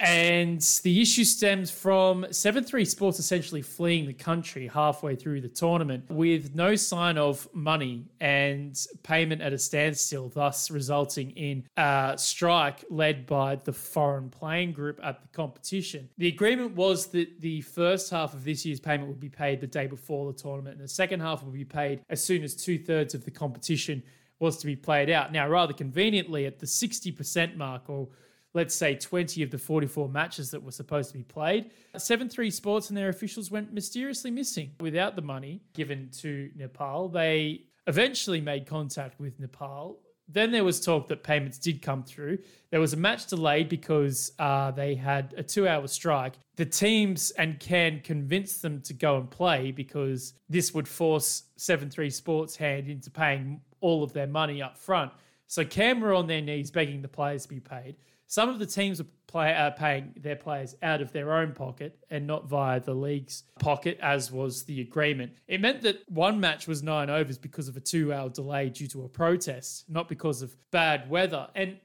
And 0.01 0.61
the 0.83 1.01
issue 1.01 1.25
stems 1.25 1.71
from 1.71 2.27
7 2.31 2.65
3 2.65 2.85
Sports 2.85 3.19
essentially 3.19 3.62
fleeing 3.62 4.07
the 4.07 4.12
country 4.12 4.69
halfway 4.69 5.17
through 5.17 5.41
the 5.41 5.49
tournament 5.49 6.05
with 6.09 6.55
no 6.55 6.75
sign 6.77 7.19
of 7.19 7.49
money 7.53 8.05
and 8.21 8.79
payment 9.03 9.43
at 9.43 9.53
a 9.53 9.59
standstill, 9.59 10.29
thus 10.29 10.71
resulting 10.71 11.31
in 11.33 11.65
a 11.77 12.15
strike 12.17 12.85
led 12.91 13.27
by 13.27 13.57
the 13.57 13.73
foreign 13.73 14.31
playing 14.31 14.73
group 14.73 15.01
at 15.03 15.23
the 15.23 15.29
competition. 15.29 16.09
The 16.19 16.29
agreement 16.29 16.75
was 16.75 17.09
that 17.09 17.41
the 17.41 17.61
first 17.62 18.11
half 18.11 18.35
of 18.35 18.45
this 18.45 18.65
year's 18.65 18.81
payment 18.81 19.09
would 19.09 19.21
be 19.21 19.29
paid 19.29 19.61
the 19.61 19.67
day 19.67 19.87
before 19.87 20.16
the 20.25 20.33
tournament, 20.33 20.77
and 20.77 20.85
the 20.85 20.89
second 20.89 21.21
half 21.21 21.43
would 21.43 21.53
be 21.53 21.65
paid 21.65 22.01
as 22.09 22.25
soon 22.25 22.43
as 22.43 22.55
two 22.55 22.79
thirds 22.79 23.15
of 23.15 23.25
the 23.25 23.31
competition 23.31 24.03
was 24.39 24.57
to 24.59 24.67
be 24.67 24.77
played 24.77 25.11
out. 25.11 25.33
Now, 25.33 25.49
rather 25.49 25.73
conveniently, 25.73 26.47
at 26.47 26.59
the 26.59 26.67
60% 26.67 27.57
mark, 27.57 27.89
or 27.89 28.09
let's 28.55 28.75
say 28.75 28.95
20 28.95 29.43
of 29.43 29.51
the 29.51 29.59
44 29.59 30.09
matches 30.09 30.51
that 30.51 30.63
were 30.63 30.73
supposed 30.73 31.11
to 31.13 31.19
be 31.19 31.25
played, 31.25 31.71
7 31.97 32.29
3 32.29 32.51
Sports 32.51 32.89
and 32.89 32.97
their 32.97 33.09
officials 33.09 33.51
went 33.51 33.73
mysteriously 33.73 34.31
missing. 34.31 34.73
Without 34.81 35.17
the 35.17 35.23
money 35.23 35.63
given 35.75 36.09
to 36.19 36.51
Nepal, 36.57 37.09
they 37.09 37.63
eventually 37.87 38.41
made 38.41 38.67
contact 38.67 39.21
with 39.21 39.39
Nepal 39.39 40.01
then 40.29 40.51
there 40.51 40.65
was 40.65 40.81
talk 40.81 41.09
that 41.09 41.23
payments 41.23 41.59
did 41.59 41.83
come 41.83 42.03
through. 42.03 42.39
There 42.71 42.81
was 42.81 42.93
a 42.93 42.97
match 42.97 43.27
delayed 43.27 43.69
because 43.69 44.33
uh, 44.39 44.73
they 44.73 44.95
had 44.95 45.35
a 45.37 45.43
two 45.43 45.69
hour 45.69 45.87
strike. 45.87 46.35
The 46.57 46.67
teams 46.67 47.31
and 47.33 47.61
CAN 47.61 48.01
convinced 48.03 48.62
them 48.62 48.81
to 48.83 48.95
go 48.95 49.19
and 49.19 49.31
play 49.31 49.71
because 49.71 50.35
this 50.49 50.75
would 50.75 50.89
force 50.89 51.45
7 51.57 51.91
3 51.91 52.11
Sports 52.11 52.57
hand 52.57 52.89
into 52.89 53.11
paying 53.11 53.61
all 53.81 54.03
of 54.03 54.12
their 54.12 54.27
money 54.27 54.62
up 54.62 54.77
front. 54.77 55.12
So 55.47 55.65
CAN 55.65 56.01
were 56.01 56.15
on 56.15 56.27
their 56.27 56.41
knees 56.41 56.71
begging 56.71 57.03
the 57.03 57.09
players 57.09 57.43
to 57.43 57.49
be 57.49 57.61
paid. 57.61 57.97
Some 58.27 58.49
of 58.49 58.59
the 58.59 58.67
teams 58.67 58.99
were 59.01 59.09
play, 59.27 59.55
uh, 59.55 59.71
paying 59.71 60.12
their 60.17 60.37
players 60.37 60.75
out 60.83 61.01
of 61.01 61.12
their 61.12 61.33
own 61.33 61.53
pocket 61.53 61.99
and 62.11 62.27
not 62.27 62.47
via 62.47 62.81
the 62.81 62.95
league's 62.95 63.45
pocket, 63.59 63.99
as 64.01 64.31
was 64.31 64.65
the 64.65 64.81
agreement. 64.81 65.33
It 65.49 65.61
meant 65.61 65.83
that 65.83 66.01
one 66.09 66.41
match 66.41 66.67
was 66.67 66.83
nine 66.83 67.11
overs 67.11 67.39
because 67.39 67.69
of 67.69 67.77
a 67.77 67.81
two 67.81 68.12
hour 68.12 68.29
delay 68.29 68.71
due 68.71 68.87
to 68.89 69.05
a 69.05 69.09
protest, 69.09 69.85
not 69.89 70.09
because 70.09 70.43
of 70.43 70.57
bad 70.71 71.11
weather. 71.11 71.49
And 71.55 71.79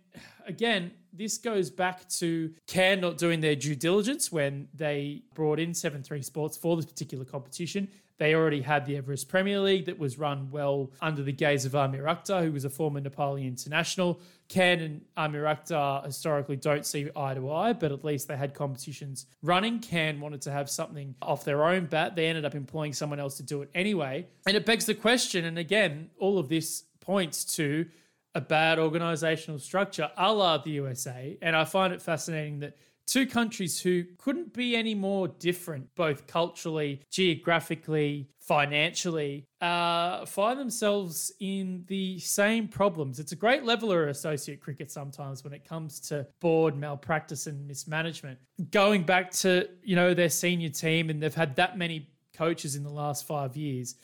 again, 0.46 0.92
this 1.14 1.38
goes 1.38 1.70
back 1.70 2.08
to 2.10 2.54
CAN 2.68 3.02
not 3.02 3.18
doing 3.18 3.42
their 3.42 3.56
due 3.56 3.76
diligence 3.76 4.32
when 4.32 4.68
they 4.74 5.24
brought 5.34 5.60
in 5.60 5.74
7 5.74 6.04
3 6.04 6.22
Sports 6.22 6.58
for 6.58 6.76
this 6.76 6.86
particular 6.86 7.26
competition. 7.26 7.90
They 8.22 8.36
already 8.36 8.62
had 8.62 8.86
the 8.86 8.98
Everest 8.98 9.30
Premier 9.30 9.60
League 9.60 9.86
that 9.86 9.98
was 9.98 10.20
run 10.20 10.52
well 10.52 10.92
under 11.02 11.24
the 11.24 11.32
gaze 11.32 11.66
of 11.66 11.74
Amir 11.74 12.04
Akhtar, 12.04 12.44
who 12.44 12.52
was 12.52 12.66
a 12.66 12.70
former 12.70 13.02
Nepali 13.02 13.48
international. 13.48 14.20
CAN 14.48 14.80
and 14.80 15.02
Amir 15.18 15.46
Akhtar 15.46 16.06
historically 16.06 16.56
don't 16.56 16.86
see 16.86 17.10
eye 17.16 17.34
to 17.34 17.52
eye, 17.52 17.74
but 17.74 17.92
at 17.92 18.06
least 18.06 18.28
they 18.28 18.38
had 18.38 18.54
competitions 18.54 19.26
running. 19.42 19.80
CAN 19.80 20.20
wanted 20.22 20.40
to 20.44 20.52
have 20.52 20.70
something 20.70 21.16
off 21.20 21.44
their 21.44 21.64
own 21.64 21.88
bat. 21.88 22.16
They 22.16 22.28
ended 22.28 22.46
up 22.46 22.54
employing 22.54 22.94
someone 22.94 23.20
else 23.20 23.38
to 23.38 23.44
do 23.44 23.64
it 23.64 23.72
anyway. 23.74 24.28
And 24.46 24.56
it 24.56 24.68
begs 24.68 24.86
the 24.86 24.94
question, 24.94 25.44
and 25.44 25.58
again, 25.58 26.12
all 26.20 26.38
of 26.38 26.48
this 26.48 26.84
points 27.00 27.44
to 27.56 27.88
a 28.36 28.42
bad 28.42 28.78
organizational 28.78 29.58
structure 29.58 30.12
a 30.16 30.32
la 30.32 30.60
the 30.60 30.70
USA. 30.70 31.40
And 31.42 31.56
I 31.56 31.66
find 31.66 31.92
it 31.92 32.04
fascinating 32.04 32.60
that 32.60 32.78
two 33.12 33.28
countries 33.28 33.82
who 33.82 34.06
couldn't 34.18 34.54
be 34.54 34.74
any 34.74 34.96
more 34.96 35.28
different, 35.28 35.94
both 35.96 36.28
culturally, 36.28 37.02
geographically, 37.12 38.30
financially, 38.40 39.46
uh, 39.60 40.26
find 40.26 40.58
themselves 40.58 41.30
in 41.42 41.84
the 41.88 42.18
same 42.20 42.70
problems. 42.70 43.20
It's 43.20 43.34
a 43.34 43.36
great 43.36 43.66
leveler 43.66 44.08
associate 44.08 44.62
cricket 44.62 44.90
sometimes 44.90 45.44
when 45.44 45.52
it 45.52 45.68
comes 45.68 46.00
to 46.02 46.26
board 46.40 46.78
malpractice 46.78 47.48
and 47.48 47.68
mismanagement. 47.68 48.40
Going 48.72 49.04
back 49.04 49.32
to, 49.32 49.68
you 49.84 49.98
know, 49.98 50.14
their 50.14 50.30
senior 50.30 50.70
team 50.70 51.10
and 51.10 51.22
they've 51.22 51.36
had 51.36 51.58
that 51.58 51.78
many 51.78 52.08
coaches 52.34 52.78
in 52.78 52.84
the 52.84 52.90
last 52.90 53.28
five 53.28 53.58
years. 53.58 53.96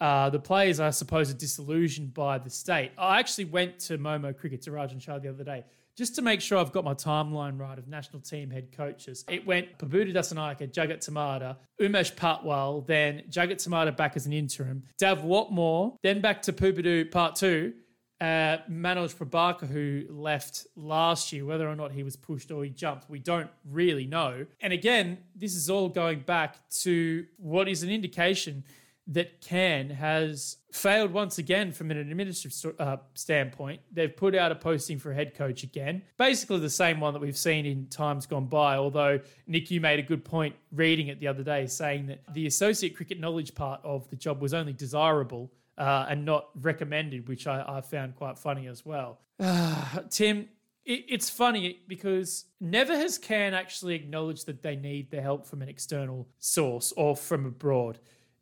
Uh, 0.00 0.28
the 0.28 0.40
players, 0.40 0.80
I 0.80 0.90
suppose, 0.90 1.30
are 1.30 1.34
disillusioned 1.34 2.12
by 2.12 2.38
the 2.38 2.50
state. 2.50 2.90
I 2.98 3.20
actually 3.20 3.46
went 3.46 3.78
to 3.80 3.96
Momo 3.96 4.36
Cricket 4.36 4.60
to 4.62 4.70
Rajan 4.72 5.00
Shah 5.00 5.20
the 5.20 5.28
other 5.28 5.44
day 5.44 5.64
just 5.96 6.14
to 6.16 6.22
make 6.22 6.40
sure 6.40 6.58
I've 6.58 6.72
got 6.72 6.84
my 6.84 6.94
timeline 6.94 7.58
right 7.58 7.78
of 7.78 7.88
national 7.88 8.20
team 8.20 8.50
head 8.50 8.70
coaches, 8.76 9.24
it 9.28 9.46
went 9.46 9.78
Pubudu 9.78 10.12
Dassanayake, 10.12 10.72
Jagat 10.72 10.98
Tamata, 10.98 11.56
Umesh 11.80 12.14
Patwal, 12.14 12.86
then 12.86 13.22
Jagat 13.30 13.56
Tamata 13.56 13.96
back 13.96 14.14
as 14.14 14.26
an 14.26 14.32
interim, 14.32 14.82
Dav 14.98 15.22
Watmore, 15.22 15.96
then 16.02 16.20
back 16.20 16.42
to 16.42 16.52
Prabuddha 16.52 17.10
part 17.10 17.34
two, 17.34 17.72
uh, 18.20 18.58
Manoj 18.70 19.14
Prabhakar, 19.14 19.68
who 19.68 20.04
left 20.10 20.66
last 20.76 21.32
year, 21.32 21.44
whether 21.44 21.68
or 21.68 21.76
not 21.76 21.92
he 21.92 22.02
was 22.02 22.16
pushed 22.16 22.50
or 22.50 22.64
he 22.64 22.70
jumped, 22.70 23.08
we 23.10 23.18
don't 23.18 23.50
really 23.64 24.06
know. 24.06 24.46
And 24.60 24.72
again, 24.72 25.18
this 25.34 25.54
is 25.54 25.68
all 25.68 25.88
going 25.88 26.20
back 26.20 26.56
to 26.82 27.26
what 27.36 27.68
is 27.68 27.82
an 27.82 27.90
indication 27.90 28.64
that 29.08 29.40
CAN 29.40 29.90
has 29.90 30.56
failed 30.72 31.12
once 31.12 31.38
again 31.38 31.72
from 31.72 31.90
an 31.90 31.96
administrative 31.96 32.74
uh, 32.80 32.96
standpoint. 33.14 33.80
They've 33.92 34.14
put 34.14 34.34
out 34.34 34.50
a 34.50 34.56
posting 34.56 34.98
for 34.98 35.12
head 35.12 35.34
coach 35.34 35.62
again, 35.62 36.02
basically 36.18 36.58
the 36.58 36.70
same 36.70 36.98
one 36.98 37.12
that 37.14 37.20
we've 37.20 37.36
seen 37.36 37.66
in 37.66 37.86
times 37.86 38.26
gone 38.26 38.46
by. 38.46 38.76
Although, 38.76 39.20
Nick, 39.46 39.70
you 39.70 39.80
made 39.80 39.98
a 40.00 40.02
good 40.02 40.24
point 40.24 40.56
reading 40.72 41.08
it 41.08 41.20
the 41.20 41.28
other 41.28 41.44
day, 41.44 41.66
saying 41.66 42.06
that 42.06 42.20
the 42.32 42.46
associate 42.46 42.96
cricket 42.96 43.20
knowledge 43.20 43.54
part 43.54 43.80
of 43.84 44.08
the 44.10 44.16
job 44.16 44.42
was 44.42 44.52
only 44.52 44.72
desirable 44.72 45.52
uh, 45.78 46.06
and 46.08 46.24
not 46.24 46.48
recommended, 46.60 47.28
which 47.28 47.46
I, 47.46 47.64
I, 47.66 47.80
found 47.82 48.16
quite 48.16 48.38
funny 48.38 48.66
as 48.66 48.84
well. 48.84 49.20
Uh, 49.38 50.00
Tim, 50.10 50.48
it's 50.88 51.28
funny 51.28 51.80
because 51.88 52.44
never 52.60 52.96
has 52.96 53.18
CAN 53.18 53.54
actually 53.54 53.96
acknowledged 53.96 54.46
that 54.46 54.62
they 54.62 54.76
need 54.76 55.10
the 55.10 55.20
help 55.20 55.44
from 55.44 55.60
an 55.60 55.68
external 55.68 56.28
source 56.38 56.92
or 56.96 57.16
from 57.16 57.44
abroad. 57.44 57.98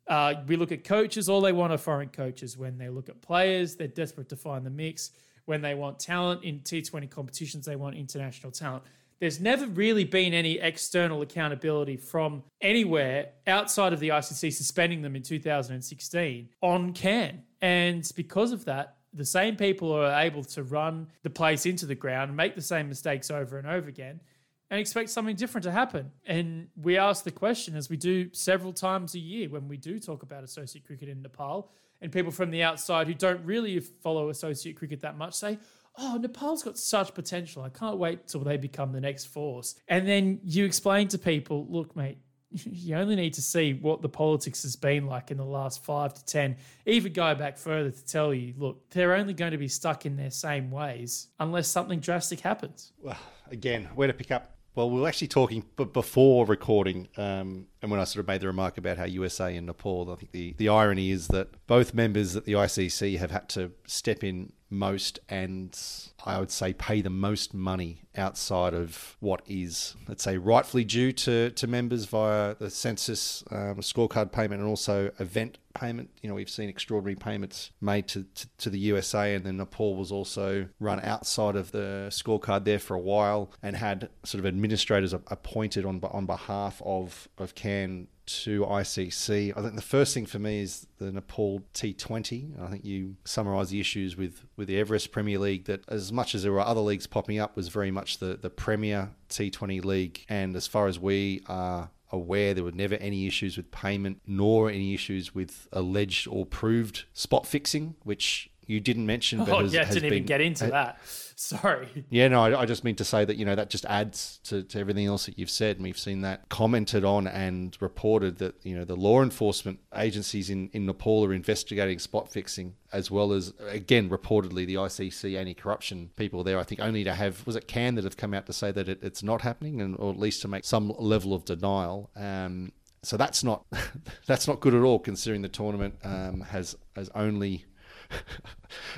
Uh, 0.07 0.35
we 0.47 0.55
look 0.55 0.71
at 0.71 0.83
coaches, 0.83 1.29
all 1.29 1.41
they 1.41 1.51
want 1.51 1.73
are 1.73 1.77
foreign 1.77 2.09
coaches. 2.09 2.57
When 2.57 2.77
they 2.77 2.89
look 2.89 3.09
at 3.09 3.21
players, 3.21 3.75
they're 3.75 3.87
desperate 3.87 4.29
to 4.29 4.35
find 4.35 4.65
the 4.65 4.69
mix. 4.69 5.11
When 5.45 5.61
they 5.61 5.75
want 5.75 5.99
talent 5.99 6.43
in 6.43 6.59
T20 6.59 7.09
competitions, 7.09 7.65
they 7.65 7.75
want 7.75 7.95
international 7.95 8.51
talent. 8.51 8.83
There's 9.19 9.39
never 9.39 9.65
really 9.67 10.03
been 10.03 10.33
any 10.33 10.59
external 10.59 11.21
accountability 11.21 11.97
from 11.97 12.43
anywhere 12.61 13.29
outside 13.47 13.93
of 13.93 13.99
the 13.99 14.09
ICC 14.09 14.53
suspending 14.53 15.01
them 15.01 15.15
in 15.15 15.23
2016 15.23 16.49
on 16.61 16.93
CAN. 16.93 17.43
And 17.61 18.09
because 18.15 18.51
of 18.51 18.65
that, 18.65 18.97
the 19.13 19.25
same 19.25 19.55
people 19.55 19.93
are 19.93 20.19
able 20.19 20.43
to 20.43 20.63
run 20.63 21.07
the 21.23 21.29
place 21.29 21.65
into 21.65 21.85
the 21.85 21.95
ground 21.95 22.29
and 22.29 22.37
make 22.37 22.55
the 22.55 22.61
same 22.61 22.89
mistakes 22.89 23.31
over 23.31 23.57
and 23.57 23.67
over 23.67 23.87
again 23.87 24.19
and 24.69 24.79
expect 24.79 25.09
something 25.09 25.35
different 25.35 25.63
to 25.63 25.71
happen. 25.71 26.11
And 26.25 26.67
we 26.75 26.97
ask 26.97 27.23
the 27.23 27.31
question, 27.31 27.75
as 27.75 27.89
we 27.89 27.97
do 27.97 28.33
several 28.33 28.73
times 28.73 29.15
a 29.15 29.19
year 29.19 29.49
when 29.49 29.67
we 29.67 29.77
do 29.77 29.99
talk 29.99 30.23
about 30.23 30.43
associate 30.43 30.85
cricket 30.85 31.09
in 31.09 31.21
Nepal, 31.21 31.71
and 32.01 32.11
people 32.11 32.31
from 32.31 32.51
the 32.51 32.63
outside 32.63 33.07
who 33.07 33.13
don't 33.13 33.43
really 33.45 33.79
follow 33.79 34.29
associate 34.29 34.77
cricket 34.77 35.01
that 35.01 35.17
much 35.17 35.33
say, 35.33 35.57
Oh, 35.97 36.17
Nepal's 36.21 36.61
got 36.61 36.77
such 36.77 37.13
potential. 37.13 37.63
I 37.63 37.69
can't 37.69 37.97
wait 37.97 38.27
till 38.27 38.41
they 38.41 38.57
become 38.57 38.91
the 38.91 38.99
next 38.99 39.25
force. 39.25 39.75
And 39.87 40.05
then 40.05 40.41
you 40.43 40.65
explain 40.65 41.07
to 41.09 41.17
people, 41.17 41.65
look, 41.69 41.95
mate, 41.95 42.17
you 42.51 42.95
only 42.95 43.15
need 43.15 43.33
to 43.35 43.41
see 43.41 43.73
what 43.73 44.01
the 44.01 44.09
politics 44.09 44.63
has 44.63 44.75
been 44.75 45.07
like 45.07 45.31
in 45.31 45.37
the 45.37 45.45
last 45.45 45.83
five 45.83 46.13
to 46.13 46.25
10, 46.25 46.57
even 46.85 47.13
go 47.13 47.33
back 47.35 47.57
further 47.57 47.91
to 47.91 48.05
tell 48.05 48.33
you, 48.33 48.53
look, 48.57 48.89
they're 48.89 49.13
only 49.13 49.33
going 49.33 49.51
to 49.51 49.57
be 49.57 49.67
stuck 49.67 50.05
in 50.05 50.17
their 50.17 50.31
same 50.31 50.69
ways 50.69 51.29
unless 51.39 51.69
something 51.69 51.99
drastic 52.01 52.41
happens. 52.41 52.91
Well, 53.01 53.17
again, 53.49 53.89
where 53.95 54.07
to 54.07 54.13
pick 54.13 54.31
up 54.31 54.54
well, 54.75 54.89
we 54.89 54.99
were 55.01 55.07
actually 55.07 55.29
talking 55.29 55.63
b- 55.77 55.85
before 55.85 56.45
recording, 56.45 57.07
um, 57.17 57.67
and 57.81 57.91
when 57.91 57.99
I 57.99 58.03
sort 58.03 58.21
of 58.21 58.27
made 58.27 58.41
the 58.41 58.47
remark 58.47 58.77
about 58.77 58.97
how 58.97 59.05
USA 59.05 59.55
and 59.55 59.67
Nepal, 59.67 60.11
I 60.11 60.15
think 60.15 60.31
the, 60.31 60.53
the 60.57 60.69
irony 60.69 61.11
is 61.11 61.27
that 61.27 61.49
both 61.67 61.93
members 61.93 62.35
at 62.35 62.45
the 62.45 62.53
ICC 62.53 63.17
have 63.17 63.31
had 63.31 63.49
to 63.49 63.71
step 63.85 64.23
in 64.23 64.53
most 64.69 65.19
and 65.29 65.77
I 66.25 66.39
would 66.39 66.51
say 66.51 66.73
pay 66.73 67.01
the 67.01 67.09
most 67.09 67.53
money 67.53 68.01
outside 68.17 68.73
of 68.73 69.15
what 69.19 69.41
is, 69.47 69.95
let's 70.07 70.23
say, 70.23 70.37
rightfully 70.37 70.83
due 70.83 71.11
to, 71.11 71.51
to 71.51 71.67
members 71.67 72.05
via 72.05 72.55
the 72.55 72.69
census 72.69 73.43
um, 73.51 73.75
scorecard 73.77 74.31
payment 74.31 74.61
and 74.61 74.69
also 74.69 75.11
event 75.19 75.59
payment. 75.73 76.09
You 76.21 76.29
know, 76.29 76.35
we've 76.35 76.49
seen 76.49 76.69
extraordinary 76.69 77.15
payments 77.15 77.71
made 77.81 78.07
to, 78.09 78.23
to, 78.23 78.47
to, 78.57 78.69
the 78.69 78.79
USA, 78.79 79.35
and 79.35 79.45
then 79.45 79.57
Nepal 79.57 79.95
was 79.95 80.11
also 80.11 80.67
run 80.79 80.99
outside 81.01 81.55
of 81.55 81.71
the 81.71 82.07
scorecard 82.09 82.63
there 82.63 82.79
for 82.79 82.95
a 82.95 82.99
while 82.99 83.51
and 83.61 83.75
had 83.75 84.09
sort 84.23 84.39
of 84.39 84.45
administrators 84.45 85.13
appointed 85.13 85.85
on 85.85 86.01
on 86.11 86.25
behalf 86.25 86.81
of 86.85 87.27
of 87.37 87.53
CAN 87.75 88.07
to 88.25 88.61
ICC. 88.61 89.53
I 89.55 89.61
think 89.61 89.75
the 89.75 89.81
first 89.81 90.13
thing 90.13 90.25
for 90.25 90.39
me 90.39 90.61
is 90.61 90.87
the 90.97 91.11
Nepal 91.11 91.61
T20. 91.73 92.59
I 92.59 92.69
think 92.71 92.83
you 92.83 93.15
summarise 93.23 93.69
the 93.69 93.79
issues 93.79 94.17
with, 94.17 94.45
with 94.55 94.67
the 94.67 94.79
Everest 94.79 95.11
Premier 95.11 95.37
League 95.37 95.65
that, 95.65 95.83
as 95.87 96.11
much 96.11 96.33
as 96.33 96.43
there 96.43 96.51
were 96.51 96.61
other 96.61 96.81
leagues 96.81 97.07
popping 97.07 97.39
up, 97.39 97.55
was 97.55 97.67
very 97.67 97.91
much 97.91 98.17
the, 98.17 98.37
the 98.41 98.49
premier 98.49 99.11
T20 99.29 99.83
league. 99.85 100.25
And 100.27 100.55
as 100.55 100.65
far 100.67 100.87
as 100.87 100.99
we 100.99 101.43
are 101.47 101.91
aware 102.11 102.53
there 102.53 102.63
were 102.63 102.71
never 102.71 102.95
any 102.95 103.27
issues 103.27 103.57
with 103.57 103.71
payment 103.71 104.21
nor 104.25 104.69
any 104.69 104.93
issues 104.93 105.35
with 105.35 105.67
alleged 105.73 106.27
or 106.27 106.45
proved 106.45 107.05
spot 107.13 107.45
fixing, 107.45 107.95
which 108.03 108.49
you 108.67 108.79
didn't 108.79 109.05
mention. 109.05 109.39
But 109.39 109.49
oh, 109.49 109.59
has, 109.61 109.73
yeah, 109.73 109.85
has 109.85 109.95
didn't 109.95 110.13
even 110.13 110.25
get 110.25 110.41
into 110.41 110.65
uh, 110.67 110.69
that. 110.69 110.99
Sorry. 111.37 112.05
yeah, 112.09 112.29
no, 112.29 112.43
I, 112.43 112.61
I 112.61 112.65
just 112.65 112.85
mean 112.85 112.95
to 112.95 113.03
say 113.03 113.25
that, 113.25 113.35
you 113.35 113.43
know, 113.43 113.55
that 113.55 113.69
just 113.69 113.85
adds 113.85 114.39
to, 114.45 114.63
to 114.63 114.79
everything 114.79 115.05
else 115.05 115.25
that 115.25 115.37
you've 115.37 115.49
said. 115.49 115.75
And 115.75 115.83
we've 115.83 115.99
seen 115.99 116.21
that 116.21 116.47
commented 116.47 117.03
on 117.03 117.27
and 117.27 117.75
reported 117.81 118.37
that, 118.37 118.55
you 118.63 118.75
know, 118.75 118.85
the 118.85 118.95
law 118.95 119.21
enforcement 119.21 119.79
agencies 119.95 120.49
in, 120.49 120.69
in 120.71 120.85
Nepal 120.85 121.25
are 121.25 121.33
investigating 121.33 121.99
spot 121.99 122.31
fixing, 122.31 122.75
as 122.93 123.11
well 123.11 123.33
as, 123.33 123.53
again, 123.67 124.09
reportedly 124.09 124.65
the 124.65 124.75
ICC 124.75 125.37
anti 125.37 125.53
corruption 125.53 126.09
people 126.15 126.43
there. 126.45 126.57
I 126.57 126.63
think 126.63 126.79
only 126.79 127.03
to 127.03 127.13
have, 127.13 127.45
was 127.45 127.57
it 127.57 127.67
Can 127.67 127.95
that 127.95 128.05
have 128.05 128.15
come 128.15 128.33
out 128.33 128.45
to 128.45 128.53
say 128.53 128.71
that 128.71 128.87
it, 128.87 128.99
it's 129.01 129.21
not 129.21 129.41
happening, 129.41 129.81
and 129.81 129.97
or 129.99 130.11
at 130.11 130.19
least 130.19 130.41
to 130.43 130.47
make 130.47 130.63
some 130.63 130.93
level 130.97 131.33
of 131.33 131.43
denial. 131.43 132.11
Um, 132.15 132.71
so 133.03 133.17
that's 133.17 133.43
not 133.43 133.65
that's 134.25 134.47
not 134.47 134.59
good 134.59 134.73
at 134.73 134.81
all, 134.81 134.99
considering 134.99 135.41
the 135.41 135.49
tournament 135.49 135.95
um, 136.03 136.41
has 136.41 136.75
has 136.95 137.09
only 137.13 137.65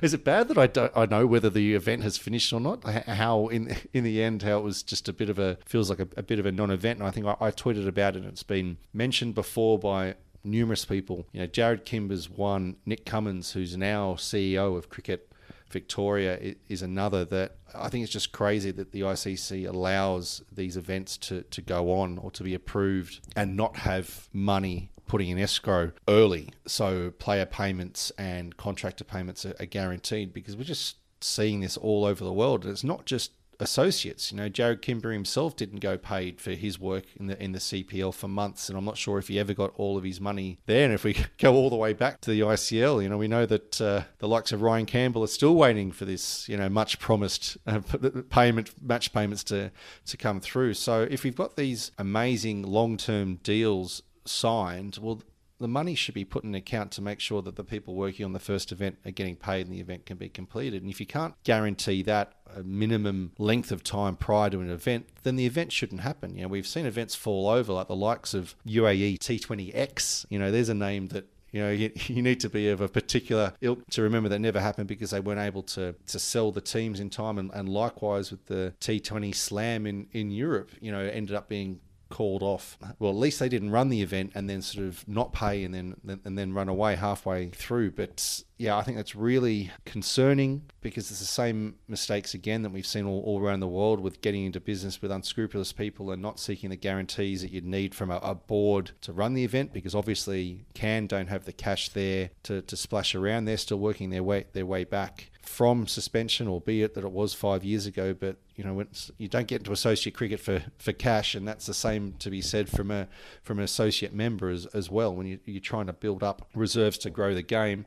is 0.01 0.13
it 0.13 0.23
bad 0.23 0.47
that 0.47 0.57
I 0.57 0.67
don't 0.67 0.91
I 0.95 1.05
know 1.05 1.25
whether 1.25 1.49
the 1.49 1.75
event 1.75 2.03
has 2.03 2.17
finished 2.17 2.53
or 2.53 2.59
not? 2.59 2.83
How 2.83 3.47
in 3.47 3.75
in 3.93 4.03
the 4.03 4.21
end 4.21 4.43
how 4.43 4.57
it 4.59 4.63
was 4.63 4.83
just 4.83 5.09
a 5.09 5.13
bit 5.13 5.29
of 5.29 5.39
a 5.39 5.57
feels 5.65 5.89
like 5.89 5.99
a, 5.99 6.07
a 6.17 6.23
bit 6.23 6.39
of 6.39 6.45
a 6.45 6.51
non-event. 6.51 6.99
And 6.99 7.07
I 7.07 7.11
think 7.11 7.25
I, 7.25 7.35
I 7.39 7.51
tweeted 7.51 7.87
about 7.87 8.15
it. 8.15 8.19
and 8.19 8.27
It's 8.27 8.43
been 8.43 8.77
mentioned 8.93 9.35
before 9.35 9.79
by 9.79 10.15
numerous 10.43 10.85
people. 10.85 11.27
You 11.31 11.41
know, 11.41 11.47
Jared 11.47 11.85
Kimber's 11.85 12.29
one. 12.29 12.77
Nick 12.85 13.05
Cummins, 13.05 13.51
who's 13.51 13.77
now 13.77 14.13
CEO 14.13 14.77
of 14.77 14.89
Cricket 14.89 15.31
Victoria, 15.69 16.55
is 16.69 16.81
another 16.81 17.25
that 17.25 17.57
I 17.75 17.89
think 17.89 18.03
it's 18.03 18.13
just 18.13 18.31
crazy 18.31 18.71
that 18.71 18.91
the 18.91 19.01
ICC 19.01 19.67
allows 19.67 20.41
these 20.51 20.77
events 20.77 21.17
to, 21.17 21.43
to 21.43 21.61
go 21.61 21.91
on 21.91 22.17
or 22.17 22.31
to 22.31 22.43
be 22.43 22.53
approved 22.53 23.19
and 23.35 23.57
not 23.57 23.77
have 23.77 24.29
money 24.31 24.89
putting 25.07 25.29
in 25.29 25.39
escrow 25.39 25.91
early. 26.07 26.49
So 26.65 27.11
player 27.11 27.45
payments 27.45 28.11
and 28.17 28.55
contractor 28.57 29.03
payments 29.03 29.45
are, 29.45 29.55
are 29.59 29.65
guaranteed 29.65 30.33
because 30.33 30.55
we're 30.55 30.63
just 30.63 30.97
seeing 31.21 31.61
this 31.61 31.77
all 31.77 32.05
over 32.05 32.23
the 32.23 32.33
world. 32.33 32.63
And 32.63 32.71
it's 32.71 32.83
not 32.83 33.05
just 33.05 33.31
associates. 33.59 34.31
You 34.31 34.37
know, 34.37 34.49
Jared 34.49 34.81
Kimber 34.81 35.11
himself 35.11 35.55
didn't 35.55 35.79
go 35.79 35.97
paid 35.97 36.39
for 36.39 36.51
his 36.51 36.79
work 36.79 37.05
in 37.15 37.27
the 37.27 37.41
in 37.41 37.51
the 37.51 37.59
CPL 37.59 38.13
for 38.13 38.27
months, 38.27 38.69
and 38.69 38.77
I'm 38.77 38.85
not 38.85 38.97
sure 38.97 39.17
if 39.17 39.27
he 39.27 39.39
ever 39.39 39.53
got 39.53 39.73
all 39.75 39.97
of 39.97 40.03
his 40.03 40.21
money 40.21 40.59
there. 40.65 40.85
And 40.85 40.93
if 40.93 41.03
we 41.03 41.17
go 41.37 41.53
all 41.53 41.69
the 41.69 41.75
way 41.75 41.93
back 41.93 42.21
to 42.21 42.31
the 42.31 42.41
ICL, 42.41 43.03
you 43.03 43.09
know, 43.09 43.17
we 43.17 43.27
know 43.27 43.45
that 43.45 43.81
uh, 43.81 44.03
the 44.19 44.27
likes 44.27 44.51
of 44.51 44.61
Ryan 44.61 44.85
Campbell 44.85 45.23
are 45.23 45.27
still 45.27 45.55
waiting 45.55 45.91
for 45.91 46.05
this, 46.05 46.47
you 46.47 46.57
know, 46.57 46.69
much 46.69 46.99
promised 46.99 47.57
uh, 47.65 47.79
payment 48.29 48.71
match 48.81 49.13
payments 49.13 49.43
to 49.45 49.71
to 50.05 50.17
come 50.17 50.39
through. 50.39 50.73
So 50.75 51.07
if 51.09 51.23
we've 51.23 51.35
got 51.35 51.55
these 51.55 51.91
amazing 51.97 52.63
long 52.63 52.97
term 52.97 53.35
deals 53.37 54.03
signed, 54.29 54.97
well. 55.01 55.21
The 55.59 55.67
money 55.67 55.95
should 55.95 56.13
be 56.13 56.23
put 56.23 56.43
in 56.43 56.53
account 56.53 56.91
to 56.91 57.01
make 57.01 57.19
sure 57.19 57.41
that 57.41 57.55
the 57.55 57.63
people 57.63 57.95
working 57.95 58.23
on 58.23 58.31
the 58.31 58.39
first 58.39 58.71
event 58.71 58.99
are 59.05 59.09
getting 59.09 59.35
paid 59.35 59.65
and 59.65 59.75
the 59.75 59.79
event 59.79 60.05
can 60.05 60.15
be 60.15 60.29
completed. 60.29 60.83
And 60.83 60.91
if 60.91 60.99
you 60.99 61.07
can't 61.07 61.33
guarantee 61.43 62.03
that 62.03 62.33
a 62.55 62.61
minimum 62.61 63.31
length 63.39 63.71
of 63.71 63.83
time 63.83 64.17
prior 64.17 64.51
to 64.51 64.59
an 64.59 64.69
event, 64.69 65.07
then 65.23 65.35
the 65.35 65.47
event 65.47 65.71
shouldn't 65.71 66.01
happen. 66.01 66.35
You 66.35 66.43
know, 66.43 66.47
we've 66.47 66.67
seen 66.67 66.85
events 66.85 67.15
fall 67.15 67.49
over, 67.49 67.73
like 67.73 67.87
the 67.87 67.95
likes 67.95 68.35
of 68.35 68.53
UAE 68.67 69.17
T20X. 69.17 70.27
You 70.29 70.37
know, 70.37 70.51
there's 70.51 70.69
a 70.69 70.75
name 70.75 71.07
that 71.07 71.25
you 71.51 71.61
know, 71.61 71.71
you, 71.71 71.91
you 72.07 72.21
need 72.21 72.39
to 72.41 72.49
be 72.49 72.69
of 72.69 72.81
a 72.81 72.87
particular 72.87 73.53
ilk 73.61 73.87
to 73.91 74.01
remember 74.01 74.29
that 74.29 74.39
never 74.39 74.59
happened 74.59 74.87
because 74.87 75.11
they 75.11 75.19
weren't 75.19 75.39
able 75.39 75.63
to, 75.63 75.95
to 76.07 76.19
sell 76.19 76.51
the 76.51 76.61
teams 76.61 76.99
in 76.99 77.09
time. 77.09 77.37
And, 77.37 77.51
and 77.53 77.69
likewise 77.69 78.31
with 78.31 78.45
the 78.45 78.73
T20 78.79 79.33
Slam 79.33 79.85
in, 79.85 80.07
in 80.11 80.31
Europe, 80.31 80.71
you 80.79 80.91
know, 80.91 80.99
ended 80.99 81.35
up 81.35 81.49
being 81.49 81.79
called 82.09 82.43
off. 82.43 82.77
Well, 82.99 83.11
at 83.11 83.17
least 83.17 83.39
they 83.39 83.49
didn't 83.49 83.71
run 83.71 83.89
the 83.89 84.01
event 84.01 84.31
and 84.35 84.49
then 84.49 84.61
sort 84.61 84.87
of 84.87 85.07
not 85.07 85.33
pay 85.33 85.63
and 85.63 85.73
then 85.73 85.95
and 86.23 86.37
then 86.37 86.53
run 86.53 86.69
away 86.69 86.95
halfway 86.95 87.49
through. 87.49 87.91
But 87.91 88.43
yeah, 88.57 88.77
I 88.77 88.83
think 88.83 88.97
that's 88.97 89.15
really 89.15 89.71
concerning 89.85 90.63
because 90.81 91.11
it's 91.11 91.19
the 91.19 91.25
same 91.25 91.75
mistakes 91.87 92.33
again 92.33 92.63
that 92.63 92.71
we've 92.71 92.87
seen 92.87 93.05
all, 93.05 93.21
all 93.21 93.41
around 93.41 93.59
the 93.59 93.67
world 93.67 93.99
with 93.99 94.21
getting 94.21 94.45
into 94.45 94.59
business 94.59 95.01
with 95.01 95.11
unscrupulous 95.11 95.71
people 95.73 96.11
and 96.11 96.21
not 96.21 96.39
seeking 96.39 96.69
the 96.69 96.75
guarantees 96.75 97.41
that 97.41 97.51
you'd 97.51 97.65
need 97.65 97.93
from 97.93 98.09
a, 98.09 98.17
a 98.17 98.35
board 98.35 98.91
to 99.01 99.13
run 99.13 99.33
the 99.33 99.43
event 99.43 99.73
because 99.73 99.93
obviously 99.93 100.65
Can 100.73 101.07
don't 101.07 101.27
have 101.27 101.45
the 101.45 101.53
cash 101.53 101.89
there 101.89 102.31
to, 102.43 102.61
to 102.63 102.75
splash 102.75 103.13
around. 103.13 103.45
They're 103.45 103.57
still 103.57 103.79
working 103.79 104.09
their 104.09 104.23
way 104.23 104.45
their 104.53 104.65
way 104.65 104.83
back 104.83 105.29
from 105.47 105.87
suspension, 105.87 106.47
albeit 106.47 106.93
that 106.93 107.05
it 107.05 107.11
was 107.11 107.33
five 107.33 107.63
years 107.63 107.85
ago. 107.85 108.13
But 108.13 108.35
you 108.55 108.63
know, 108.63 108.85
you 109.17 109.27
don't 109.27 109.47
get 109.47 109.61
into 109.61 109.71
associate 109.71 110.13
cricket 110.13 110.39
for, 110.39 110.61
for 110.77 110.91
cash, 110.91 111.35
and 111.35 111.47
that's 111.47 111.65
the 111.65 111.73
same 111.73 112.13
to 112.19 112.29
be 112.29 112.41
said 112.41 112.69
from 112.69 112.91
a 112.91 113.07
from 113.43 113.57
an 113.59 113.63
associate 113.63 114.13
member 114.13 114.49
as, 114.49 114.65
as 114.67 114.91
well. 114.91 115.15
When 115.15 115.25
you, 115.25 115.39
you're 115.45 115.61
trying 115.61 115.87
to 115.87 115.93
build 115.93 116.21
up 116.21 116.47
reserves 116.53 116.97
to 116.99 117.09
grow 117.09 117.33
the 117.33 117.41
game, 117.41 117.85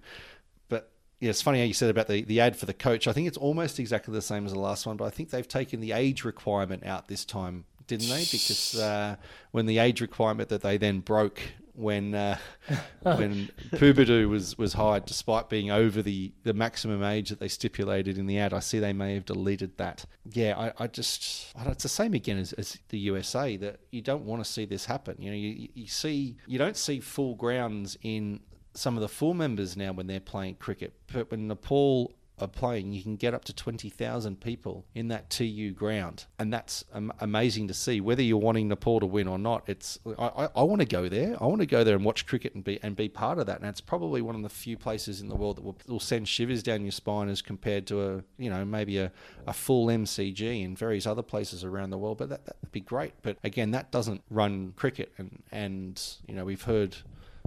but 0.69 0.91
yeah, 1.21 1.31
it's 1.31 1.43
funny 1.43 1.59
how 1.59 1.67
you 1.67 1.75
said 1.75 1.91
about 1.91 2.09
the, 2.09 2.23
the 2.23 2.41
ad 2.41 2.57
for 2.57 2.67
the 2.67 2.75
coach. 2.75 3.07
I 3.07 3.13
think 3.13 3.29
it's 3.29 3.39
almost 3.39 3.79
exactly 3.79 4.15
the 4.15 4.23
same 4.23 4.47
as 4.47 4.53
the 4.53 4.59
last 4.59 4.87
one, 4.87 4.97
but 4.97 5.05
I 5.05 5.11
think 5.11 5.31
they've 5.31 5.47
taken 5.47 5.81
the 5.81 5.93
age 5.93 6.25
requirement 6.25 6.87
out 6.87 7.09
this 7.09 7.27
time, 7.27 7.67
didn't 7.87 8.09
they? 8.09 8.25
Because 8.31 8.81
uh, 8.81 9.17
when 9.51 9.67
the 9.67 9.79
age 9.79 10.01
requirement 10.01 10.49
that 10.49 10.63
they 10.63 10.79
then 10.79 11.01
broke 11.01 11.41
when 11.81 12.14
uh, 12.14 12.39
when 13.03 13.49
Pubudu 13.72 14.28
was 14.28 14.57
was 14.59 14.74
hired, 14.74 15.07
despite 15.07 15.49
being 15.49 15.70
over 15.70 16.03
the, 16.03 16.33
the 16.45 16.55
maximum 16.55 17.03
age 17.03 17.31
that 17.31 17.41
they 17.41 17.49
stipulated 17.49 18.18
in 18.18 18.26
the 18.26 18.39
ad, 18.39 18.53
I 18.53 18.61
see 18.61 18.78
they 18.78 18.93
may 18.93 19.14
have 19.14 19.24
deleted 19.24 19.76
that. 19.78 20.05
Yeah, 20.31 20.59
I, 20.59 20.85
I 20.85 20.87
just 20.87 21.53
I 21.57 21.68
it's 21.70 21.83
the 21.83 21.89
same 21.89 22.14
again 22.14 22.39
as, 22.39 22.53
as 22.55 22.78
the 22.91 22.99
USA 22.99 23.57
that 23.57 23.81
you 23.91 24.03
don't 24.03 24.24
want 24.24 24.45
to 24.45 24.51
see 24.51 24.64
this 24.64 24.85
happen. 24.85 25.16
You 25.18 25.31
know, 25.31 25.37
you, 25.37 25.68
you 25.74 25.87
see 25.87 26.37
you 26.47 26.59
don't 26.59 26.76
see 26.76 27.01
full 27.01 27.35
grounds 27.35 27.97
in 28.03 28.41
some 28.74 28.97
of 28.97 29.01
the 29.01 29.09
full 29.09 29.35
members 29.35 29.76
now 29.76 29.93
when 29.93 30.07
they're 30.07 30.20
playing 30.20 30.57
cricket, 30.57 30.95
but 31.12 31.31
when 31.31 31.49
Nepal 31.49 32.14
playing, 32.47 32.93
you 32.93 33.03
can 33.03 33.16
get 33.16 33.34
up 33.34 33.45
to 33.47 33.53
20,000 33.53 34.41
people 34.41 34.86
in 34.95 35.09
that 35.09 35.30
TU 35.30 35.72
ground. 35.72 36.24
And 36.38 36.53
that's 36.53 36.84
am- 36.95 37.12
amazing 37.20 37.68
to 37.68 37.74
see. 37.74 38.01
Whether 38.01 38.22
you're 38.22 38.38
wanting 38.38 38.68
Nepal 38.68 39.01
to 39.01 39.07
win 39.07 39.28
or 39.28 39.38
not, 39.38 39.64
it's 39.66 39.99
I, 40.18 40.26
I, 40.26 40.49
I 40.57 40.62
want 40.62 40.80
to 40.80 40.86
go 40.86 41.09
there. 41.09 41.36
I 41.41 41.47
want 41.47 41.61
to 41.61 41.66
go 41.66 41.84
there 41.84 41.97
and 41.97 42.05
watch 42.05 42.26
cricket 42.26 42.55
and 42.55 42.64
be 42.64 42.78
and 42.82 42.97
be 42.97 43.09
part 43.09 43.38
of 43.38 43.47
that. 43.47 43.61
And 43.61 43.68
it's 43.68 43.80
probably 43.80 44.22
one 44.22 44.34
of 44.34 44.43
the 44.43 44.49
few 44.49 44.76
places 44.76 45.20
in 45.20 45.28
the 45.28 45.36
world 45.36 45.57
that 45.57 45.64
will, 45.64 45.76
will 45.86 46.01
send 46.01 46.28
shivers 46.28 46.62
down 46.62 46.82
your 46.82 46.93
spine 46.93 47.28
as 47.28 47.43
compared 47.43 47.86
to 47.88 48.03
a, 48.03 48.24
you 48.38 48.51
know, 48.51 48.64
maybe 48.64 48.99
a, 48.99 49.12
a 49.47 49.53
full 49.53 49.86
MCG 49.86 50.64
in 50.64 50.76
various 50.76 51.07
other 51.07 51.22
places 51.22 51.64
around 51.64 51.91
the 51.91 51.99
world. 51.99 52.18
But 52.18 52.30
that, 52.30 52.47
that'd 52.47 52.72
be 52.72 52.80
great. 52.80 53.14
But 53.22 53.38
again, 53.45 53.70
that 53.72 53.91
doesn't 53.91 54.22
run 54.30 54.72
cricket. 54.76 55.12
And, 55.18 55.43
and 55.53 56.03
you 56.26 56.34
know, 56.34 56.45
we've 56.45 56.62
heard 56.62 56.97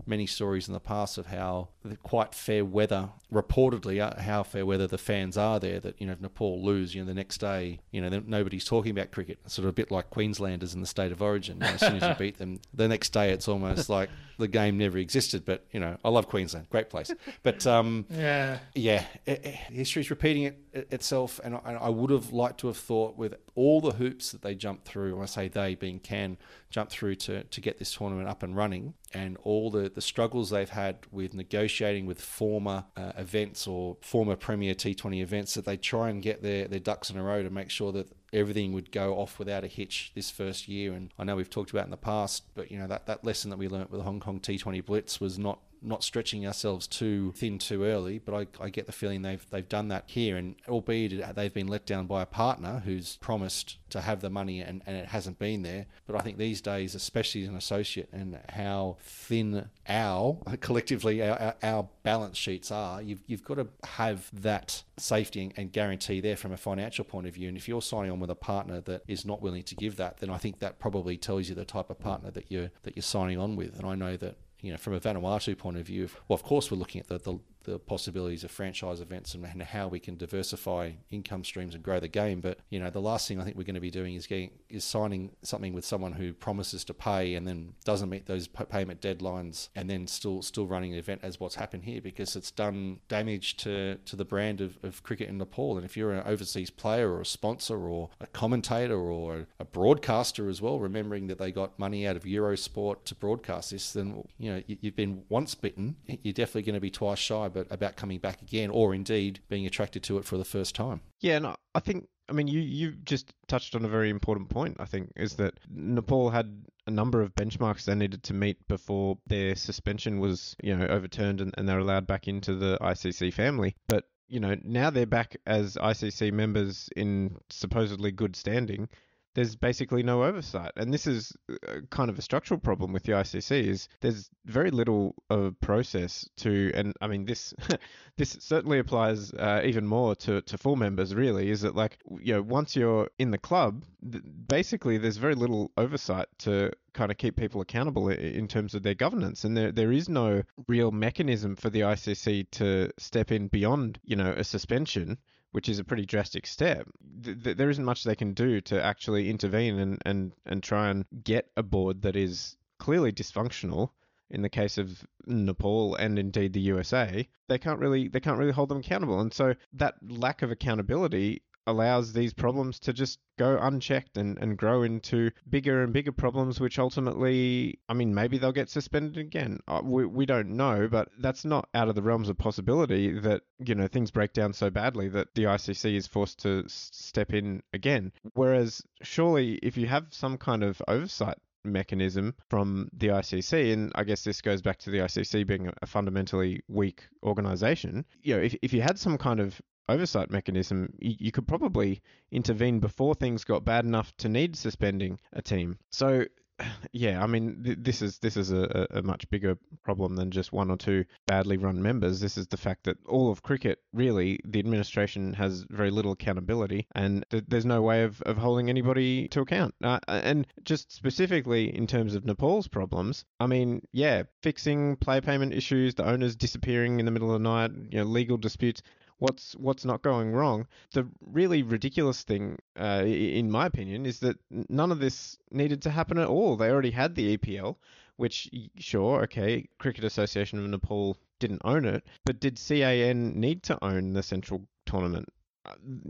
many 0.05 0.25
stories 0.25 0.67
in 0.67 0.73
the 0.73 0.79
past 0.79 1.17
of 1.17 1.27
how 1.27 1.69
quite 2.03 2.33
fair 2.35 2.63
weather, 2.65 3.09
reportedly, 3.31 3.99
uh, 4.01 4.19
how 4.21 4.43
fair 4.43 4.65
weather 4.65 4.87
the 4.87 4.97
fans 4.97 5.37
are 5.37 5.59
there. 5.59 5.79
That 5.79 5.99
you 5.99 6.07
know, 6.07 6.13
if 6.13 6.21
Nepal 6.21 6.63
lose, 6.63 6.93
you 6.95 7.01
know, 7.01 7.07
the 7.07 7.13
next 7.13 7.37
day, 7.39 7.79
you 7.91 8.01
know, 8.01 8.21
nobody's 8.25 8.65
talking 8.65 8.91
about 8.91 9.11
cricket. 9.11 9.39
It's 9.45 9.53
sort 9.53 9.65
of 9.65 9.69
a 9.69 9.73
bit 9.73 9.91
like 9.91 10.09
Queenslanders 10.09 10.73
in 10.73 10.81
the 10.81 10.87
state 10.87 11.11
of 11.11 11.21
origin. 11.21 11.57
You 11.57 11.61
know, 11.67 11.73
as 11.73 11.79
soon 11.81 11.95
as 11.97 12.03
you 12.03 12.15
beat 12.19 12.37
them, 12.37 12.59
the 12.73 12.87
next 12.87 13.09
day 13.13 13.31
it's 13.31 13.47
almost 13.47 13.89
like 13.89 14.09
the 14.37 14.47
game 14.47 14.77
never 14.77 14.97
existed. 14.97 15.45
But 15.45 15.65
you 15.71 15.79
know, 15.79 15.97
I 16.03 16.09
love 16.09 16.27
Queensland, 16.27 16.69
great 16.69 16.89
place. 16.89 17.11
But 17.43 17.65
um, 17.67 18.05
Yeah. 18.09 18.59
yeah, 18.75 19.05
it, 19.25 19.45
it, 19.45 19.55
history's 19.55 20.09
repeating 20.09 20.43
it, 20.43 20.57
it 20.73 20.87
itself, 20.91 21.39
and 21.43 21.55
I, 21.55 21.73
I 21.81 21.89
would 21.89 22.09
have 22.09 22.31
liked 22.33 22.59
to 22.61 22.67
have 22.67 22.77
thought 22.77 23.17
with 23.17 23.35
all 23.56 23.82
the 23.82 23.93
hoops 23.93 24.32
that 24.32 24.41
they 24.41 24.56
jumped 24.56 24.86
through. 24.86 25.22
I 25.22 25.26
say 25.26 25.47
they, 25.47 25.76
being 25.76 25.99
Can, 25.99 26.38
jumped 26.70 26.91
through 26.91 27.16
to, 27.16 27.43
to 27.43 27.62
get 27.62 27.78
this 27.78 27.93
tournament 27.93 28.28
up 28.28 28.43
and 28.43 28.56
running, 28.56 28.95
and 29.14 29.38
all 29.43 29.70
the, 29.70 29.89
the 29.89 30.01
struggles 30.01 30.49
they've 30.49 30.70
had 30.70 30.97
with 31.12 31.34
negotiating 31.34 32.06
with 32.06 32.20
former 32.20 32.86
uh, 32.97 33.12
events 33.18 33.68
or 33.68 33.97
former 34.01 34.36
Premier 34.36 34.74
T20 34.74 35.22
events, 35.22 35.54
that 35.54 35.66
they 35.66 35.78
try 35.78 36.10
and 36.10 36.22
get 36.22 36.41
their, 36.41 36.68
their 36.68 36.80
ducks 36.80 37.10
in 37.10 37.18
a 37.18 37.24
row 37.24 37.43
to 37.43 37.49
make 37.49 37.70
sure 37.70 37.91
that 37.91 38.08
everything 38.32 38.74
would 38.74 38.91
go 38.91 39.16
off 39.16 39.38
without 39.38 39.64
a 39.64 39.68
hitch 39.68 40.12
this 40.16 40.32
first 40.32 40.68
year. 40.68 40.93
And 40.93 41.14
I 41.20 41.24
know 41.24 41.36
we've 41.36 41.49
talked 41.49 41.70
about 41.70 41.86
in 41.86 41.91
the 41.91 41.97
past, 41.97 42.43
but 42.56 42.72
you 42.72 42.80
know 42.80 42.88
that, 42.88 43.06
that 43.06 43.24
lesson 43.24 43.51
that 43.51 43.58
we 43.58 43.68
learnt 43.68 43.91
with 43.91 43.99
the 43.99 44.06
Hong 44.06 44.20
Kong 44.20 44.39
T20 44.39 44.84
Blitz 44.84 45.22
was 45.22 45.38
not 45.38 45.60
not 45.84 46.03
stretching 46.03 46.45
ourselves 46.45 46.88
too 46.88 47.34
thin 47.36 47.59
too 47.59 47.84
early, 47.84 48.19
but 48.19 48.34
I, 48.34 48.65
I 48.65 48.69
get 48.69 48.86
the 48.86 48.91
feeling 48.91 49.21
they've 49.21 49.45
they've 49.49 49.67
done 49.67 49.89
that 49.89 50.05
here, 50.07 50.38
and 50.38 50.55
albeit 50.67 51.36
they've 51.36 51.53
been 51.53 51.67
let 51.67 51.86
down 51.86 52.07
by 52.07 52.21
a 52.21 52.25
partner 52.25 52.81
who's 52.86 53.17
promised 53.17 53.77
to 53.89 54.01
have 54.01 54.21
the 54.21 54.29
money 54.29 54.59
and, 54.59 54.81
and 54.88 54.97
it 54.97 55.05
hasn't 55.05 55.38
been 55.38 55.61
there. 55.61 55.86
But 56.07 56.15
I 56.15 56.19
think 56.19 56.38
these 56.38 56.61
days, 56.61 56.95
especially 56.95 57.43
as 57.43 57.49
an 57.49 57.55
associate, 57.55 58.09
and 58.11 58.39
how 58.49 58.97
thin 59.01 59.69
our 59.88 60.39
collectively 60.61 61.21
our, 61.21 61.55
our, 61.61 61.88
balance 62.03 62.38
sheets 62.38 62.71
are, 62.71 63.01
you've 63.01 63.21
you've 63.27 63.43
got 63.43 63.55
to 63.55 63.67
have 63.84 64.29
that 64.34 64.84
safety 64.97 65.43
and, 65.43 65.53
and 65.55 65.71
guarantee 65.71 66.19
there 66.19 66.36
from 66.36 66.51
a 66.51 66.57
financial 66.57 67.05
point 67.05 67.27
of 67.27 67.34
view. 67.34 67.47
And 67.47 67.55
if 67.55 67.67
you're 67.67 67.81
signing 67.81 68.11
on 68.11 68.19
with 68.19 68.29
a 68.29 68.36
partner 68.36 68.81
that 68.81 69.03
is 69.07 69.25
not 69.25 69.41
willing 69.41 69.63
to 69.63 69.75
give 69.75 69.95
that, 69.97 70.17
then 70.17 70.29
I 70.29 70.38
think 70.38 70.59
that 70.59 70.79
probably 70.79 71.17
tells 71.17 71.47
you 71.49 71.55
the 71.55 71.65
type 71.65 71.89
of 71.89 71.99
partner 71.99 72.31
that 72.31 72.51
you're 72.51 72.71
that 72.84 72.95
you're 72.95 73.03
signing 73.03 73.38
on 73.38 73.55
with. 73.55 73.77
And 73.77 73.88
I 73.88 73.95
know 73.95 74.17
that 74.17 74.38
you 74.64 74.72
know, 74.72 74.78
from 74.78 74.93
a 74.93 74.99
Vanuatu 74.99 75.55
point 75.55 75.78
of 75.78 75.86
view, 75.86 76.09
well, 76.28 76.36
of 76.36 76.41
course, 76.41 76.72
we're 76.72 76.78
looking 76.78 77.01
at 77.01 77.09
the, 77.09 77.20
the, 77.20 77.38
the 77.64 77.80
possibilities 77.80 78.43
of 78.43 78.51
franchise 78.51 79.01
events 79.01 79.34
and, 79.34 79.45
and 79.45 79.61
how 79.61 79.88
we 79.88 79.99
can 79.99 80.18
diversify 80.18 80.91
income 81.11 81.43
streams 81.43 81.76
and 81.76 81.84
grow 81.84 81.99
the 81.99 82.07
game. 82.07 82.41
But 82.41 82.59
you 82.70 82.80
know, 82.80 82.89
the 82.89 83.01
last 83.01 83.28
thing 83.28 83.39
I 83.39 83.43
think 83.43 83.57
we're 83.57 83.64
going 83.64 83.76
to 83.76 83.82
be 83.82 83.91
doing 83.91 84.16
is 84.16 84.28
getting 84.28 84.51
is 84.70 84.84
signing 84.84 85.32
something 85.41 85.74
with 85.74 85.86
someone 85.86 86.14
who 86.14 86.34
promises 86.34 86.84
to 86.86 86.93
pay 86.93 87.36
and 87.36 87.47
then 87.47 87.74
doesn't 87.86 88.09
meet 88.09 88.26
those 88.26 88.47
payment 88.47 89.01
deadlines, 89.01 89.70
and 89.76 89.89
then 89.89 90.07
still 90.07 90.41
still 90.41 90.68
running 90.68 90.91
the 90.91 90.97
event 90.97 91.22
as 91.24 91.39
what's 91.39 91.55
happened 91.55 91.84
here 91.84 92.01
because 92.01 92.36
it's 92.36 92.51
done 92.51 92.99
damage 93.07 93.57
to 93.57 93.97
to 94.05 94.16
the 94.16 94.26
brand 94.26 94.61
of, 94.61 94.78
of 94.84 95.03
cricket 95.03 95.30
in 95.30 95.38
Nepal. 95.38 95.78
And 95.78 95.86
if 95.86 95.97
you're 95.97 96.11
an 96.11 96.24
overseas 96.26 96.70
player 96.70 97.11
or 97.11 97.22
a 97.22 97.26
sponsor 97.26 97.88
or 97.88 98.09
a 98.20 98.28
commentator 98.28 98.97
or 98.97 99.47
a 99.59 99.66
broadcaster 99.66 100.49
as 100.49 100.61
well, 100.61 100.80
remembering 100.80 101.28
that 101.28 101.38
they 101.38 101.51
got 101.51 101.78
money 101.80 102.07
out 102.07 102.16
of 102.16 102.24
Eurosport 102.24 103.03
to 103.05 103.16
broadcast 103.16 103.72
this, 103.72 103.93
then 103.93 104.28
you 104.38 104.51
know 104.51 104.64
you've 104.68 104.95
been 104.95 105.24
once 105.30 105.55
bitten. 105.55 105.95
You're 106.24 106.34
definitely 106.34 106.64
going 106.64 106.76
to 106.76 106.82
be 106.82 106.91
twice 106.91 107.20
shy, 107.20 107.47
but 107.54 107.68
about 107.70 107.95
coming 107.95 108.20
back 108.20 108.41
again, 108.41 108.70
or 108.70 108.93
indeed 108.93 109.39
being 109.49 109.66
attracted 109.66 110.04
to 110.04 110.18
it 110.18 110.26
for 110.26 110.38
the 110.38 110.45
first 110.45 110.76
time. 110.76 111.01
Yeah, 111.20 111.38
and 111.38 111.47
I 111.47 111.80
think 111.80 112.08
I 112.30 112.34
mean, 112.34 112.47
you 112.47 112.62
you 112.62 112.91
just 112.91 113.34
touched 113.47 113.76
on 113.76 113.86
a 113.86 113.89
very 113.89 114.10
important 114.10 114.49
point. 114.49 114.78
I 114.80 114.86
think 114.86 115.12
is 115.16 115.36
that 115.36 115.60
Nepal 115.70 116.30
had 116.30 116.66
a 116.88 116.91
number 116.91 117.22
of 117.22 117.36
benchmarks 117.36 117.86
they 117.86 117.95
needed 117.95 118.24
to 118.24 118.34
meet 118.34 118.68
before 118.68 119.18
their 119.28 119.56
suspension 119.56 120.20
was, 120.20 120.56
you 120.62 120.76
know, 120.76 120.86
overturned 120.88 121.41
and, 121.41 121.54
and 121.58 121.68
they're 121.68 121.80
allowed 121.80 122.08
back 122.08 122.28
into 122.28 122.56
the 122.56 122.78
ICC 122.82 123.34
family. 123.34 123.76
But 123.88 124.06
you 124.28 124.39
know, 124.39 124.56
now 124.64 124.89
they're 124.89 125.06
back 125.06 125.38
as 125.45 125.76
ICC 125.76 126.32
members 126.32 126.89
in 126.95 127.38
supposedly 127.49 128.12
good 128.12 128.36
standing 128.36 128.89
there's 129.36 129.55
basically 129.55 130.03
no 130.03 130.23
oversight. 130.23 130.71
And 130.75 130.93
this 130.93 131.07
is 131.07 131.36
uh, 131.49 131.81
kind 131.89 132.09
of 132.09 132.19
a 132.19 132.21
structural 132.21 132.59
problem 132.59 132.93
with 132.93 133.03
the 133.03 133.13
ICC 133.13 133.67
is 133.67 133.89
there's 134.01 134.29
very 134.45 134.69
little 134.71 135.15
of 135.29 135.59
process 135.59 136.29
to, 136.38 136.71
and 136.75 136.93
I 137.01 137.07
mean 137.07 137.25
this 137.25 137.53
this 138.17 138.38
certainly 138.39 138.79
applies 138.79 139.34
uh, 139.34 139.61
even 139.63 139.88
more 139.88 140.15
to, 140.15 140.41
to 140.41 140.57
full 140.57 140.75
members. 140.75 141.15
Really, 141.15 141.49
is 141.49 141.61
that 141.61 141.75
like 141.75 141.97
you 142.19 142.34
know 142.34 142.41
once 142.41 142.75
you're 142.75 143.09
in 143.17 143.31
the 143.31 143.38
club, 143.38 143.84
th- 144.09 144.23
basically 144.47 144.97
there's 144.97 145.17
very 145.17 145.36
little 145.36 145.71
oversight 145.77 146.27
to 146.39 146.71
kind 146.93 147.11
of 147.11 147.17
keep 147.17 147.36
people 147.36 147.61
accountable 147.61 148.09
in 148.09 148.47
terms 148.47 148.75
of 148.75 148.84
their 148.84 148.93
governance, 148.93 149.43
and 149.43 149.57
there 149.57 149.71
there 149.71 149.91
is 149.91 150.09
no 150.09 150.43
real 150.67 150.91
mechanism 150.91 151.55
for 151.55 151.69
the 151.69 151.81
ICC 151.81 152.51
to 152.51 152.91
step 152.99 153.31
in 153.31 153.47
beyond 153.47 153.99
you 154.03 154.15
know 154.15 154.31
a 154.31 154.43
suspension 154.43 155.17
which 155.54 155.70
is 155.70 155.80
a 155.80 155.84
pretty 155.84 156.06
drastic 156.06 156.45
step. 156.45 156.88
Th- 157.24 157.41
th- 157.41 157.58
there 157.58 157.70
isn't 157.70 157.86
much 157.86 158.04
they 158.04 158.16
can 158.16 158.34
do 158.34 158.60
to 158.62 158.84
actually 158.84 159.30
intervene 159.30 159.80
and, 159.80 160.01
and, 160.04 160.34
and 160.45 160.62
try 160.62 160.89
and 160.89 161.06
get 161.24 161.49
a 161.56 161.64
board 161.64 162.01
that 162.01 162.16
is 162.16 162.58
clearly 162.80 163.14
dysfunctional. 163.14 163.91
In 164.30 164.41
the 164.41 164.49
case 164.49 164.80
of 164.80 165.06
Nepal 165.28 165.95
and 165.95 166.18
indeed 166.18 166.54
the 166.54 166.60
USA, 166.62 167.28
they 167.47 167.60
can't 167.60 167.80
really 167.80 168.08
they 168.08 168.20
can't 168.20 168.39
really 168.39 168.51
hold 168.51 168.70
them 168.70 168.80
accountable, 168.80 169.20
and 169.20 169.32
so 169.32 169.54
that 169.74 169.95
lack 170.01 170.41
of 170.41 170.49
accountability 170.49 171.43
allows 171.68 172.14
these 172.14 172.34
problems 172.34 172.80
to 172.80 172.93
just 172.93 173.20
go 173.38 173.57
unchecked 173.59 174.18
and, 174.18 174.38
and 174.38 174.57
grow 174.57 174.84
into 174.84 175.32
bigger 175.49 175.84
and 175.84 175.93
bigger 175.93 176.11
problems, 176.11 176.59
which 176.59 176.80
ultimately, 176.80 177.80
I 177.89 177.93
mean, 177.93 178.14
maybe 178.14 178.38
they'll 178.38 178.51
get 178.51 178.70
suspended 178.70 179.18
again. 179.18 179.59
Uh, 179.68 179.82
we, 179.84 180.05
we 180.05 180.26
don't 180.26 180.49
know, 180.49 180.88
but 180.88 181.09
that's 181.20 181.45
not 181.45 181.70
out 181.74 181.89
of 181.89 181.95
the 181.95 182.01
realms 182.01 182.30
of 182.30 182.38
possibility 182.38 183.20
that, 183.20 183.41
you 183.59 183.76
know, 183.76 183.88
things 183.88 184.11
break 184.11 184.34
down 184.34 184.53
so 184.53 184.70
badly 184.70 185.09
that 185.09 185.34
the 185.36 185.43
ICC 185.43 185.95
is 185.95 186.07
forced 186.07 186.39
to 186.39 186.64
step 186.68 187.34
in 187.34 187.64
again. 187.74 188.11
Whereas, 188.34 188.84
surely, 189.01 189.55
if 189.64 189.78
you 189.78 189.88
have 189.88 190.07
some 190.11 190.38
kind 190.38 190.64
of 190.64 190.82
oversight 190.88 191.38
mechanism 191.66 192.36
from 192.49 192.89
the 192.93 193.07
ICC, 193.07 193.74
and 193.74 193.91
I 193.95 194.03
guess 194.03 194.24
this 194.24 194.41
goes 194.41 194.61
back 194.61 194.80
to 194.80 194.91
the 194.91 194.99
ICC 194.99 195.47
being 195.47 195.72
a 195.82 195.86
fundamentally 195.88 196.61
weak 196.68 197.03
organization. 197.24 198.05
You 198.22 198.36
know, 198.36 198.41
if, 198.41 198.55
if 198.61 198.74
you 198.74 198.82
had 198.82 198.99
some 198.99 199.18
kind 199.18 199.39
of 199.39 199.61
oversight 199.89 200.31
mechanism, 200.31 200.93
you, 200.99 201.15
you 201.19 201.31
could 201.31 201.47
probably 201.47 202.01
intervene 202.31 202.79
before 202.79 203.15
things 203.15 203.43
got 203.43 203.65
bad 203.65 203.86
enough 203.86 204.15
to 204.17 204.29
need 204.29 204.55
suspending 204.55 205.19
a 205.34 205.41
team. 205.41 205.77
So 205.89 206.25
yeah, 206.91 207.23
I 207.23 207.27
mean, 207.27 207.63
th- 207.63 207.77
this 207.81 208.01
is 208.01 208.19
this 208.19 208.38
is 208.38 208.51
a, 208.51 208.88
a, 208.91 209.01
much 209.01 209.29
bigger 209.29 209.57
problem 209.84 210.15
than 210.15 210.31
just 210.31 210.53
one 210.53 210.69
or 210.69 210.77
two 210.77 211.05
badly 211.25 211.57
run 211.57 211.81
members. 211.81 212.19
This 212.19 212.38
is 212.38 212.47
the 212.47 212.57
fact 212.57 212.84
that 212.84 212.97
all 213.07 213.31
of 213.31 213.43
cricket, 213.43 213.79
really, 213.93 214.39
the 214.45 214.59
administration 214.59 215.34
has 215.34 215.65
very 215.69 215.91
little 215.91 216.11
accountability, 216.11 216.88
and 216.95 217.25
th- 217.29 217.45
there's 217.47 217.65
no 217.65 217.81
way 217.81 218.03
of, 218.03 218.21
of 218.23 218.38
holding 218.38 218.69
anybody 218.69 219.27
to 219.29 219.41
account. 219.41 219.73
Uh, 219.84 219.99
and 220.07 220.47
just 220.63 220.91
specifically 220.91 221.75
in 221.75 221.88
terms 221.88 222.15
of 222.15 222.25
Nepal's 222.25 222.67
problems, 222.67 223.25
I 223.39 223.47
mean, 223.47 223.81
yeah, 223.91 224.23
fixing 224.41 224.95
play 224.97 225.21
payment 225.21 225.53
issues, 225.53 225.95
the 225.95 226.05
owners 226.05 226.36
disappearing 226.36 226.99
in 226.99 227.05
the 227.05 227.11
middle 227.11 227.34
of 227.34 227.41
the 227.41 227.49
night, 227.49 227.71
you 227.89 227.99
know, 227.99 228.05
legal 228.05 228.38
disputes 228.38 228.81
what's 229.20 229.53
what's 229.53 229.86
not 229.86 230.01
going 230.01 230.32
wrong. 230.32 230.68
The 230.91 231.07
really 231.22 231.64
ridiculous 231.64 232.24
thing, 232.24 232.59
uh, 232.80 233.03
in 233.05 233.49
my 233.51 233.66
opinion, 233.66 234.05
is 234.05 234.20
that 234.20 234.38
none 234.49 234.91
of 234.91 234.99
this 234.99 235.38
needed 235.51 235.82
to 235.84 235.89
happen 235.89 236.18
at 236.18 236.28
all. 236.28 236.55
They 236.55 236.70
already 236.70 236.91
had 236.91 237.16
the 237.16 237.38
EPL, 237.38 237.78
which 238.18 238.49
sure, 238.78 239.24
okay, 239.24 239.68
Cricket 239.78 240.03
Association 240.03 240.59
of 240.59 240.70
Nepal 240.70 241.18
didn't 241.39 241.61
own 241.64 241.86
it, 241.86 242.03
but 242.26 242.39
did 242.39 242.57
CAN 242.57 243.39
need 243.39 243.64
to 243.64 243.84
own 243.84 244.14
the 244.14 244.24
Central 244.24 244.68
Tournament? 244.86 245.30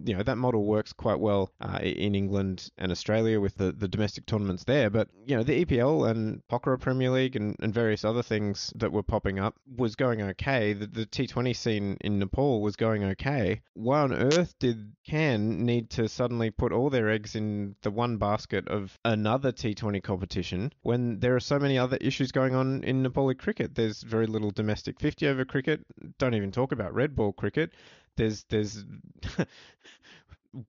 You 0.05 0.15
know 0.15 0.23
that 0.23 0.37
model 0.37 0.65
works 0.65 0.93
quite 0.93 1.19
well 1.19 1.51
uh, 1.61 1.79
in 1.81 2.15
England 2.15 2.71
and 2.77 2.91
Australia 2.91 3.39
with 3.39 3.55
the, 3.55 3.71
the 3.71 3.87
domestic 3.87 4.25
tournaments 4.25 4.63
there. 4.63 4.89
But 4.89 5.09
you 5.25 5.35
know 5.35 5.43
the 5.43 5.65
EPL 5.65 6.09
and 6.09 6.41
Pokhara 6.47 6.79
Premier 6.79 7.09
League 7.11 7.35
and, 7.35 7.55
and 7.59 7.73
various 7.73 8.03
other 8.03 8.23
things 8.23 8.73
that 8.75 8.91
were 8.91 9.03
popping 9.03 9.39
up 9.39 9.55
was 9.75 9.95
going 9.95 10.21
okay. 10.21 10.73
The, 10.73 10.87
the 10.87 11.05
T20 11.05 11.55
scene 11.55 11.97
in 12.01 12.19
Nepal 12.19 12.61
was 12.61 12.75
going 12.75 13.03
okay. 13.03 13.61
Why 13.73 14.01
on 14.01 14.13
earth 14.13 14.55
did 14.59 14.93
CAN 15.05 15.65
need 15.65 15.89
to 15.91 16.07
suddenly 16.07 16.49
put 16.49 16.71
all 16.71 16.89
their 16.89 17.09
eggs 17.09 17.35
in 17.35 17.75
the 17.81 17.91
one 17.91 18.17
basket 18.17 18.67
of 18.67 18.97
another 19.05 19.51
T20 19.51 20.01
competition 20.01 20.71
when 20.81 21.19
there 21.19 21.35
are 21.35 21.39
so 21.39 21.59
many 21.59 21.77
other 21.77 21.97
issues 21.97 22.31
going 22.31 22.55
on 22.55 22.83
in 22.83 23.03
Nepali 23.03 23.37
cricket? 23.37 23.75
There's 23.75 24.01
very 24.01 24.25
little 24.25 24.51
domestic 24.51 24.99
50 24.99 25.27
over 25.27 25.45
cricket. 25.45 25.81
Don't 26.17 26.33
even 26.33 26.51
talk 26.51 26.71
about 26.71 26.93
red 26.93 27.15
ball 27.15 27.33
cricket 27.33 27.73
there's 28.15 28.43
there's 28.45 28.83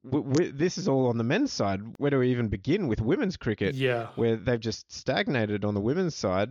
w- 0.04 0.24
w- 0.24 0.52
this 0.52 0.78
is 0.78 0.88
all 0.88 1.08
on 1.08 1.18
the 1.18 1.24
men's 1.24 1.52
side. 1.52 1.80
Where 1.98 2.10
do 2.10 2.18
we 2.18 2.30
even 2.30 2.48
begin 2.48 2.88
with 2.88 3.00
women's 3.00 3.36
cricket? 3.36 3.74
Yeah, 3.74 4.08
where 4.16 4.36
they've 4.36 4.60
just 4.60 4.92
stagnated 4.92 5.64
on 5.64 5.74
the 5.74 5.80
women's 5.80 6.14
side, 6.14 6.50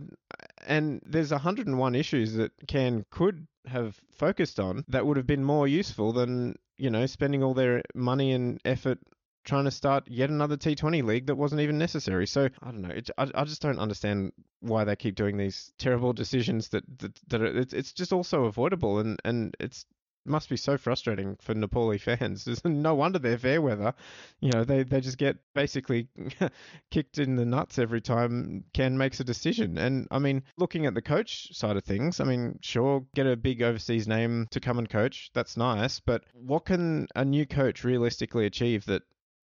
and 0.66 1.00
there's 1.04 1.30
101 1.30 1.94
issues 1.94 2.34
that 2.34 2.52
CAN 2.66 3.04
could 3.10 3.46
have 3.66 4.00
focused 4.12 4.60
on 4.60 4.84
that 4.88 5.06
would 5.06 5.16
have 5.16 5.26
been 5.26 5.44
more 5.44 5.66
useful 5.66 6.12
than 6.12 6.54
you 6.76 6.90
know 6.90 7.06
spending 7.06 7.42
all 7.42 7.54
their 7.54 7.82
money 7.94 8.32
and 8.32 8.60
effort 8.64 8.98
trying 9.44 9.64
to 9.64 9.70
start 9.70 10.04
yet 10.08 10.30
another 10.30 10.56
T20 10.56 11.04
league 11.04 11.26
that 11.26 11.36
wasn't 11.36 11.60
even 11.60 11.76
necessary. 11.78 12.26
So 12.26 12.48
I 12.62 12.70
don't 12.70 12.80
know. 12.80 12.88
It, 12.88 13.10
I, 13.18 13.28
I 13.34 13.44
just 13.44 13.60
don't 13.60 13.78
understand 13.78 14.32
why 14.60 14.84
they 14.84 14.96
keep 14.96 15.16
doing 15.16 15.36
these 15.36 15.72
terrible 15.78 16.12
decisions 16.12 16.70
that 16.70 16.84
that, 16.98 17.18
that 17.28 17.42
are, 17.42 17.58
it's, 17.58 17.72
it's 17.72 17.92
just 17.92 18.12
also 18.12 18.44
avoidable 18.44 18.98
and 18.98 19.20
and 19.24 19.54
it's 19.60 19.84
must 20.26 20.48
be 20.48 20.56
so 20.56 20.76
frustrating 20.78 21.36
for 21.40 21.54
Nepali 21.54 22.00
fans. 22.00 22.44
There's 22.44 22.64
no 22.64 22.94
wonder 22.94 23.18
they're 23.18 23.38
fair 23.38 23.60
weather. 23.60 23.94
You 24.40 24.50
know, 24.50 24.64
they, 24.64 24.82
they 24.82 25.00
just 25.00 25.18
get 25.18 25.36
basically 25.54 26.08
kicked 26.90 27.18
in 27.18 27.36
the 27.36 27.44
nuts 27.44 27.78
every 27.78 28.00
time 28.00 28.64
CAN 28.72 28.98
makes 28.98 29.20
a 29.20 29.24
decision. 29.24 29.78
And 29.78 30.08
I 30.10 30.18
mean, 30.18 30.42
looking 30.56 30.86
at 30.86 30.94
the 30.94 31.02
coach 31.02 31.54
side 31.54 31.76
of 31.76 31.84
things, 31.84 32.20
I 32.20 32.24
mean, 32.24 32.58
sure, 32.62 33.04
get 33.14 33.26
a 33.26 33.36
big 33.36 33.62
overseas 33.62 34.08
name 34.08 34.46
to 34.50 34.60
come 34.60 34.78
and 34.78 34.88
coach. 34.88 35.30
That's 35.34 35.56
nice. 35.56 36.00
But 36.00 36.24
what 36.32 36.64
can 36.64 37.06
a 37.14 37.24
new 37.24 37.46
coach 37.46 37.84
realistically 37.84 38.46
achieve 38.46 38.84
that 38.86 39.02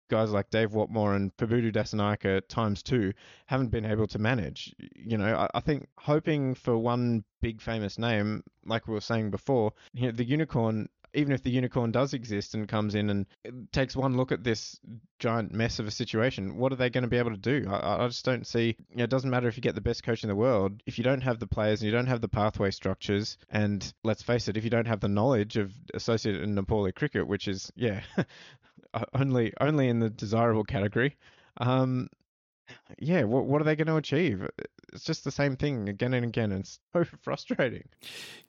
guys 0.09 0.31
like 0.31 0.49
Dav 0.49 0.71
Watmore 0.71 1.15
and 1.15 1.35
Pubudu 1.37 1.71
Dassanayake 1.71 2.47
times 2.47 2.83
two 2.83 3.13
haven't 3.45 3.69
been 3.69 3.85
able 3.85 4.07
to 4.07 4.19
manage. 4.19 4.75
You 4.95 5.17
know, 5.17 5.35
I, 5.35 5.49
I, 5.55 5.59
think 5.59 5.87
hoping 5.97 6.55
for 6.55 6.77
one 6.77 7.23
big 7.41 7.61
famous 7.61 7.97
name, 7.97 8.43
like 8.65 8.87
we 8.87 8.93
were 8.93 9.01
saying 9.01 9.31
before, 9.31 9.73
you 9.93 10.07
know, 10.07 10.11
the 10.11 10.25
unicorn. 10.25 10.89
Even 11.13 11.31
if 11.31 11.41
the 11.41 11.49
unicorn 11.49 11.91
does 11.91 12.13
exist 12.13 12.53
and 12.53 12.67
comes 12.67 12.93
in 12.93 13.09
and 13.09 13.25
takes 13.71 13.95
one 13.95 14.17
look 14.17 14.31
at 14.31 14.43
this 14.43 14.79
giant 15.19 15.51
mess 15.51 15.79
of 15.79 15.87
a 15.87 15.91
situation, 15.91 16.57
what 16.57 16.71
are 16.71 16.75
they 16.75 16.89
going 16.91 17.03
to 17.03 17.09
be 17.09 17.17
able 17.17 17.31
to 17.31 17.37
do? 17.37 17.65
I, 17.67 18.03
I 18.03 18.07
just 18.07 18.25
don't 18.25 18.45
see. 18.45 18.75
You 18.91 18.97
know, 18.97 19.03
it 19.05 19.09
doesn't 19.09 19.29
matter 19.29 19.47
if 19.47 19.55
you 19.55 19.61
get 19.61 19.73
the 19.73 19.81
best 19.81 20.03
coach 20.03 20.23
in 20.23 20.27
the 20.27 20.35
world 20.35 20.83
if 20.85 20.97
you 20.97 21.03
don't 21.03 21.21
have 21.21 21.39
the 21.39 21.47
players 21.47 21.81
and 21.81 21.87
you 21.87 21.95
don't 21.95 22.07
have 22.07 22.21
the 22.21 22.27
pathway 22.27 22.69
structures, 22.69 23.37
and 23.49 23.91
let's 24.03 24.21
face 24.21 24.47
it, 24.47 24.57
if 24.57 24.63
you 24.65 24.69
don't 24.69 24.85
have 24.85 24.99
the 24.99 25.07
knowledge 25.07 25.55
of 25.55 25.71
associated 25.93 26.43
in 26.43 26.55
Nepali 26.55 26.93
cricket, 26.93 27.25
which 27.25 27.47
is 27.47 27.71
yeah, 27.75 28.01
only 29.13 29.53
only 29.59 29.87
in 29.87 29.99
the 29.99 30.09
desirable 30.09 30.63
category. 30.63 31.15
Um, 31.57 32.09
yeah, 32.99 33.23
what 33.23 33.45
what 33.45 33.61
are 33.61 33.63
they 33.63 33.75
going 33.75 33.87
to 33.87 33.95
achieve? 33.95 34.47
It's 34.93 35.03
just 35.03 35.23
the 35.23 35.31
same 35.31 35.55
thing 35.55 35.89
again 35.89 36.13
and 36.13 36.25
again. 36.25 36.51
It's 36.51 36.79
so 36.93 37.03
frustrating. 37.21 37.87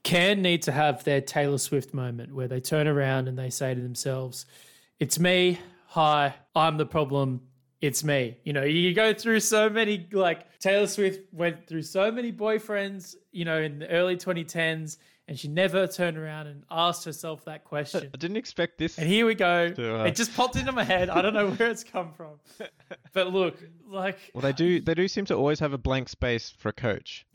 CAN 0.02 0.42
need 0.42 0.62
to 0.62 0.72
have 0.72 1.04
their 1.04 1.20
Taylor 1.20 1.58
Swift 1.58 1.94
moment 1.94 2.34
where 2.34 2.48
they 2.48 2.60
turn 2.60 2.86
around 2.86 3.28
and 3.28 3.38
they 3.38 3.50
say 3.50 3.74
to 3.74 3.80
themselves, 3.80 4.46
"It's 4.98 5.18
me. 5.18 5.58
Hi, 5.88 6.34
I'm 6.54 6.76
the 6.76 6.86
problem. 6.86 7.42
It's 7.80 8.02
me." 8.04 8.38
You 8.44 8.52
know, 8.52 8.64
you 8.64 8.94
go 8.94 9.14
through 9.14 9.40
so 9.40 9.68
many 9.70 10.06
like 10.12 10.58
Taylor 10.58 10.86
Swift 10.86 11.32
went 11.32 11.66
through 11.66 11.82
so 11.82 12.10
many 12.10 12.32
boyfriends. 12.32 13.14
You 13.32 13.44
know, 13.44 13.60
in 13.60 13.80
the 13.80 13.88
early 13.88 14.16
2010s 14.16 14.98
and 15.28 15.38
she 15.38 15.46
never 15.46 15.86
turned 15.86 16.16
around 16.18 16.46
and 16.48 16.64
asked 16.70 17.04
herself 17.04 17.44
that 17.44 17.62
question. 17.64 18.10
I 18.14 18.16
didn't 18.16 18.38
expect 18.38 18.78
this. 18.78 18.98
And 18.98 19.06
here 19.06 19.26
we 19.26 19.34
go. 19.36 19.70
To, 19.70 20.00
uh, 20.00 20.04
It 20.04 20.16
just 20.16 20.34
popped 20.34 20.56
into 20.56 20.72
my 20.72 20.82
head. 20.82 21.10
I 21.10 21.22
don't 21.22 21.34
know 21.34 21.50
where 21.52 21.70
it's 21.70 21.84
come 21.84 22.12
from. 22.12 22.40
But 23.12 23.32
look, 23.32 23.56
like, 23.86 24.18
Well, 24.34 24.42
they 24.42 24.52
do. 24.52 24.80
They 24.80 24.94
do 24.94 25.06
seem 25.08 25.24
to 25.26 25.34
always 25.34 25.60
have 25.60 25.72
a 25.72 25.78
blank 25.78 26.08
space 26.08 26.50
for 26.50 26.70
a 26.70 26.72
coach. 26.72 27.26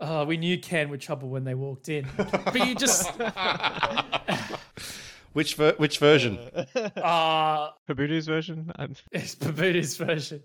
oh, 0.00 0.24
we 0.24 0.36
knew 0.36 0.58
CAN 0.58 0.88
would 0.90 1.00
trouble 1.00 1.28
when 1.28 1.44
they 1.44 1.54
walked 1.54 1.88
in. 1.88 2.06
But 2.16 2.66
you 2.66 2.74
just, 2.74 3.10
Which 5.32 5.54
ver- 5.56 5.74
which 5.76 5.98
version? 5.98 6.38
uh, 6.96 7.70
Kabuto's 7.88 8.26
version. 8.26 8.72
I- 8.78 8.88
it's 9.12 9.34
Pubudu's 9.34 9.96
version. 9.96 10.42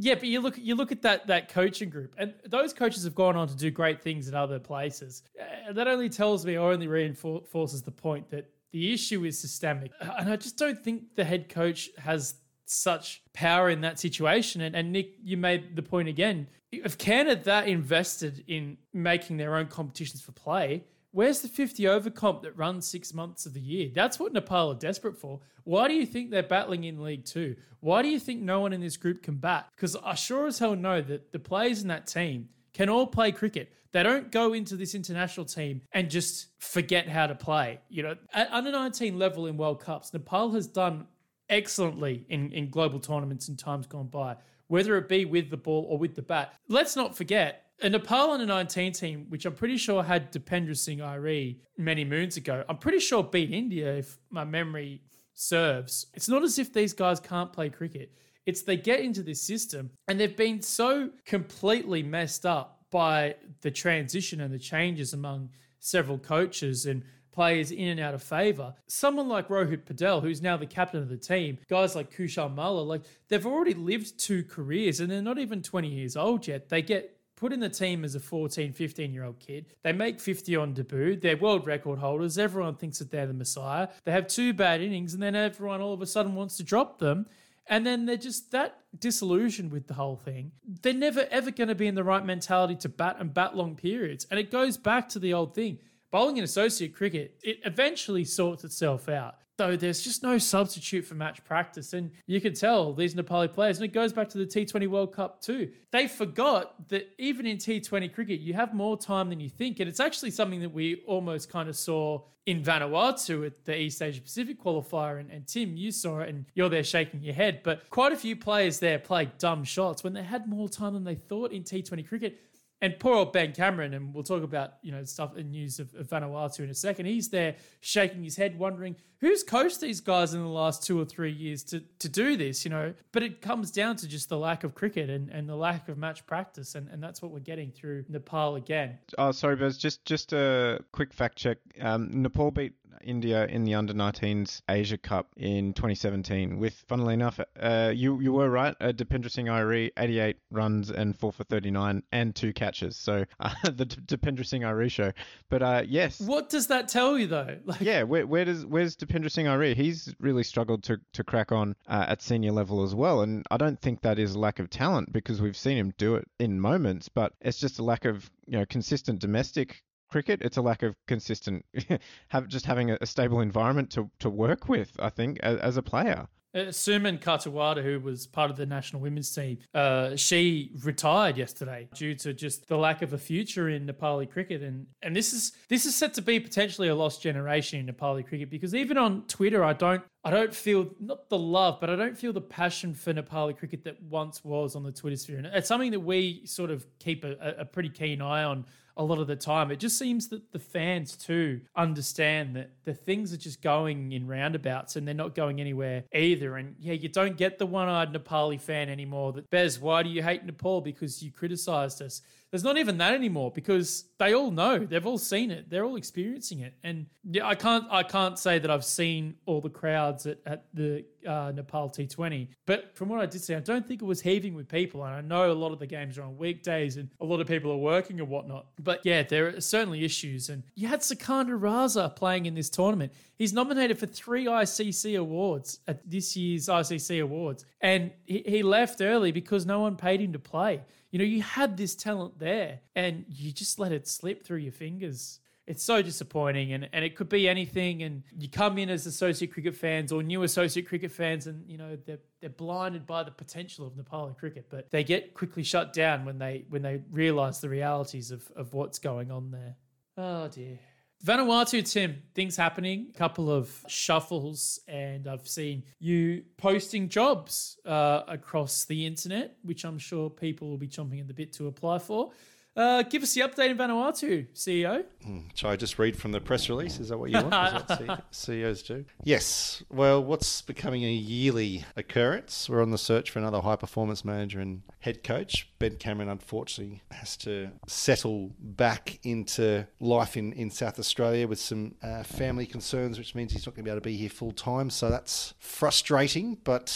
Yeah, 0.00 0.14
but 0.14 0.28
you 0.28 0.40
look 0.40 0.56
you 0.56 0.76
look 0.76 0.92
at 0.92 1.02
that 1.02 1.26
that 1.26 1.48
coaching 1.48 1.90
group, 1.90 2.14
and 2.18 2.32
those 2.46 2.72
coaches 2.72 3.02
have 3.02 3.16
gone 3.16 3.34
on 3.34 3.48
to 3.48 3.56
do 3.56 3.68
great 3.72 4.00
things 4.00 4.28
in 4.28 4.34
other 4.34 4.60
places. 4.60 5.24
Uh, 5.40 5.72
that 5.72 5.88
only 5.88 6.08
tells 6.08 6.46
me, 6.46 6.56
or 6.56 6.70
only 6.70 6.86
reinforces 6.86 7.82
the 7.82 7.90
point 7.90 8.30
that 8.30 8.48
the 8.70 8.92
issue 8.92 9.24
is 9.24 9.36
systemic, 9.36 9.90
and 10.00 10.30
I 10.30 10.36
just 10.36 10.56
don't 10.56 10.78
think 10.78 11.16
the 11.16 11.24
head 11.24 11.48
coach 11.48 11.90
has 11.98 12.36
such 12.64 13.22
power 13.32 13.70
in 13.70 13.80
that 13.80 13.98
situation. 13.98 14.60
And, 14.60 14.76
and 14.76 14.92
Nick, 14.92 15.16
you 15.22 15.36
made 15.36 15.74
the 15.74 15.82
point 15.82 16.08
again. 16.08 16.46
If 16.70 16.96
Canada 16.98 17.42
that 17.44 17.66
invested 17.66 18.44
in 18.46 18.76
making 18.92 19.38
their 19.38 19.56
own 19.56 19.66
competitions 19.66 20.20
for 20.20 20.32
play, 20.32 20.84
Where's 21.10 21.40
the 21.40 21.48
50 21.48 21.88
over 21.88 22.10
comp 22.10 22.42
that 22.42 22.56
runs 22.56 22.86
six 22.86 23.14
months 23.14 23.46
of 23.46 23.54
the 23.54 23.60
year? 23.60 23.90
That's 23.94 24.18
what 24.18 24.32
Nepal 24.32 24.72
are 24.72 24.74
desperate 24.74 25.16
for. 25.16 25.40
Why 25.64 25.88
do 25.88 25.94
you 25.94 26.04
think 26.06 26.30
they're 26.30 26.42
battling 26.42 26.84
in 26.84 27.02
League 27.02 27.24
Two? 27.24 27.56
Why 27.80 28.02
do 28.02 28.08
you 28.08 28.18
think 28.18 28.42
no 28.42 28.60
one 28.60 28.72
in 28.72 28.80
this 28.80 28.96
group 28.96 29.22
can 29.22 29.36
bat? 29.36 29.68
Because 29.74 29.96
I 29.96 30.14
sure 30.14 30.46
as 30.46 30.58
hell 30.58 30.76
know 30.76 31.00
that 31.00 31.32
the 31.32 31.38
players 31.38 31.82
in 31.82 31.88
that 31.88 32.06
team 32.06 32.48
can 32.72 32.88
all 32.88 33.06
play 33.06 33.32
cricket. 33.32 33.72
They 33.92 34.02
don't 34.02 34.30
go 34.30 34.52
into 34.52 34.76
this 34.76 34.94
international 34.94 35.46
team 35.46 35.82
and 35.92 36.10
just 36.10 36.48
forget 36.58 37.08
how 37.08 37.26
to 37.26 37.34
play. 37.34 37.80
You 37.88 38.02
know, 38.02 38.16
at 38.34 38.52
under 38.52 38.70
19 38.70 39.18
level 39.18 39.46
in 39.46 39.56
World 39.56 39.80
Cups, 39.80 40.12
Nepal 40.12 40.50
has 40.52 40.66
done 40.66 41.06
excellently 41.48 42.26
in, 42.28 42.52
in 42.52 42.68
global 42.68 43.00
tournaments 43.00 43.48
in 43.48 43.56
times 43.56 43.86
gone 43.86 44.08
by, 44.08 44.36
whether 44.66 44.96
it 44.98 45.08
be 45.08 45.24
with 45.24 45.48
the 45.48 45.56
ball 45.56 45.86
or 45.88 45.96
with 45.96 46.14
the 46.14 46.22
bat. 46.22 46.54
Let's 46.68 46.96
not 46.96 47.16
forget, 47.16 47.67
a 47.80 47.88
Nepal 47.88 48.32
under 48.32 48.46
19 48.46 48.92
team, 48.92 49.26
which 49.28 49.46
I'm 49.46 49.54
pretty 49.54 49.76
sure 49.76 50.02
had 50.02 50.32
Dipendra 50.32 50.76
Singh 50.76 51.00
Airee 51.00 51.60
many 51.76 52.04
moons 52.04 52.36
ago, 52.36 52.64
I'm 52.68 52.78
pretty 52.78 52.98
sure 52.98 53.22
beat 53.22 53.52
India 53.52 53.96
if 53.96 54.18
my 54.30 54.44
memory 54.44 55.02
serves. 55.34 56.06
It's 56.14 56.28
not 56.28 56.42
as 56.42 56.58
if 56.58 56.72
these 56.72 56.92
guys 56.92 57.20
can't 57.20 57.52
play 57.52 57.70
cricket. 57.70 58.12
It's 58.46 58.62
they 58.62 58.76
get 58.76 59.00
into 59.00 59.22
this 59.22 59.42
system 59.42 59.90
and 60.08 60.18
they've 60.18 60.36
been 60.36 60.62
so 60.62 61.10
completely 61.26 62.02
messed 62.02 62.46
up 62.46 62.84
by 62.90 63.36
the 63.60 63.70
transition 63.70 64.40
and 64.40 64.52
the 64.52 64.58
changes 64.58 65.12
among 65.12 65.50
several 65.80 66.18
coaches 66.18 66.86
and 66.86 67.04
players 67.30 67.70
in 67.70 67.88
and 67.88 68.00
out 68.00 68.14
of 68.14 68.22
favour. 68.22 68.74
Someone 68.88 69.28
like 69.28 69.48
Rohit 69.48 69.84
Paudel, 69.84 70.20
who's 70.22 70.42
now 70.42 70.56
the 70.56 70.66
captain 70.66 71.02
of 71.02 71.08
the 71.08 71.16
team, 71.16 71.58
guys 71.68 71.94
like 71.94 72.12
Kushal 72.12 72.52
Malla, 72.52 72.80
like 72.80 73.02
they've 73.28 73.46
already 73.46 73.74
lived 73.74 74.18
two 74.18 74.42
careers 74.42 74.98
and 74.98 75.08
they're 75.10 75.22
not 75.22 75.38
even 75.38 75.62
20 75.62 75.88
years 75.88 76.16
old 76.16 76.48
yet. 76.48 76.68
They 76.68 76.82
get 76.82 77.17
put 77.38 77.52
in 77.52 77.60
the 77.60 77.68
team 77.68 78.04
as 78.04 78.14
a 78.16 78.20
14, 78.20 78.72
15 78.72 79.14
year 79.14 79.24
old 79.24 79.38
kid. 79.38 79.66
They 79.82 79.92
make 79.92 80.20
50 80.20 80.56
on 80.56 80.74
debut. 80.74 81.16
They're 81.16 81.36
world 81.36 81.66
record 81.66 82.00
holders. 82.00 82.36
Everyone 82.36 82.74
thinks 82.74 82.98
that 82.98 83.10
they're 83.10 83.26
the 83.26 83.32
messiah. 83.32 83.88
They 84.04 84.12
have 84.12 84.26
two 84.26 84.52
bad 84.52 84.80
innings 84.80 85.14
and 85.14 85.22
then 85.22 85.36
everyone 85.36 85.80
all 85.80 85.92
of 85.92 86.02
a 86.02 86.06
sudden 86.06 86.34
wants 86.34 86.56
to 86.56 86.64
drop 86.64 86.98
them. 86.98 87.26
And 87.70 87.86
then 87.86 88.06
they're 88.06 88.16
just 88.16 88.50
that 88.52 88.80
disillusioned 88.98 89.70
with 89.70 89.86
the 89.86 89.94
whole 89.94 90.16
thing. 90.16 90.52
They're 90.82 90.92
never 90.92 91.28
ever 91.30 91.50
going 91.50 91.68
to 91.68 91.74
be 91.74 91.86
in 91.86 91.94
the 91.94 92.04
right 92.04 92.24
mentality 92.24 92.74
to 92.76 92.88
bat 92.88 93.16
and 93.20 93.32
bat 93.32 93.56
long 93.56 93.76
periods. 93.76 94.26
And 94.30 94.40
it 94.40 94.50
goes 94.50 94.76
back 94.76 95.08
to 95.10 95.18
the 95.18 95.34
old 95.34 95.54
thing. 95.54 95.78
Bowling 96.10 96.38
in 96.38 96.44
associate 96.44 96.94
cricket, 96.94 97.38
it 97.42 97.60
eventually 97.64 98.24
sorts 98.24 98.64
itself 98.64 99.08
out. 99.08 99.36
Though 99.58 99.76
there's 99.76 100.02
just 100.02 100.22
no 100.22 100.38
substitute 100.38 101.04
for 101.04 101.14
match 101.14 101.44
practice. 101.44 101.92
And 101.92 102.12
you 102.26 102.40
can 102.40 102.54
tell 102.54 102.92
these 102.92 103.14
Nepali 103.14 103.52
players, 103.52 103.78
and 103.78 103.84
it 103.84 103.92
goes 103.92 104.12
back 104.12 104.28
to 104.30 104.38
the 104.38 104.46
T20 104.46 104.86
World 104.88 105.12
Cup 105.12 105.42
too. 105.42 105.70
They 105.90 106.06
forgot 106.06 106.88
that 106.88 107.08
even 107.18 107.44
in 107.44 107.56
T20 107.56 108.14
cricket, 108.14 108.38
you 108.38 108.54
have 108.54 108.72
more 108.72 108.96
time 108.96 109.28
than 109.28 109.40
you 109.40 109.50
think. 109.50 109.80
And 109.80 109.88
it's 109.88 109.98
actually 110.00 110.30
something 110.30 110.60
that 110.60 110.72
we 110.72 111.02
almost 111.06 111.50
kind 111.50 111.68
of 111.68 111.76
saw 111.76 112.22
in 112.48 112.62
Vanuatu 112.62 113.44
at 113.44 113.64
the 113.66 113.78
East 113.78 114.00
Asia 114.00 114.22
Pacific 114.22 114.62
qualifier. 114.62 115.20
And, 115.20 115.30
and 115.30 115.46
Tim, 115.46 115.76
you 115.76 115.90
saw 115.90 116.20
it 116.20 116.30
and 116.30 116.46
you're 116.54 116.70
there 116.70 116.82
shaking 116.82 117.22
your 117.22 117.34
head. 117.34 117.60
But 117.62 117.90
quite 117.90 118.12
a 118.12 118.16
few 118.16 118.36
players 118.36 118.78
there 118.78 118.98
played 118.98 119.36
dumb 119.36 119.64
shots 119.64 120.02
when 120.02 120.14
they 120.14 120.22
had 120.22 120.48
more 120.48 120.66
time 120.66 120.94
than 120.94 121.04
they 121.04 121.14
thought 121.14 121.52
in 121.52 121.62
T20 121.62 122.08
cricket. 122.08 122.40
And 122.80 122.98
poor 122.98 123.16
old 123.16 123.32
Ben 123.32 123.52
Cameron, 123.52 123.92
and 123.94 124.14
we'll 124.14 124.22
talk 124.22 124.42
about 124.42 124.74
you 124.82 124.92
know 124.92 125.02
stuff 125.04 125.36
and 125.36 125.50
news 125.50 125.80
of, 125.80 125.92
of 125.94 126.08
Vanuatu 126.08 126.60
in 126.60 126.70
a 126.70 126.74
second. 126.74 127.06
He's 127.06 127.28
there 127.28 127.56
shaking 127.80 128.22
his 128.22 128.36
head, 128.36 128.58
wondering 128.58 128.94
who's 129.20 129.42
coached 129.42 129.80
these 129.80 130.00
guys 130.00 130.32
in 130.32 130.40
the 130.40 130.48
last 130.48 130.84
two 130.84 131.00
or 131.00 131.04
three 131.04 131.32
years 131.32 131.64
to 131.64 131.80
to 131.98 132.08
do 132.08 132.36
this. 132.36 132.64
You 132.64 132.70
know, 132.70 132.94
but 133.10 133.22
it 133.24 133.40
comes 133.40 133.72
down 133.72 133.96
to 133.96 134.06
just 134.06 134.28
the 134.28 134.38
lack 134.38 134.62
of 134.62 134.74
cricket 134.74 135.10
and, 135.10 135.28
and 135.28 135.48
the 135.48 135.56
lack 135.56 135.88
of 135.88 135.98
match 135.98 136.24
practice, 136.26 136.76
and, 136.76 136.88
and 136.88 137.02
that's 137.02 137.20
what 137.20 137.32
we're 137.32 137.40
getting 137.40 137.72
through 137.72 138.04
Nepal 138.08 138.54
again. 138.54 138.98
Oh, 139.18 139.32
sorry, 139.32 139.56
Bez. 139.56 139.76
Just 139.76 140.04
just 140.04 140.32
a 140.32 140.78
quick 140.92 141.12
fact 141.12 141.36
check. 141.36 141.58
Um, 141.80 142.22
Nepal 142.22 142.52
beat 142.52 142.74
India 143.02 143.46
in 143.46 143.64
the 143.64 143.74
under 143.74 143.92
19s 143.94 144.62
Asia 144.68 144.98
Cup 144.98 145.28
in 145.36 145.72
2017. 145.74 146.58
With, 146.58 146.74
funnily 146.88 147.14
enough, 147.14 147.40
uh, 147.60 147.92
you 147.94 148.20
you 148.20 148.32
were 148.32 148.48
right. 148.50 148.74
Uh, 148.80 148.92
Dipendra 148.92 149.30
Singh 149.30 149.48
Airee, 149.48 149.90
88 149.96 150.36
runs 150.50 150.90
and 150.90 151.16
four 151.18 151.32
for 151.32 151.44
39 151.44 152.02
and 152.12 152.34
two 152.34 152.52
catches. 152.52 152.96
So 152.96 153.24
uh, 153.40 153.50
the 153.64 153.84
D- 153.84 154.16
Dipendra 154.16 154.44
Singh 154.46 154.64
Airee 154.64 154.88
show. 154.88 155.12
But 155.48 155.62
uh, 155.62 155.82
yes, 155.86 156.20
What 156.20 156.48
does 156.48 156.66
that 156.68 156.88
tell 156.88 157.18
you 157.18 157.26
though? 157.26 157.56
Like, 157.64 157.80
yeah. 157.80 158.02
Where, 158.04 158.26
where 158.26 158.44
does 158.44 158.64
where's 158.64 158.96
Dipendra 158.96 159.30
Singh 159.30 159.46
Airee? 159.46 159.74
He's 159.74 160.14
really 160.20 160.42
struggled 160.42 160.82
to 160.84 160.98
to 161.12 161.24
crack 161.24 161.52
on 161.52 161.76
uh, 161.86 162.06
at 162.08 162.22
senior 162.22 162.52
level 162.52 162.82
as 162.82 162.94
well. 162.94 163.22
And 163.22 163.44
I 163.50 163.56
don't 163.56 163.80
think 163.80 164.00
that 164.02 164.18
is 164.18 164.36
lack 164.36 164.58
of 164.58 164.70
talent 164.70 165.12
because 165.12 165.40
we've 165.40 165.56
seen 165.56 165.76
him 165.76 165.92
do 165.98 166.14
it 166.16 166.26
in 166.38 166.60
moments. 166.60 167.08
But 167.08 167.34
it's 167.40 167.58
just 167.58 167.78
a 167.78 167.84
lack 167.84 168.04
of 168.04 168.30
you 168.46 168.58
know 168.58 168.66
consistent 168.66 169.18
domestic 169.20 169.82
cricket. 170.08 170.40
It's 170.42 170.56
a 170.56 170.62
lack 170.62 170.82
of 170.82 170.94
consistent, 171.06 171.64
have 172.28 172.48
just 172.48 172.66
having 172.66 172.90
a, 172.90 173.06
stable 173.06 173.40
environment 173.40 173.90
to, 173.90 174.10
to 174.20 174.28
work 174.28 174.68
with. 174.68 174.92
I 174.98 175.10
think 175.10 175.38
as, 175.40 175.58
as 175.58 175.76
a 175.76 175.82
player. 175.82 176.28
Uh, 176.54 176.60
Suman 176.70 177.20
Katawada, 177.20 177.82
who 177.82 178.00
was 178.00 178.26
part 178.26 178.50
of 178.50 178.56
the 178.56 178.64
national 178.64 179.02
women's 179.02 179.30
team, 179.34 179.58
uh, 179.74 180.16
she 180.16 180.72
retired 180.82 181.36
yesterday 181.36 181.88
due 181.94 182.14
to 182.14 182.32
just 182.32 182.68
the 182.68 182.76
lack 182.76 183.02
of 183.02 183.12
a 183.12 183.18
future 183.18 183.68
in 183.68 183.86
Nepali 183.86 184.28
cricket, 184.30 184.62
and 184.62 184.86
and 185.02 185.14
this 185.14 185.34
is 185.34 185.52
this 185.68 185.84
is 185.84 185.94
set 185.94 186.14
to 186.14 186.22
be 186.22 186.40
potentially 186.40 186.88
a 186.88 186.94
lost 186.94 187.20
generation 187.20 187.80
in 187.80 187.94
Nepali 187.94 188.26
cricket 188.26 188.48
because 188.48 188.74
even 188.74 188.96
on 188.96 189.26
Twitter, 189.26 189.62
I 189.62 189.74
don't 189.74 190.02
I 190.28 190.30
don't 190.30 190.54
feel 190.54 190.90
not 191.00 191.30
the 191.30 191.38
love, 191.38 191.78
but 191.80 191.88
I 191.88 191.96
don't 191.96 192.14
feel 192.14 192.34
the 192.34 192.40
passion 192.42 192.92
for 192.92 193.14
Nepali 193.14 193.56
cricket 193.56 193.84
that 193.84 194.02
once 194.02 194.44
was 194.44 194.76
on 194.76 194.82
the 194.82 194.92
Twitter 194.92 195.16
sphere, 195.16 195.38
and 195.38 195.46
it's 195.46 195.68
something 195.68 195.90
that 195.92 196.00
we 196.00 196.42
sort 196.44 196.70
of 196.70 196.86
keep 196.98 197.24
a, 197.24 197.54
a 197.60 197.64
pretty 197.64 197.88
keen 197.88 198.20
eye 198.20 198.44
on 198.44 198.66
a 198.98 199.02
lot 199.02 199.20
of 199.20 199.26
the 199.26 199.36
time. 199.36 199.70
It 199.70 199.78
just 199.78 199.96
seems 199.96 200.28
that 200.28 200.52
the 200.52 200.58
fans 200.58 201.16
too 201.16 201.62
understand 201.74 202.56
that 202.56 202.72
the 202.84 202.92
things 202.92 203.32
are 203.32 203.38
just 203.38 203.62
going 203.62 204.12
in 204.12 204.26
roundabouts 204.26 204.96
and 204.96 205.06
they're 205.08 205.14
not 205.14 205.34
going 205.34 205.62
anywhere 205.62 206.04
either. 206.12 206.56
And 206.56 206.74
yeah, 206.78 206.92
you 206.94 207.08
don't 207.08 207.38
get 207.38 207.58
the 207.58 207.64
one 207.64 207.88
eyed 207.88 208.12
Nepali 208.12 208.60
fan 208.60 208.90
anymore 208.90 209.32
that, 209.34 209.48
Bez, 209.48 209.80
why 209.80 210.02
do 210.02 210.10
you 210.10 210.22
hate 210.22 210.44
Nepal? 210.44 210.82
Because 210.82 211.22
you 211.22 211.32
criticized 211.32 212.02
us. 212.02 212.20
There's 212.50 212.64
not 212.64 212.78
even 212.78 212.98
that 212.98 213.12
anymore 213.12 213.50
because 213.50 214.04
they 214.18 214.34
all 214.34 214.50
know, 214.50 214.78
they've 214.78 215.06
all 215.06 215.18
seen 215.18 215.50
it, 215.50 215.68
they're 215.68 215.84
all 215.84 215.96
experiencing 215.96 216.60
it. 216.60 216.74
And 216.82 217.06
yeah, 217.30 217.46
I 217.46 217.54
can't, 217.54 217.84
I 217.90 218.02
can't 218.02 218.38
say 218.38 218.58
that 218.58 218.70
I've 218.70 218.84
seen 218.84 219.34
all 219.44 219.60
the 219.60 219.68
crowds 219.68 220.26
at, 220.26 220.38
at 220.46 220.64
the 220.72 221.04
uh, 221.26 221.52
Nepal 221.54 221.90
T20, 221.90 222.48
but 222.64 222.96
from 222.96 223.10
what 223.10 223.20
I 223.20 223.26
did 223.26 223.42
see, 223.42 223.54
I 223.54 223.60
don't 223.60 223.86
think 223.86 224.00
it 224.00 224.06
was 224.06 224.22
heaving 224.22 224.54
with 224.54 224.68
people. 224.68 225.04
And 225.04 225.14
I 225.14 225.20
know 225.20 225.50
a 225.50 225.52
lot 225.52 225.72
of 225.72 225.78
the 225.78 225.86
games 225.86 226.16
are 226.16 226.22
on 226.22 226.38
weekdays 226.38 226.96
and 226.96 227.10
a 227.20 227.24
lot 227.24 227.40
of 227.40 227.46
people 227.46 227.70
are 227.70 227.76
working 227.76 228.18
and 228.18 228.28
whatnot. 228.28 228.66
But 228.82 229.00
yeah, 229.04 229.22
there 229.24 229.48
are 229.48 229.60
certainly 229.60 230.04
issues. 230.04 230.48
And 230.48 230.62
you 230.74 230.88
had 230.88 231.02
Sikandar 231.02 231.58
Raza 231.58 232.14
playing 232.16 232.46
in 232.46 232.54
this 232.54 232.70
tournament. 232.70 233.12
He's 233.36 233.52
nominated 233.52 233.98
for 233.98 234.06
three 234.06 234.46
ICC 234.46 235.18
awards 235.18 235.80
at 235.86 236.08
this 236.08 236.36
year's 236.36 236.66
ICC 236.66 237.22
awards, 237.22 237.64
and 237.80 238.10
he, 238.26 238.42
he 238.44 238.62
left 238.62 239.00
early 239.00 239.30
because 239.32 239.64
no 239.64 239.80
one 239.80 239.96
paid 239.96 240.20
him 240.20 240.32
to 240.32 240.38
play. 240.38 240.80
You 241.10 241.18
know, 241.18 241.24
you 241.24 241.42
had 241.42 241.76
this 241.76 241.94
talent 241.94 242.38
there, 242.38 242.80
and 242.94 243.24
you 243.28 243.52
just 243.52 243.78
let 243.78 243.92
it 243.92 244.06
slip 244.06 244.44
through 244.44 244.58
your 244.58 244.72
fingers. 244.72 245.40
It's 245.66 245.82
so 245.82 246.00
disappointing 246.00 246.72
and, 246.72 246.88
and 246.94 247.04
it 247.04 247.14
could 247.14 247.28
be 247.28 247.46
anything 247.46 248.02
and 248.02 248.22
you 248.38 248.48
come 248.48 248.78
in 248.78 248.88
as 248.88 249.04
associate 249.04 249.52
cricket 249.52 249.76
fans 249.76 250.10
or 250.12 250.22
new 250.22 250.42
associate 250.42 250.88
cricket 250.88 251.12
fans 251.12 251.46
and 251.46 251.68
you 251.68 251.76
know 251.76 251.98
they're, 252.06 252.20
they're 252.40 252.48
blinded 252.48 253.06
by 253.06 253.22
the 253.22 253.30
potential 253.30 253.86
of 253.86 253.92
Nepali 253.92 254.34
cricket 254.38 254.64
but 254.70 254.90
they 254.90 255.04
get 255.04 255.34
quickly 255.34 255.62
shut 255.62 255.92
down 255.92 256.24
when 256.24 256.38
they 256.38 256.64
when 256.70 256.80
they 256.80 257.02
realize 257.10 257.60
the 257.60 257.68
realities 257.68 258.30
of, 258.30 258.50
of 258.56 258.72
what's 258.72 258.98
going 258.98 259.30
on 259.30 259.50
there. 259.50 259.76
Oh 260.16 260.48
dear 260.48 260.78
Vanuatu, 261.24 261.82
Tim, 261.82 262.22
things 262.32 262.56
happening, 262.56 263.08
a 263.12 263.18
couple 263.18 263.50
of 263.50 263.84
shuffles, 263.88 264.78
and 264.86 265.26
I've 265.26 265.48
seen 265.48 265.82
you 265.98 266.44
posting 266.56 267.08
jobs 267.08 267.76
uh, 267.84 268.22
across 268.28 268.84
the 268.84 269.04
internet, 269.04 269.56
which 269.62 269.84
I'm 269.84 269.98
sure 269.98 270.30
people 270.30 270.68
will 270.70 270.78
be 270.78 270.86
chomping 270.86 271.18
at 271.18 271.26
the 271.26 271.34
bit 271.34 271.52
to 271.54 271.66
apply 271.66 271.98
for. 271.98 272.30
Uh, 272.76 273.02
give 273.02 273.24
us 273.24 273.34
the 273.34 273.40
update 273.40 273.70
in 273.70 273.76
Vanuatu, 273.76 274.46
CEO. 274.54 275.04
Hmm, 275.24 275.40
Shall 275.54 275.70
I 275.70 275.74
just 275.76 275.98
read 275.98 276.16
from 276.16 276.30
the 276.30 276.40
press 276.40 276.68
release? 276.68 277.00
Is 277.00 277.08
that 277.08 277.18
what 277.18 277.28
you 277.30 277.42
want? 277.42 277.90
Is 277.90 278.06
what 278.06 278.24
CEOs 278.30 278.82
do? 278.84 279.04
Yes. 279.24 279.82
Well, 279.90 280.22
what's 280.22 280.62
becoming 280.62 281.02
a 281.02 281.10
yearly 281.10 281.84
occurrence? 281.96 282.68
We're 282.70 282.80
on 282.80 282.92
the 282.92 282.98
search 282.98 283.30
for 283.32 283.40
another 283.40 283.60
high 283.60 283.74
performance 283.74 284.24
manager 284.24 284.60
and 284.60 284.82
head 285.00 285.24
coach. 285.24 285.68
Ben 285.80 285.96
Cameron, 285.96 286.28
unfortunately, 286.28 287.02
has 287.10 287.36
to 287.38 287.70
settle 287.88 288.52
back 288.60 289.18
into 289.24 289.84
life 289.98 290.36
in, 290.36 290.52
in 290.52 290.70
South 290.70 291.00
Australia 291.00 291.48
with 291.48 291.58
some 291.58 291.96
uh, 292.00 292.22
family 292.22 292.64
concerns, 292.66 293.18
which 293.18 293.34
means 293.34 293.50
he's 293.50 293.66
not 293.66 293.74
going 293.74 293.84
to 293.84 293.88
be 293.88 293.90
able 293.90 294.00
to 294.00 294.04
be 294.08 294.16
here 294.16 294.30
full 294.30 294.52
time. 294.52 294.88
So 294.90 295.10
that's 295.10 295.52
frustrating, 295.58 296.58
but 296.62 296.90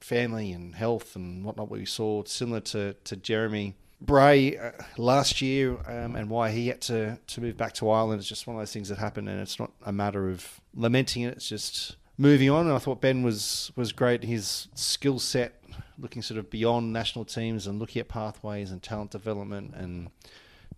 family 0.00 0.50
and 0.50 0.74
health 0.74 1.14
and 1.14 1.44
whatnot 1.44 1.70
we 1.70 1.84
saw 1.84 2.24
similar 2.24 2.58
to, 2.60 2.94
to 3.04 3.14
Jeremy 3.14 3.76
Bray 4.00 4.56
uh, 4.56 4.70
last 4.96 5.42
year 5.42 5.76
um, 5.86 6.14
and 6.14 6.30
why 6.30 6.50
he 6.50 6.68
had 6.68 6.80
to, 6.82 7.18
to 7.26 7.40
move 7.40 7.56
back 7.56 7.74
to 7.74 7.90
Ireland 7.90 8.20
is 8.20 8.28
just 8.28 8.46
one 8.46 8.56
of 8.56 8.60
those 8.60 8.72
things 8.72 8.88
that 8.90 8.98
happened, 8.98 9.28
and 9.28 9.40
it's 9.40 9.58
not 9.58 9.72
a 9.84 9.92
matter 9.92 10.30
of 10.30 10.60
lamenting 10.74 11.22
it. 11.22 11.34
It's 11.34 11.48
just 11.48 11.96
moving 12.16 12.50
on. 12.50 12.66
And 12.66 12.74
I 12.74 12.78
thought 12.78 13.00
Ben 13.00 13.22
was 13.22 13.72
was 13.74 13.92
great. 13.92 14.22
His 14.22 14.68
skill 14.74 15.18
set, 15.18 15.62
looking 15.98 16.22
sort 16.22 16.38
of 16.38 16.48
beyond 16.48 16.92
national 16.92 17.24
teams 17.24 17.66
and 17.66 17.78
looking 17.78 18.00
at 18.00 18.08
pathways 18.08 18.70
and 18.70 18.82
talent 18.82 19.10
development 19.10 19.74
and 19.74 20.10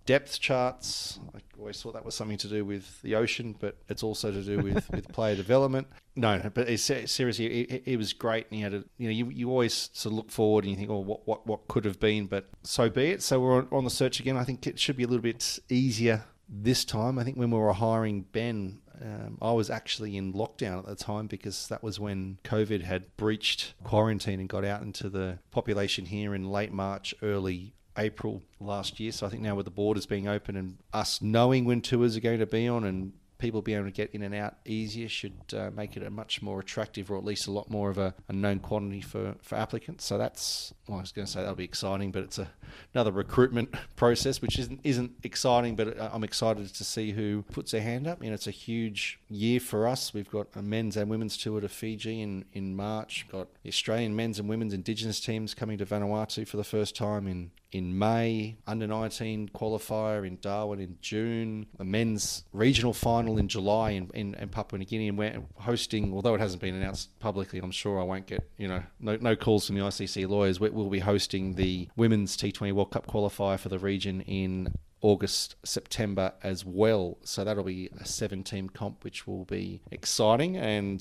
depth 0.06 0.40
charts. 0.40 1.20
I 1.34 1.40
always 1.60 1.80
thought 1.80 1.94
that 1.94 2.04
was 2.04 2.14
something 2.14 2.38
to 2.38 2.48
do 2.48 2.64
with 2.64 3.00
the 3.02 3.14
ocean, 3.14 3.54
but 3.58 3.76
it's 3.88 4.02
also 4.02 4.32
to 4.32 4.42
do 4.42 4.58
with, 4.58 4.90
with 4.90 5.08
player 5.12 5.36
development. 5.36 5.86
No, 6.16 6.38
no, 6.38 6.50
but 6.52 6.68
it's, 6.68 6.82
seriously, 6.82 7.46
it, 7.46 7.82
it, 7.86 7.96
was 7.96 8.12
great, 8.12 8.46
and 8.50 8.56
he 8.56 8.62
had 8.62 8.74
a 8.74 8.84
you 8.98 9.06
know 9.06 9.10
you, 9.10 9.30
you 9.30 9.50
always 9.50 9.90
sort 9.92 10.12
of 10.12 10.16
look 10.16 10.30
forward 10.30 10.64
and 10.64 10.72
you 10.72 10.76
think, 10.76 10.90
oh, 10.90 10.98
what 10.98 11.26
what 11.26 11.46
what 11.46 11.68
could 11.68 11.84
have 11.84 12.00
been, 12.00 12.26
but 12.26 12.48
so 12.62 12.90
be 12.90 13.10
it. 13.10 13.22
So 13.22 13.40
we're 13.40 13.58
on, 13.58 13.68
on 13.70 13.84
the 13.84 13.90
search 13.90 14.20
again. 14.20 14.36
I 14.36 14.44
think 14.44 14.66
it 14.66 14.78
should 14.78 14.96
be 14.96 15.04
a 15.04 15.06
little 15.06 15.22
bit 15.22 15.58
easier 15.68 16.24
this 16.48 16.84
time. 16.84 17.18
I 17.18 17.24
think 17.24 17.36
when 17.36 17.50
we 17.50 17.58
were 17.58 17.72
hiring 17.72 18.22
Ben, 18.32 18.80
um, 19.00 19.38
I 19.40 19.52
was 19.52 19.70
actually 19.70 20.16
in 20.16 20.32
lockdown 20.32 20.80
at 20.80 20.86
the 20.86 20.96
time 20.96 21.26
because 21.26 21.68
that 21.68 21.82
was 21.82 22.00
when 22.00 22.38
COVID 22.44 22.82
had 22.82 23.16
breached 23.16 23.74
quarantine 23.84 24.40
and 24.40 24.48
got 24.48 24.64
out 24.64 24.82
into 24.82 25.08
the 25.08 25.38
population 25.50 26.06
here 26.06 26.34
in 26.34 26.50
late 26.50 26.72
March, 26.72 27.14
early 27.22 27.74
April 28.00 28.42
last 28.58 28.98
year. 28.98 29.12
So 29.12 29.26
I 29.26 29.30
think 29.30 29.42
now 29.42 29.54
with 29.54 29.66
the 29.66 29.70
borders 29.70 30.06
being 30.06 30.26
open 30.26 30.56
and 30.56 30.78
us 30.92 31.20
knowing 31.22 31.64
when 31.64 31.80
tours 31.80 32.16
are 32.16 32.20
going 32.20 32.40
to 32.40 32.46
be 32.46 32.66
on 32.66 32.84
and 32.84 33.12
people 33.40 33.62
being 33.62 33.78
able 33.78 33.88
to 33.88 33.92
get 33.92 34.10
in 34.10 34.22
and 34.22 34.34
out 34.34 34.56
easier 34.64 35.08
should 35.08 35.34
uh, 35.56 35.70
make 35.74 35.96
it 35.96 36.02
a 36.02 36.10
much 36.10 36.42
more 36.42 36.60
attractive 36.60 37.10
or 37.10 37.16
at 37.16 37.24
least 37.24 37.48
a 37.48 37.50
lot 37.50 37.68
more 37.70 37.90
of 37.90 37.98
a, 37.98 38.14
a 38.28 38.32
known 38.32 38.60
quantity 38.60 39.00
for, 39.00 39.34
for 39.40 39.56
applicants. 39.56 40.04
So 40.04 40.18
that's, 40.18 40.72
well, 40.86 40.98
I 40.98 41.00
was 41.00 41.10
going 41.10 41.26
to 41.26 41.32
say 41.32 41.40
that'll 41.40 41.54
be 41.54 41.64
exciting, 41.64 42.12
but 42.12 42.22
it's 42.22 42.38
a, 42.38 42.48
another 42.94 43.10
recruitment 43.10 43.74
process, 43.96 44.40
which 44.40 44.58
isn't, 44.58 44.80
isn't 44.84 45.12
exciting, 45.24 45.74
but 45.74 45.98
uh, 45.98 46.10
I'm 46.12 46.22
excited 46.22 46.72
to 46.72 46.84
see 46.84 47.10
who 47.12 47.42
puts 47.50 47.72
their 47.72 47.82
hand 47.82 48.06
up. 48.06 48.22
You 48.22 48.28
know, 48.28 48.34
it's 48.34 48.46
a 48.46 48.52
huge 48.52 49.18
year 49.28 49.58
for 49.58 49.88
us. 49.88 50.14
We've 50.14 50.30
got 50.30 50.48
a 50.54 50.62
men's 50.62 50.96
and 50.96 51.10
women's 51.10 51.36
tour 51.36 51.60
to 51.60 51.68
Fiji 51.68 52.20
in, 52.20 52.44
in 52.52 52.76
March, 52.76 53.26
got 53.32 53.48
Australian 53.66 54.14
men's 54.14 54.38
and 54.38 54.48
women's 54.48 54.74
Indigenous 54.74 55.18
teams 55.18 55.54
coming 55.54 55.78
to 55.78 55.86
Vanuatu 55.86 56.46
for 56.46 56.58
the 56.58 56.64
first 56.64 56.94
time 56.94 57.26
in 57.26 57.50
in 57.72 57.96
May, 57.96 58.56
under 58.66 58.86
19 58.86 59.50
qualifier 59.54 60.26
in 60.26 60.38
Darwin 60.40 60.80
in 60.80 60.98
June, 61.00 61.66
a 61.78 61.84
men's 61.84 62.44
regional 62.52 62.92
final 62.92 63.38
in 63.38 63.48
July 63.48 63.90
in, 63.90 64.10
in, 64.14 64.34
in, 64.34 64.48
Papua 64.48 64.78
New 64.78 64.84
Guinea, 64.84 65.08
and 65.08 65.18
we're 65.18 65.40
hosting, 65.54 66.12
although 66.12 66.34
it 66.34 66.40
hasn't 66.40 66.60
been 66.60 66.74
announced 66.74 67.16
publicly, 67.20 67.60
I'm 67.60 67.70
sure 67.70 68.00
I 68.00 68.04
won't 68.04 68.26
get, 68.26 68.48
you 68.56 68.66
know, 68.66 68.82
no, 68.98 69.16
no 69.20 69.36
calls 69.36 69.66
from 69.66 69.76
the 69.76 69.82
ICC 69.82 70.28
lawyers. 70.28 70.58
We, 70.58 70.70
we'll 70.70 70.90
be 70.90 70.98
hosting 70.98 71.54
the 71.54 71.88
women's 71.96 72.36
T20 72.36 72.72
World 72.72 72.90
Cup 72.90 73.06
qualifier 73.06 73.58
for 73.58 73.68
the 73.68 73.78
region 73.78 74.20
in 74.22 74.74
August, 75.02 75.56
September 75.64 76.32
as 76.42 76.64
well. 76.64 77.18
So 77.24 77.44
that'll 77.44 77.64
be 77.64 77.90
a 77.98 78.04
seven 78.04 78.42
team 78.42 78.68
comp, 78.68 79.04
which 79.04 79.26
will 79.26 79.44
be 79.44 79.80
exciting. 79.90 80.56
And 80.56 80.98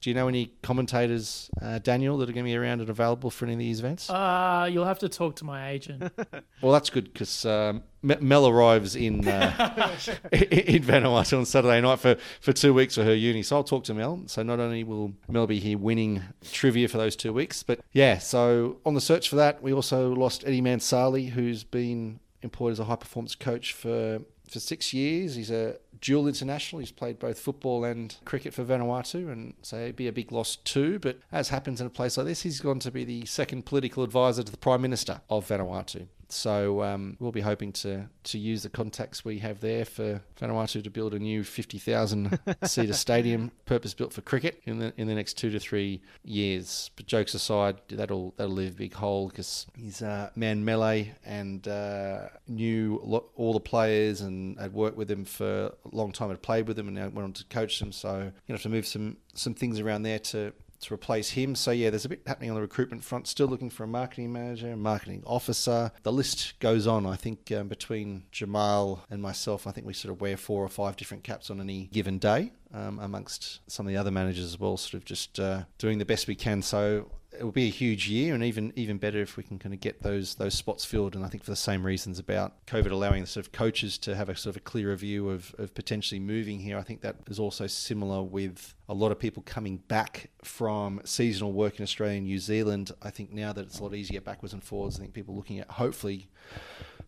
do 0.00 0.10
you 0.10 0.14
know 0.14 0.28
any 0.28 0.52
commentators, 0.62 1.50
uh, 1.62 1.78
Daniel, 1.78 2.18
that 2.18 2.28
are 2.28 2.32
going 2.32 2.44
to 2.44 2.50
be 2.50 2.56
around 2.56 2.80
and 2.80 2.90
available 2.90 3.30
for 3.30 3.46
any 3.46 3.54
of 3.54 3.58
these 3.58 3.80
events? 3.80 4.10
Uh, 4.10 4.68
you'll 4.70 4.84
have 4.84 4.98
to 5.00 5.08
talk 5.08 5.36
to 5.36 5.44
my 5.44 5.70
agent. 5.70 6.12
well, 6.62 6.72
that's 6.72 6.90
good 6.90 7.12
because 7.12 7.46
um, 7.46 7.82
Mel 8.02 8.46
arrives 8.46 8.94
in 8.94 9.26
uh, 9.26 9.90
in 10.32 10.82
Vanuatu 10.82 11.38
on 11.38 11.46
Saturday 11.46 11.80
night 11.80 11.98
for, 11.98 12.16
for 12.40 12.52
two 12.52 12.74
weeks 12.74 12.94
for 12.94 13.04
her 13.04 13.14
uni. 13.14 13.42
So 13.42 13.56
I'll 13.56 13.64
talk 13.64 13.84
to 13.84 13.94
Mel. 13.94 14.22
So 14.26 14.42
not 14.42 14.60
only 14.60 14.84
will 14.84 15.14
Mel 15.28 15.46
be 15.46 15.58
here 15.58 15.78
winning 15.78 16.22
trivia 16.52 16.88
for 16.88 16.98
those 16.98 17.16
two 17.16 17.32
weeks, 17.32 17.62
but 17.62 17.80
yeah, 17.92 18.18
so 18.18 18.78
on 18.84 18.94
the 18.94 19.00
search 19.00 19.28
for 19.28 19.36
that, 19.36 19.62
we 19.62 19.72
also 19.72 20.12
lost 20.12 20.44
Eddie 20.46 20.60
Mansale, 20.60 21.30
who's 21.30 21.64
been 21.64 22.20
employed 22.42 22.72
as 22.72 22.78
a 22.78 22.84
high 22.84 22.96
performance 22.96 23.34
coach 23.34 23.72
for 23.72 24.20
for 24.48 24.60
six 24.60 24.92
years. 24.94 25.34
He's 25.34 25.50
a 25.50 25.76
dual 26.00 26.26
international. 26.26 26.80
He's 26.80 26.90
played 26.90 27.18
both 27.18 27.38
football 27.38 27.84
and 27.84 28.16
cricket 28.24 28.54
for 28.54 28.64
Vanuatu, 28.64 29.30
and 29.30 29.54
so 29.62 29.76
it'd 29.76 29.96
be 29.96 30.08
a 30.08 30.12
big 30.12 30.32
loss 30.32 30.56
too. 30.56 30.98
But 30.98 31.18
as 31.32 31.48
happens 31.50 31.80
in 31.80 31.86
a 31.86 31.90
place 31.90 32.16
like 32.16 32.26
this, 32.26 32.42
he's 32.42 32.60
gone 32.60 32.78
to 32.80 32.90
be 32.90 33.04
the 33.04 33.26
second 33.26 33.66
political 33.66 34.02
advisor 34.02 34.42
to 34.42 34.50
the 34.50 34.58
Prime 34.58 34.82
Minister 34.82 35.20
of 35.28 35.48
Vanuatu. 35.48 36.06
So 36.30 36.82
um, 36.82 37.16
we'll 37.18 37.32
be 37.32 37.40
hoping 37.40 37.72
to 37.72 38.08
to 38.24 38.38
use 38.38 38.62
the 38.62 38.68
contacts 38.68 39.24
we 39.24 39.38
have 39.38 39.60
there 39.60 39.84
for 39.84 40.20
Vanuatu 40.38 40.84
to 40.84 40.90
build 40.90 41.14
a 41.14 41.18
new 41.18 41.42
50,000 41.42 42.38
seater 42.64 42.92
stadium, 42.92 43.50
purpose 43.64 43.94
built 43.94 44.12
for 44.12 44.20
cricket 44.20 44.60
in 44.64 44.78
the 44.78 44.92
in 44.98 45.06
the 45.06 45.14
next 45.14 45.34
two 45.34 45.50
to 45.50 45.58
three 45.58 46.02
years. 46.24 46.90
But 46.96 47.06
jokes 47.06 47.34
aside, 47.34 47.76
that'll 47.88 48.34
that'll 48.36 48.52
leave 48.52 48.72
a 48.72 48.76
big 48.76 48.94
hole 48.94 49.28
because 49.28 49.66
he's 49.74 50.02
uh, 50.02 50.30
man 50.36 50.64
melee 50.64 51.14
and 51.24 51.66
uh, 51.66 52.28
knew 52.46 53.00
lo- 53.02 53.30
all 53.36 53.54
the 53.54 53.60
players 53.60 54.20
and 54.20 54.58
had 54.60 54.74
worked 54.74 54.96
with 54.98 55.08
them 55.08 55.24
for 55.24 55.66
a 55.66 55.72
long 55.92 56.12
time, 56.12 56.28
had 56.28 56.42
played 56.42 56.68
with 56.68 56.76
them, 56.76 56.88
and 56.88 56.96
now 56.96 57.08
went 57.08 57.24
on 57.24 57.32
to 57.32 57.44
coach 57.44 57.78
them. 57.78 57.90
So 57.92 58.30
you 58.46 58.52
have 58.54 58.62
to 58.62 58.68
move 58.68 58.86
some 58.86 59.16
some 59.34 59.54
things 59.54 59.80
around 59.80 60.02
there 60.02 60.18
to 60.18 60.52
to 60.80 60.94
replace 60.94 61.30
him. 61.30 61.54
So 61.54 61.70
yeah, 61.70 61.90
there's 61.90 62.04
a 62.04 62.08
bit 62.08 62.22
happening 62.26 62.50
on 62.50 62.56
the 62.56 62.62
recruitment 62.62 63.04
front. 63.04 63.26
Still 63.26 63.46
looking 63.48 63.70
for 63.70 63.84
a 63.84 63.88
marketing 63.88 64.32
manager, 64.32 64.76
marketing 64.76 65.22
officer. 65.26 65.92
The 66.02 66.12
list 66.12 66.54
goes 66.60 66.86
on. 66.86 67.06
I 67.06 67.16
think 67.16 67.50
um, 67.52 67.68
between 67.68 68.24
Jamal 68.32 69.04
and 69.10 69.20
myself, 69.22 69.66
I 69.66 69.72
think 69.72 69.86
we 69.86 69.92
sort 69.92 70.12
of 70.12 70.20
wear 70.20 70.36
four 70.36 70.64
or 70.64 70.68
five 70.68 70.96
different 70.96 71.24
caps 71.24 71.50
on 71.50 71.60
any 71.60 71.88
given 71.92 72.18
day. 72.18 72.52
Um, 72.74 72.98
amongst 72.98 73.60
some 73.66 73.86
of 73.86 73.90
the 73.90 73.96
other 73.96 74.10
managers 74.10 74.44
as 74.44 74.60
well, 74.60 74.76
sort 74.76 74.94
of 75.00 75.06
just 75.06 75.40
uh, 75.40 75.62
doing 75.78 75.96
the 75.96 76.04
best 76.04 76.28
we 76.28 76.34
can. 76.34 76.60
So 76.60 77.10
it 77.38 77.44
will 77.44 77.52
be 77.52 77.66
a 77.66 77.70
huge 77.70 78.08
year, 78.08 78.34
and 78.34 78.42
even 78.42 78.72
even 78.76 78.98
better 78.98 79.20
if 79.20 79.36
we 79.36 79.42
can 79.42 79.58
kind 79.58 79.72
of 79.72 79.80
get 79.80 80.02
those 80.02 80.34
those 80.34 80.54
spots 80.54 80.84
filled. 80.84 81.14
And 81.14 81.24
I 81.24 81.28
think 81.28 81.44
for 81.44 81.50
the 81.50 81.56
same 81.56 81.84
reasons 81.84 82.18
about 82.18 82.66
COVID 82.66 82.90
allowing 82.90 83.20
the 83.20 83.26
sort 83.26 83.46
of 83.46 83.52
coaches 83.52 83.96
to 83.98 84.16
have 84.16 84.28
a 84.28 84.36
sort 84.36 84.56
of 84.56 84.60
a 84.60 84.64
clearer 84.64 84.96
view 84.96 85.30
of, 85.30 85.54
of 85.58 85.74
potentially 85.74 86.18
moving 86.18 86.58
here, 86.58 86.76
I 86.76 86.82
think 86.82 87.00
that 87.02 87.16
is 87.28 87.38
also 87.38 87.66
similar 87.66 88.22
with 88.22 88.74
a 88.88 88.94
lot 88.94 89.12
of 89.12 89.18
people 89.18 89.42
coming 89.46 89.78
back 89.88 90.30
from 90.42 91.00
seasonal 91.04 91.52
work 91.52 91.78
in 91.78 91.82
Australia 91.82 92.18
and 92.18 92.26
New 92.26 92.38
Zealand. 92.38 92.92
I 93.02 93.10
think 93.10 93.32
now 93.32 93.52
that 93.52 93.66
it's 93.66 93.78
a 93.78 93.82
lot 93.82 93.94
easier 93.94 94.20
backwards 94.20 94.52
and 94.52 94.62
forwards, 94.62 94.96
I 94.96 95.00
think 95.00 95.14
people 95.14 95.36
looking 95.36 95.60
at 95.60 95.70
hopefully 95.70 96.28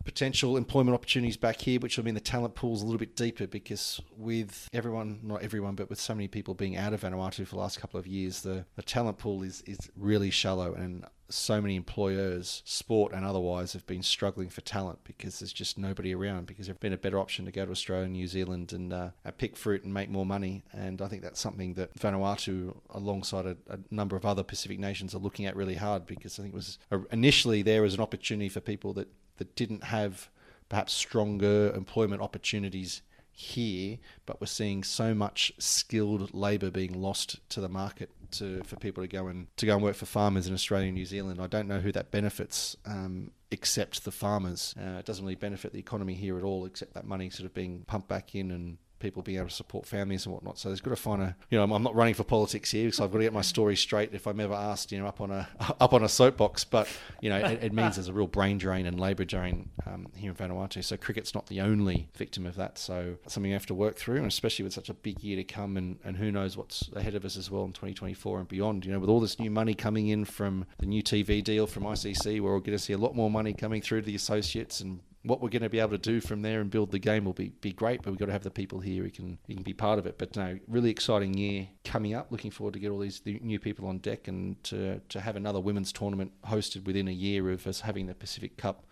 potential 0.05 0.57
employment 0.57 0.95
opportunities 0.95 1.37
back 1.37 1.61
here, 1.61 1.81
which 1.81 1.97
will 1.97 2.05
mean 2.05 2.15
the 2.15 2.21
talent 2.21 2.55
pool's 2.55 2.83
a 2.83 2.85
little 2.85 2.99
bit 2.99 3.17
deeper 3.17 3.47
because 3.47 4.01
with 4.17 4.69
everyone, 4.73 5.21
not 5.23 5.43
everyone, 5.43 5.75
but 5.75 5.91
with 5.91 6.01
so 6.01 6.15
many 6.15 6.29
people 6.29 6.55
being 6.55 6.77
out 6.77 6.93
of 6.93 7.03
Vanuatu 7.03 7.47
for 7.47 7.57
the 7.57 7.61
last 7.61 7.81
couple 7.81 7.99
of 8.01 8.07
years, 8.07 8.43
the, 8.43 8.65
the 8.77 8.83
talent 8.83 9.19
pool 9.19 9.43
is, 9.43 9.63
is 9.63 9.91
really 9.97 10.31
shallow 10.31 10.75
and 10.75 11.05
so 11.31 11.61
many 11.61 11.77
employers, 11.77 12.63
sport 12.65 13.13
and 13.13 13.25
otherwise, 13.25 13.73
have 13.73 13.87
been 13.87 14.03
struggling 14.03 14.49
for 14.49 14.61
talent 14.61 14.99
because 15.05 15.39
there's 15.39 15.53
just 15.53 15.79
nobody 15.79 16.15
around. 16.15 16.47
Because 16.47 16.67
there's 16.67 16.79
been 16.79 16.93
a 16.93 16.99
better 16.99 17.19
option 17.19 17.45
to 17.45 17.53
go 17.53 17.65
to 17.65 17.71
Australia 17.71 18.05
and 18.05 18.13
New 18.13 18.27
Zealand 18.27 18.73
and 18.73 18.93
uh, 18.93 19.11
pick 19.39 19.57
fruit 19.57 19.85
and 19.85 19.95
make 19.95 20.11
more 20.11 20.27
money. 20.27 20.65
And 20.73 21.01
I 21.01 21.09
think 21.09 21.23
that's 21.23 21.41
something 21.41 21.75
that 21.75 21.95
Vanuatu, 21.95 22.77
alongside 22.91 23.47
a, 23.47 23.57
a, 23.69 23.79
number 23.91 24.17
of 24.17 24.27
other 24.27 24.43
Pacific 24.43 24.79
nations, 24.79 25.15
are 25.15 25.19
looking 25.19 25.47
at 25.47 25.57
really 25.57 25.77
hard 25.77 26.07
because 26.07 26.39
I 26.39 26.43
think 26.43 26.55
it 26.55 26.57
was 26.57 26.79
initially 27.13 27.63
there 27.63 27.83
was 27.83 27.95
an 27.95 28.01
opportunity 28.01 28.49
for 28.49 28.61
people 28.61 28.93
that 28.95 29.09
that 29.41 29.57
didn't 29.57 29.85
have 29.85 30.31
perhaps 30.69 30.93
stronger 30.93 31.73
employment 31.75 32.23
opportunities 32.23 33.03
here, 33.33 33.99
but 34.27 34.41
we're 34.41 34.47
seeing 34.47 34.85
so 34.85 35.15
much 35.15 35.51
skilled 35.59 36.33
labour 36.33 36.71
being 36.71 36.93
lost 36.93 37.41
to 37.49 37.61
the 37.61 37.69
market 37.69 38.11
to 38.33 38.63
for 38.63 38.77
people 38.77 39.03
to 39.03 39.09
go 39.09 39.27
and 39.27 39.49
to 39.57 39.67
go 39.67 39.75
and 39.75 39.83
work 39.83 39.97
for 39.97 40.07
farmers 40.07 40.47
in 40.47 40.55
Australia 40.55 40.87
and 40.87 40.95
New 40.95 41.07
Zealand. 41.07 41.41
I 41.41 41.49
don't 41.49 41.67
know 41.67 41.81
who 41.81 41.91
that 41.91 42.13
benefits. 42.13 42.77
Um, 42.85 43.33
except 43.51 44.05
the 44.05 44.13
farmers. 44.13 44.75
Uh, 44.79 44.99
it 44.99 45.05
doesn't 45.05 45.25
really 45.25 45.35
benefit 45.35 45.73
the 45.73 45.79
economy 45.79 46.15
here 46.15 46.39
at 46.39 46.45
all, 46.45 46.65
except 46.65 46.95
that 46.95 47.05
money 47.05 47.31
sort 47.31 47.47
of 47.47 47.55
being 47.55 47.85
pumped 47.87 48.09
back 48.09 48.35
in 48.35 48.51
and 48.51 48.79
people 49.01 49.23
being 49.23 49.39
able 49.39 49.49
to 49.49 49.55
support 49.55 49.87
families 49.87 50.27
and 50.27 50.35
whatnot. 50.35 50.59
So 50.59 50.69
there's 50.69 50.81
got 50.81 50.91
to 50.91 50.97
find 50.97 51.23
a, 51.23 51.35
you 51.51 51.59
know, 51.59 51.65
I'm, 51.65 51.83
not 51.83 51.95
running 51.95 52.15
for 52.15 52.25
politics 52.25 52.71
here 52.71 52.85
because 52.85 53.01
I've 53.01 53.11
got 53.11 53.19
to 53.19 53.25
get 53.25 53.33
my 53.33 53.41
story 53.41 53.75
straight 53.75 54.11
if 54.13 54.27
I'm 54.27 54.39
ever 54.39 54.55
asked, 54.55 54.93
you 54.93 54.99
know, 54.99 55.07
up 55.07 55.21
on 55.21 55.31
a 55.31 55.49
up 55.81 55.93
on 55.93 56.05
a 56.05 56.09
soapbox. 56.09 56.65
But 56.65 56.87
you 57.21 57.31
know, 57.31 57.39
it, 57.39 57.65
it 57.65 57.73
means 57.73 57.97
there's 57.97 58.09
a 58.09 58.13
real 58.13 58.27
brain 58.27 58.59
drain 58.59 58.87
and 58.87 59.01
labour 59.01 59.25
drain 59.25 59.71
um, 59.87 60.07
here 60.15 60.31
in 60.31 60.37
Vanuatu. 60.37 60.85
So 60.85 60.97
cricket's 60.97 61.35
not 61.35 61.47
the 61.47 61.61
only 61.61 62.09
victim 62.15 62.47
of 62.47 62.55
that. 62.57 62.79
So 62.79 63.17
something 63.27 63.51
you 63.51 63.57
have 63.57 63.67
to 63.67 63.75
work 63.75 63.97
through, 63.97 64.19
and 64.19 64.27
especially 64.27 64.63
with 64.63 64.75
such 64.75 64.89
a 64.89 64.95
big 64.95 65.23
year 65.23 65.37
to 65.37 65.45
come, 65.45 65.77
and, 65.77 65.99
and 66.05 66.17
who 66.17 66.31
knows 66.31 66.57
what's 66.57 66.89
ahead 66.95 67.15
of 67.15 67.25
us 67.25 67.37
as 67.37 67.51
well 67.51 67.65
in 67.65 67.73
2024 67.73 68.39
and 68.39 68.49
beyond. 68.49 68.85
You 68.85 68.93
know, 68.93 68.99
with 68.99 69.11
all 69.11 69.21
this 69.21 69.39
new 69.39 69.51
money 69.51 69.75
coming 69.75 70.09
in 70.09 70.25
from 70.25 70.67
the 70.79 70.87
new 70.87 71.03
TV 71.03 71.43
deal 71.43 71.67
from 71.67 71.85
ICC, 71.85 72.41
where 72.41 72.53
we're 72.53 72.61
going 72.61 72.77
to 72.77 72.79
see 72.79 72.93
a 72.93 72.99
lot 72.99 73.17
more 73.17 73.31
money 73.31 73.55
coming 73.55 73.81
through 73.81 74.03
to 74.03 74.07
the 74.07 74.15
associates 74.15 74.81
and 74.81 75.01
what 75.23 75.43
we're 75.43 75.51
going 75.51 75.63
to 75.63 75.69
be 75.69 75.81
able 75.81 75.91
to 75.91 75.99
do 75.99 76.21
from 76.21 76.43
there 76.43 76.61
and 76.61 76.71
build 76.71 76.91
the 76.91 76.99
game 76.99 77.25
will 77.25 77.35
be, 77.35 77.51
be 77.61 77.73
great, 77.73 78.03
but 78.03 78.11
we've 78.11 78.19
got 78.19 78.27
to 78.27 78.33
have 78.33 78.43
the 78.43 78.51
people 78.51 78.81
here 78.81 79.03
who 79.03 79.11
can, 79.11 79.39
who 79.47 79.55
can 79.55 79.63
be 79.63 79.75
part 79.75 79.99
of 79.99 80.07
it. 80.07 80.17
But 80.17 80.35
no, 80.35 80.59
really 80.67 80.91
exciting 80.91 81.35
year 81.35 81.69
coming 81.85 82.15
up. 82.15 82.33
Looking 82.33 82.51
forward 82.51 82.75
to 82.75 82.81
get 82.81 82.91
all 82.91 82.99
these 82.99 83.21
new 83.25 83.59
people 83.59 83.87
on 83.87 83.99
deck 83.99 84.29
and 84.29 84.63
to, 84.65 85.01
to 85.11 85.21
have 85.21 85.37
another 85.37 85.61
women's 85.61 85.93
tournament 85.93 86.33
hosted 86.47 86.87
within 86.87 87.07
a 87.07 87.13
year 87.13 87.51
of 87.51 87.67
us 87.67 87.83
having 87.83 88.07
the 88.07 88.15
Pacific 88.15 88.57
Cup 88.57 88.87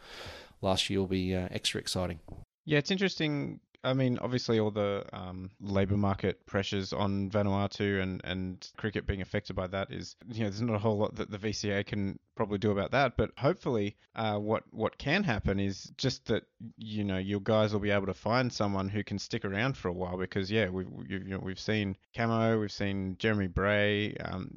last 0.61 0.91
year 0.91 1.01
will 1.01 1.07
be 1.07 1.35
uh, 1.35 1.49
extra 1.51 1.81
exciting. 1.81 2.21
Yeah, 2.67 2.79
it's 2.79 2.91
interesting 2.91 3.61
I 3.89 3.95
mean, 3.95 4.19
obviously, 4.21 4.61
all 4.61 4.71
the 4.71 5.05
um, 5.15 5.51
labour 5.63 5.97
market 5.97 6.45
pressures 6.45 6.93
on 6.93 7.31
Vanuatu 7.31 8.03
and, 8.03 8.21
and 8.23 8.69
cricket 8.77 9.07
being 9.07 9.23
affected 9.23 9.57
by 9.57 9.67
that 9.69 9.91
is, 9.91 10.15
you 10.31 10.41
know, 10.45 10.51
there's 10.51 10.61
not 10.61 10.77
a 10.77 10.79
whole 10.79 10.99
lot 10.99 11.15
that 11.15 11.31
the 11.31 11.39
VCA 11.39 11.87
can 11.87 12.19
probably 12.37 12.59
do 12.59 12.71
about 12.71 12.91
that. 12.91 13.17
But 13.17 13.31
hopefully, 13.39 13.97
uh, 14.15 14.37
what 14.37 14.65
what 14.73 14.99
can 14.99 15.25
happen 15.25 15.59
is 15.59 15.91
just 15.97 16.27
that, 16.27 16.43
you 16.77 17.03
know, 17.03 17.17
your 17.17 17.41
guys 17.41 17.73
will 17.73 17.81
be 17.81 17.91
able 17.91 18.07
to 18.07 18.15
find 18.15 18.53
someone 18.53 18.91
who 18.91 19.03
can 19.03 19.19
stick 19.19 19.47
around 19.47 19.75
for 19.75 19.89
a 19.89 19.93
while 19.93 20.19
because, 20.19 20.51
yeah, 20.51 20.69
we've 20.69 20.91
you 21.09 21.21
know 21.21 21.41
we've 21.43 21.59
seen 21.59 21.97
Camo, 22.15 22.61
we've 22.61 22.71
seen 22.71 23.17
Jeremy 23.19 23.47
Bray. 23.47 24.15
Um, 24.17 24.51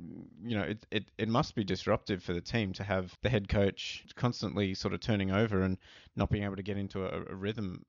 you 0.44 0.58
know, 0.58 0.64
it, 0.64 0.86
it 0.92 1.06
it 1.18 1.30
must 1.30 1.56
be 1.56 1.64
disruptive 1.64 2.22
for 2.22 2.34
the 2.34 2.42
team 2.42 2.74
to 2.74 2.84
have 2.84 3.18
the 3.22 3.30
head 3.30 3.48
coach 3.48 4.04
constantly 4.16 4.74
sort 4.74 4.94
of 4.94 5.00
turning 5.00 5.32
over 5.32 5.62
and 5.62 5.78
not 6.18 6.30
being 6.30 6.44
able 6.44 6.58
to 6.58 6.64
get 6.64 6.78
into 6.78 7.06
a, 7.06 7.32
a 7.32 7.36
rhythm 7.36 7.86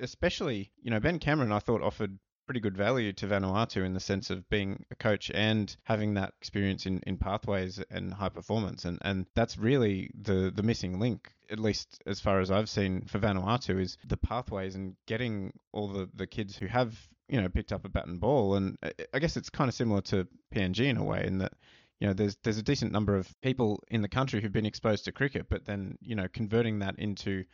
especially, 0.00 0.70
you 0.82 0.90
know, 0.90 1.00
Ben 1.00 1.18
Cameron, 1.18 1.52
I 1.52 1.58
thought 1.58 1.82
offered 1.82 2.18
pretty 2.46 2.60
good 2.60 2.76
value 2.76 3.12
to 3.12 3.26
Vanuatu 3.26 3.84
in 3.84 3.94
the 3.94 4.00
sense 4.00 4.30
of 4.30 4.48
being 4.48 4.84
a 4.90 4.94
coach 4.94 5.30
and 5.32 5.74
having 5.84 6.14
that 6.14 6.34
experience 6.40 6.86
in, 6.86 7.00
in 7.06 7.16
pathways 7.16 7.82
and 7.90 8.12
high 8.12 8.28
performance. 8.28 8.84
And, 8.84 8.98
and 9.02 9.26
that's 9.34 9.56
really 9.56 10.10
the, 10.20 10.52
the 10.54 10.62
missing 10.62 10.98
link, 10.98 11.32
at 11.50 11.58
least 11.58 12.02
as 12.06 12.20
far 12.20 12.40
as 12.40 12.50
I've 12.50 12.68
seen 12.68 13.06
for 13.06 13.18
Vanuatu, 13.18 13.80
is 13.80 13.96
the 14.06 14.16
pathways 14.16 14.74
and 14.74 14.94
getting 15.06 15.52
all 15.72 15.88
the, 15.88 16.08
the 16.14 16.26
kids 16.26 16.56
who 16.56 16.66
have, 16.66 16.94
you 17.28 17.40
know, 17.40 17.48
picked 17.48 17.72
up 17.72 17.84
a 17.84 17.88
bat 17.88 18.06
and 18.06 18.20
ball. 18.20 18.56
And 18.56 18.76
I 19.12 19.18
guess 19.18 19.36
it's 19.36 19.50
kind 19.50 19.68
of 19.68 19.74
similar 19.74 20.02
to 20.02 20.28
PNG 20.54 20.80
in 20.86 20.98
a 20.98 21.04
way 21.04 21.24
in 21.26 21.38
that, 21.38 21.52
you 22.00 22.08
know, 22.08 22.12
there's 22.12 22.36
there's 22.42 22.58
a 22.58 22.62
decent 22.62 22.92
number 22.92 23.16
of 23.16 23.32
people 23.40 23.82
in 23.88 24.02
the 24.02 24.08
country 24.08 24.42
who've 24.42 24.52
been 24.52 24.66
exposed 24.66 25.06
to 25.06 25.12
cricket, 25.12 25.46
but 25.48 25.64
then, 25.64 25.96
you 26.02 26.14
know, 26.14 26.26
converting 26.30 26.80
that 26.80 26.98
into 26.98 27.44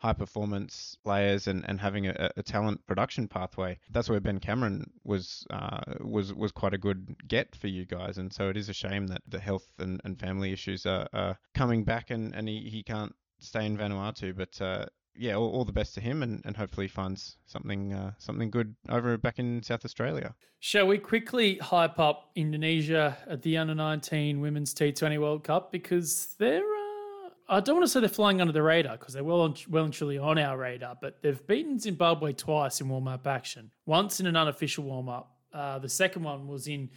high 0.00 0.14
performance 0.14 0.96
players 1.04 1.46
and, 1.46 1.64
and 1.68 1.78
having 1.78 2.06
a, 2.06 2.30
a, 2.36 2.42
talent 2.42 2.84
production 2.86 3.28
pathway. 3.28 3.78
That's 3.90 4.08
where 4.08 4.18
Ben 4.18 4.40
Cameron 4.40 4.90
was 5.04 5.46
uh, 5.50 5.80
was 6.00 6.32
was 6.32 6.52
quite 6.52 6.72
a 6.72 6.78
good 6.78 7.14
get 7.28 7.54
for 7.54 7.68
you 7.68 7.84
guys. 7.84 8.16
And 8.16 8.32
so 8.32 8.48
it 8.48 8.56
is 8.56 8.68
a 8.68 8.72
shame 8.72 9.06
that 9.08 9.20
the 9.28 9.38
health 9.38 9.68
and, 9.78 10.00
and 10.04 10.18
family 10.18 10.52
issues 10.52 10.86
are, 10.86 11.06
are 11.12 11.38
coming 11.54 11.84
back 11.84 12.10
and, 12.10 12.34
and 12.34 12.48
he, 12.48 12.68
he 12.70 12.82
can't 12.82 13.14
stay 13.40 13.66
in 13.66 13.76
Vanuatu. 13.76 14.34
But 14.34 14.60
uh, 14.60 14.86
yeah, 15.14 15.34
all, 15.34 15.50
all, 15.50 15.64
the 15.66 15.72
best 15.72 15.94
to 15.94 16.00
him, 16.00 16.22
and, 16.22 16.40
and 16.46 16.56
hopefully 16.56 16.88
finds 16.88 17.36
something 17.44 17.92
uh, 17.92 18.12
something 18.18 18.50
good 18.50 18.74
over 18.88 19.18
back 19.18 19.38
in 19.38 19.62
South 19.62 19.84
Australia. 19.84 20.34
Shall 20.60 20.86
we 20.86 20.96
quickly 20.96 21.56
hype 21.58 21.98
up 21.98 22.30
Indonesia 22.36 23.18
at 23.26 23.42
the 23.42 23.58
Under 23.58 23.74
19 23.74 24.40
Women's 24.40 24.72
T20 24.72 25.20
World 25.20 25.44
Cup 25.44 25.72
because 25.72 26.34
they're 26.38 26.62
I 27.50 27.58
don't 27.58 27.74
want 27.74 27.84
to 27.84 27.88
say 27.88 27.98
they're 27.98 28.08
flying 28.08 28.40
under 28.40 28.52
the 28.52 28.62
radar 28.62 28.96
because 28.96 29.12
they're 29.12 29.24
well, 29.24 29.40
on, 29.40 29.56
well 29.68 29.84
and 29.84 29.92
truly 29.92 30.18
on 30.18 30.38
our 30.38 30.56
radar, 30.56 30.96
but 31.00 31.20
they've 31.20 31.44
beaten 31.48 31.80
Zimbabwe 31.80 32.32
twice 32.32 32.80
in 32.80 32.88
warm 32.88 33.08
up 33.08 33.26
action. 33.26 33.72
Once 33.86 34.20
in 34.20 34.26
an 34.26 34.36
unofficial 34.36 34.84
warm 34.84 35.08
up. 35.08 35.36
Uh, 35.52 35.80
the 35.80 35.88
second 35.88 36.22
one 36.22 36.46
was 36.46 36.68
in 36.68 36.88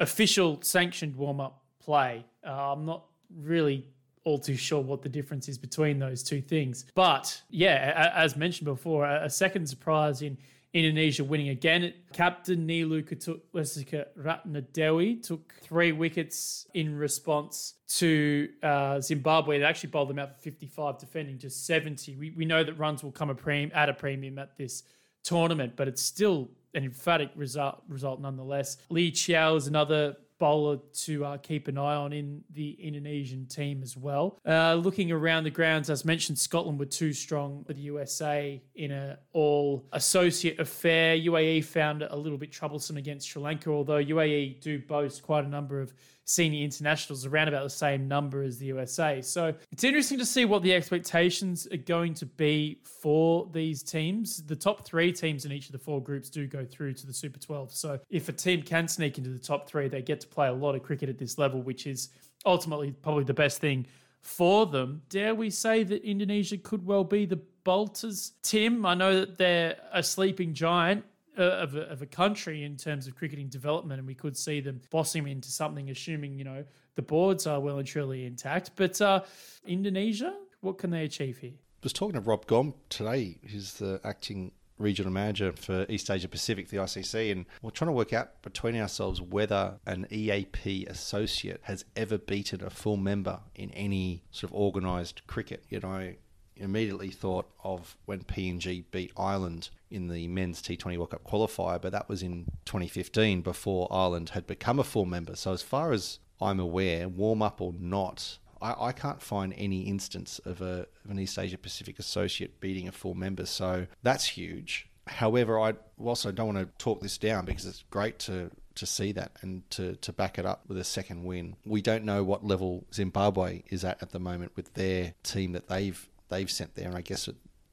official 0.00 0.60
sanctioned 0.60 1.16
warm 1.16 1.40
up 1.40 1.62
play. 1.80 2.26
Uh, 2.46 2.72
I'm 2.72 2.84
not 2.84 3.06
really 3.40 3.86
all 4.24 4.38
too 4.38 4.54
sure 4.54 4.82
what 4.82 5.00
the 5.00 5.08
difference 5.08 5.48
is 5.48 5.56
between 5.56 5.98
those 5.98 6.22
two 6.22 6.42
things. 6.42 6.84
But 6.94 7.40
yeah, 7.48 8.12
as 8.14 8.36
mentioned 8.36 8.66
before, 8.66 9.06
a 9.06 9.30
second 9.30 9.66
surprise 9.66 10.20
in 10.20 10.36
Indonesia 10.74 11.22
winning 11.22 11.50
again. 11.50 11.92
Captain 12.12 12.66
Nilu 12.66 13.02
Kutulasika 13.02 14.06
Ratnadewi 14.18 15.22
took 15.22 15.54
three 15.62 15.92
wickets 15.92 16.66
in 16.72 16.96
response 16.96 17.74
to 17.88 18.48
uh, 18.62 18.98
Zimbabwe. 19.00 19.58
They 19.58 19.64
actually 19.64 19.90
bowled 19.90 20.08
them 20.08 20.18
out 20.18 20.34
for 20.34 20.40
55, 20.40 20.98
defending 20.98 21.38
just 21.38 21.66
70. 21.66 22.16
We, 22.16 22.30
we 22.30 22.44
know 22.46 22.64
that 22.64 22.78
runs 22.78 23.04
will 23.04 23.12
come 23.12 23.28
a 23.28 23.34
premium, 23.34 23.70
at 23.74 23.90
a 23.90 23.94
premium 23.94 24.38
at 24.38 24.56
this 24.56 24.84
tournament, 25.24 25.74
but 25.76 25.88
it's 25.88 26.02
still 26.02 26.48
an 26.74 26.84
emphatic 26.84 27.30
result, 27.36 27.82
result 27.86 28.20
nonetheless. 28.20 28.78
Lee 28.88 29.10
Chiao 29.10 29.56
is 29.56 29.66
another 29.66 30.16
bowler 30.42 30.76
to 30.92 31.24
uh, 31.24 31.36
keep 31.36 31.68
an 31.68 31.78
eye 31.78 31.94
on 31.94 32.12
in 32.12 32.42
the 32.50 32.72
Indonesian 32.72 33.46
team 33.46 33.80
as 33.80 33.96
well. 33.96 34.40
Uh, 34.44 34.74
looking 34.74 35.12
around 35.12 35.44
the 35.44 35.50
grounds, 35.50 35.88
as 35.88 36.04
mentioned, 36.04 36.36
Scotland 36.36 36.80
were 36.80 36.84
too 36.84 37.12
strong 37.12 37.62
for 37.62 37.74
the 37.74 37.82
USA 37.82 38.60
in 38.74 38.90
an 38.90 39.18
all 39.32 39.86
associate 39.92 40.58
affair. 40.58 41.16
UAE 41.16 41.64
found 41.64 42.02
it 42.02 42.08
a 42.10 42.16
little 42.16 42.38
bit 42.38 42.50
troublesome 42.50 42.96
against 42.96 43.28
Sri 43.28 43.40
Lanka, 43.40 43.70
although 43.70 44.02
UAE 44.02 44.60
do 44.60 44.80
boast 44.80 45.22
quite 45.22 45.44
a 45.44 45.48
number 45.48 45.80
of 45.80 45.94
senior 46.24 46.62
internationals 46.62 47.26
around 47.26 47.48
about 47.48 47.64
the 47.64 47.70
same 47.70 48.06
number 48.06 48.42
as 48.42 48.58
the 48.58 48.66
USA. 48.66 49.20
So 49.22 49.54
it's 49.70 49.84
interesting 49.84 50.18
to 50.18 50.26
see 50.26 50.44
what 50.44 50.62
the 50.62 50.72
expectations 50.72 51.66
are 51.72 51.78
going 51.78 52.14
to 52.14 52.26
be 52.26 52.80
for 52.84 53.48
these 53.52 53.82
teams. 53.82 54.42
The 54.42 54.56
top 54.56 54.84
three 54.84 55.12
teams 55.12 55.44
in 55.44 55.52
each 55.52 55.66
of 55.66 55.72
the 55.72 55.78
four 55.78 56.02
groups 56.02 56.30
do 56.30 56.46
go 56.46 56.64
through 56.64 56.94
to 56.94 57.06
the 57.06 57.12
Super 57.12 57.38
12. 57.38 57.72
So 57.72 57.98
if 58.10 58.28
a 58.28 58.32
team 58.32 58.62
can 58.62 58.88
sneak 58.88 59.18
into 59.18 59.30
the 59.30 59.38
top 59.38 59.68
three, 59.68 59.88
they 59.88 60.02
get 60.02 60.20
to 60.20 60.26
play 60.26 60.48
a 60.48 60.52
lot 60.52 60.74
of 60.74 60.82
cricket 60.82 61.08
at 61.08 61.18
this 61.18 61.38
level, 61.38 61.60
which 61.60 61.86
is 61.86 62.10
ultimately 62.46 62.92
probably 62.92 63.24
the 63.24 63.34
best 63.34 63.60
thing 63.60 63.86
for 64.20 64.66
them. 64.66 65.02
Dare 65.08 65.34
we 65.34 65.50
say 65.50 65.82
that 65.82 66.04
Indonesia 66.04 66.56
could 66.56 66.86
well 66.86 67.04
be 67.04 67.26
the 67.26 67.40
bolters? 67.64 68.32
Tim, 68.42 68.86
I 68.86 68.94
know 68.94 69.20
that 69.20 69.38
they're 69.38 69.76
a 69.92 70.02
sleeping 70.02 70.54
giant 70.54 71.04
uh, 71.38 71.42
of, 71.42 71.74
a, 71.74 71.82
of 71.82 72.02
a 72.02 72.06
country 72.06 72.64
in 72.64 72.76
terms 72.76 73.06
of 73.06 73.14
cricketing 73.14 73.48
development, 73.48 73.98
and 73.98 74.06
we 74.06 74.14
could 74.14 74.36
see 74.36 74.60
them 74.60 74.80
blossom 74.90 75.26
into 75.26 75.50
something, 75.50 75.90
assuming 75.90 76.38
you 76.38 76.44
know 76.44 76.64
the 76.94 77.02
boards 77.02 77.46
are 77.46 77.60
well 77.60 77.78
and 77.78 77.86
truly 77.86 78.26
intact. 78.26 78.72
But 78.76 79.00
uh, 79.00 79.22
Indonesia, 79.66 80.34
what 80.60 80.78
can 80.78 80.90
they 80.90 81.04
achieve 81.04 81.38
here? 81.38 81.52
I 81.54 81.84
was 81.84 81.92
talking 81.92 82.14
to 82.14 82.20
Rob 82.20 82.46
Gom 82.46 82.74
today, 82.88 83.38
who's 83.50 83.74
the 83.74 84.00
acting 84.04 84.52
regional 84.78 85.12
manager 85.12 85.52
for 85.52 85.86
East 85.88 86.10
Asia 86.10 86.28
Pacific, 86.28 86.68
the 86.68 86.76
ICC, 86.78 87.32
and 87.32 87.46
we're 87.62 87.70
trying 87.70 87.88
to 87.88 87.92
work 87.92 88.12
out 88.12 88.42
between 88.42 88.76
ourselves 88.76 89.20
whether 89.20 89.78
an 89.86 90.06
EAP 90.10 90.86
associate 90.86 91.60
has 91.62 91.84
ever 91.96 92.18
beaten 92.18 92.62
a 92.62 92.70
full 92.70 92.96
member 92.96 93.40
in 93.54 93.70
any 93.70 94.22
sort 94.30 94.52
of 94.52 94.56
organised 94.56 95.26
cricket. 95.26 95.64
You 95.68 95.80
know, 95.80 96.14
immediately 96.56 97.10
thought 97.10 97.50
of 97.64 97.96
when 98.04 98.20
PNG 98.20 98.84
beat 98.90 99.12
Ireland 99.16 99.70
in 99.92 100.08
the 100.08 100.28
men's 100.28 100.62
T20 100.62 100.96
World 100.96 101.10
Cup 101.10 101.24
qualifier, 101.24 101.80
but 101.80 101.92
that 101.92 102.08
was 102.08 102.22
in 102.22 102.46
2015 102.64 103.42
before 103.42 103.88
Ireland 103.90 104.30
had 104.30 104.46
become 104.46 104.78
a 104.78 104.84
full 104.84 105.04
member. 105.04 105.36
So, 105.36 105.52
as 105.52 105.62
far 105.62 105.92
as 105.92 106.18
I'm 106.40 106.60
aware, 106.60 107.08
warm 107.08 107.42
up 107.42 107.60
or 107.60 107.74
not, 107.78 108.38
I, 108.60 108.74
I 108.86 108.92
can't 108.92 109.22
find 109.22 109.54
any 109.56 109.82
instance 109.82 110.40
of, 110.44 110.60
a, 110.60 110.86
of 111.04 111.10
an 111.10 111.18
East 111.18 111.38
Asia 111.38 111.58
Pacific 111.58 111.98
associate 111.98 112.60
beating 112.60 112.88
a 112.88 112.92
full 112.92 113.14
member. 113.14 113.46
So, 113.46 113.86
that's 114.02 114.26
huge. 114.26 114.88
However, 115.06 115.60
I 115.60 115.74
also 115.98 116.32
don't 116.32 116.54
want 116.54 116.58
to 116.58 116.84
talk 116.84 117.00
this 117.00 117.18
down 117.18 117.44
because 117.44 117.66
it's 117.66 117.84
great 117.90 118.18
to 118.20 118.50
to 118.74 118.86
see 118.86 119.12
that 119.12 119.32
and 119.42 119.68
to, 119.68 119.96
to 119.96 120.14
back 120.14 120.38
it 120.38 120.46
up 120.46 120.62
with 120.66 120.78
a 120.78 120.84
second 120.84 121.24
win. 121.24 121.56
We 121.66 121.82
don't 121.82 122.04
know 122.04 122.24
what 122.24 122.42
level 122.42 122.86
Zimbabwe 122.92 123.64
is 123.68 123.84
at 123.84 124.02
at 124.02 124.12
the 124.12 124.18
moment 124.18 124.52
with 124.56 124.72
their 124.72 125.12
team 125.22 125.52
that 125.52 125.68
they've 125.68 126.08
they've 126.30 126.50
sent 126.50 126.74
there. 126.74 126.88
And 126.88 126.96
I 126.96 127.02
guess 127.02 127.28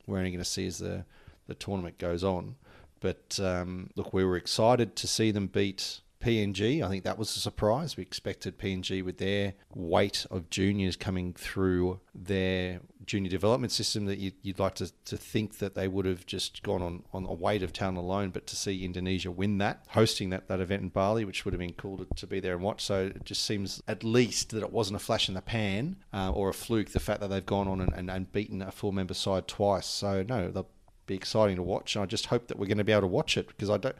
we're 0.05 0.17
only 0.17 0.31
going 0.31 0.43
to 0.43 0.49
see 0.49 0.67
as 0.67 0.79
the, 0.79 1.05
the 1.49 1.55
tournament 1.55 1.97
goes 1.97 2.23
on. 2.23 2.55
But 3.01 3.39
um, 3.41 3.89
look, 3.95 4.13
we 4.13 4.23
were 4.23 4.37
excited 4.37 4.95
to 4.97 5.07
see 5.07 5.31
them 5.31 5.47
beat 5.47 6.01
PNG. 6.19 6.83
I 6.83 6.89
think 6.89 7.03
that 7.05 7.17
was 7.17 7.35
a 7.35 7.39
surprise. 7.39 7.95
We 7.95 8.03
expected 8.03 8.59
PNG 8.59 9.03
with 9.03 9.17
their 9.17 9.53
weight 9.73 10.25
of 10.29 10.49
juniors 10.49 10.95
coming 10.95 11.33
through 11.33 12.01
their 12.13 12.81
junior 13.05 13.29
development 13.29 13.71
system 13.71 14.05
that 14.05 14.19
you'd, 14.19 14.33
you'd 14.41 14.59
like 14.59 14.75
to, 14.75 14.91
to 15.05 15.17
think 15.17 15.57
that 15.59 15.75
they 15.75 15.87
would 15.87 16.05
have 16.05 16.25
just 16.25 16.61
gone 16.61 16.81
on, 16.81 17.03
on 17.13 17.25
a 17.25 17.33
weight 17.33 17.63
of 17.63 17.73
talent 17.73 17.97
alone, 17.97 18.29
but 18.29 18.45
to 18.47 18.55
see 18.55 18.83
Indonesia 18.83 19.31
win 19.31 19.57
that, 19.59 19.85
hosting 19.89 20.29
that, 20.29 20.47
that 20.47 20.59
event 20.59 20.83
in 20.83 20.89
Bali, 20.89 21.23
which 21.23 21.45
would 21.45 21.53
have 21.53 21.59
been 21.59 21.73
cool 21.73 21.97
to, 21.97 22.05
to 22.15 22.27
be 22.27 22.39
there 22.39 22.53
and 22.53 22.63
watch. 22.63 22.83
So 22.83 23.05
it 23.15 23.23
just 23.23 23.45
seems 23.45 23.81
at 23.87 24.03
least 24.03 24.49
that 24.51 24.61
it 24.61 24.71
wasn't 24.71 24.97
a 24.97 25.03
flash 25.03 25.29
in 25.29 25.35
the 25.35 25.41
pan 25.41 25.95
uh, 26.13 26.31
or 26.31 26.49
a 26.49 26.53
fluke, 26.53 26.89
the 26.89 26.99
fact 26.99 27.21
that 27.21 27.29
they've 27.29 27.45
gone 27.45 27.67
on 27.67 27.79
and, 27.81 27.93
and, 27.93 28.11
and 28.11 28.31
beaten 28.31 28.61
a 28.61 28.71
full 28.71 28.91
member 28.91 29.13
side 29.13 29.47
twice. 29.47 29.87
So 29.87 30.23
no, 30.23 30.51
they'll 30.51 30.67
be 31.09 31.15
exciting 31.15 31.57
to 31.57 31.63
watch. 31.63 31.95
And 31.95 32.03
I 32.03 32.05
just 32.05 32.27
hope 32.27 32.47
that 32.47 32.57
we're 32.57 32.67
going 32.67 32.77
to 32.77 32.83
be 32.83 32.91
able 32.91 33.01
to 33.01 33.07
watch 33.07 33.37
it 33.37 33.47
because 33.47 33.69
I 33.69 33.77
don't 33.77 33.95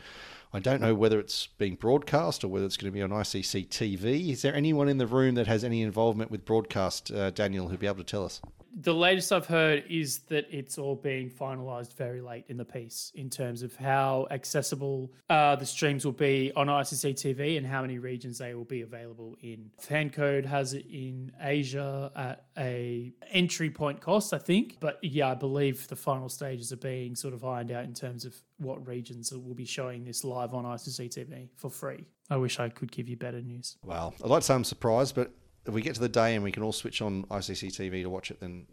I 0.52 0.60
don't 0.60 0.82
know 0.82 0.96
whether 0.96 1.20
it's 1.20 1.48
being 1.58 1.76
broadcast 1.76 2.44
or 2.44 2.48
whether 2.48 2.66
it's 2.66 2.78
going 2.78 2.92
to 2.92 2.96
be 2.96 3.04
on 3.04 3.12
ICC 3.12 3.68
TV. 3.68 4.30
Is 4.32 4.42
there 4.42 4.56
anyone 4.56 4.90
in 4.90 4.98
the 4.98 5.06
room 5.06 5.36
that 5.36 5.46
has 5.46 5.64
any 5.64 5.84
involvement 5.84 6.32
with 6.32 6.44
broadcast, 6.44 7.12
uh, 7.12 7.30
Daniel, 7.30 7.68
who'd 7.68 7.80
be 7.80 7.86
able 7.86 7.98
to 7.98 8.04
tell 8.04 8.26
us? 8.26 8.42
The 8.76 8.94
latest 8.94 9.32
I've 9.32 9.46
heard 9.46 9.84
is 9.90 10.20
that 10.30 10.48
it's 10.50 10.78
all 10.78 10.96
being 10.96 11.30
finalised 11.30 11.96
very 11.96 12.22
late 12.22 12.46
in 12.48 12.58
the 12.58 12.66
piece 12.66 13.12
in 13.16 13.30
terms 13.30 13.64
of 13.64 13.76
how 13.76 14.28
accessible 14.32 15.12
uh, 15.30 15.56
the 15.56 15.66
streams 15.66 16.06
will 16.06 16.12
be 16.12 16.52
on 16.56 16.68
ICC 16.68 17.14
TV 17.16 17.58
and 17.58 17.66
how 17.66 17.82
many 17.82 18.00
regions 18.00 18.38
they 18.38 18.54
will 18.54 18.66
be 18.66 18.82
available 18.82 19.38
in. 19.42 19.72
Fancode 19.82 20.46
has 20.46 20.74
it 20.74 20.86
in 20.90 21.32
Asia 21.42 22.12
at 22.16 22.46
a 22.58 23.12
entry 23.32 23.70
point 23.70 24.02
cost, 24.02 24.34
I 24.34 24.38
think. 24.38 24.78
But 24.80 25.00
yeah, 25.02 25.30
I 25.30 25.36
believe 25.36 25.88
the 25.88 25.96
final 25.96 26.30
stages 26.30 26.72
are 26.72 26.78
being 26.78 27.16
sort 27.16 27.34
of 27.34 27.44
ironed 27.44 27.72
out 27.72 27.86
in 27.86 27.94
terms 27.94 28.26
of 28.26 28.36
what 28.58 28.86
regions 28.88 29.32
will 29.32 29.56
be 29.56 29.66
showing 29.66 30.04
this 30.04 30.24
live 30.24 30.54
on 30.54 30.66
ICC 30.66 31.10
TV 31.10 31.50
for 31.56 31.70
free. 31.70 32.06
I 32.30 32.38
wish 32.38 32.60
I 32.60 32.70
could 32.70 32.92
give 32.92 33.10
you 33.10 33.18
better 33.18 33.42
news. 33.42 33.78
Well, 33.84 34.14
I'd 34.24 34.30
like 34.30 34.42
to 34.42 34.46
say 34.46 34.54
I'm 34.54 34.64
surprised, 34.64 35.16
but 35.16 35.32
if 35.70 35.76
we 35.76 35.82
get 35.82 35.96
to 35.96 36.02
the 36.02 36.10
day 36.10 36.36
and 36.36 36.44
we 36.44 36.52
can 36.52 36.64
all 36.64 36.74
switch 36.74 37.02
on 37.02 37.24
ICC 37.26 37.70
TV 37.70 38.04
to 38.04 38.10
watch 38.10 38.32
it, 38.32 38.40
then 38.40 38.66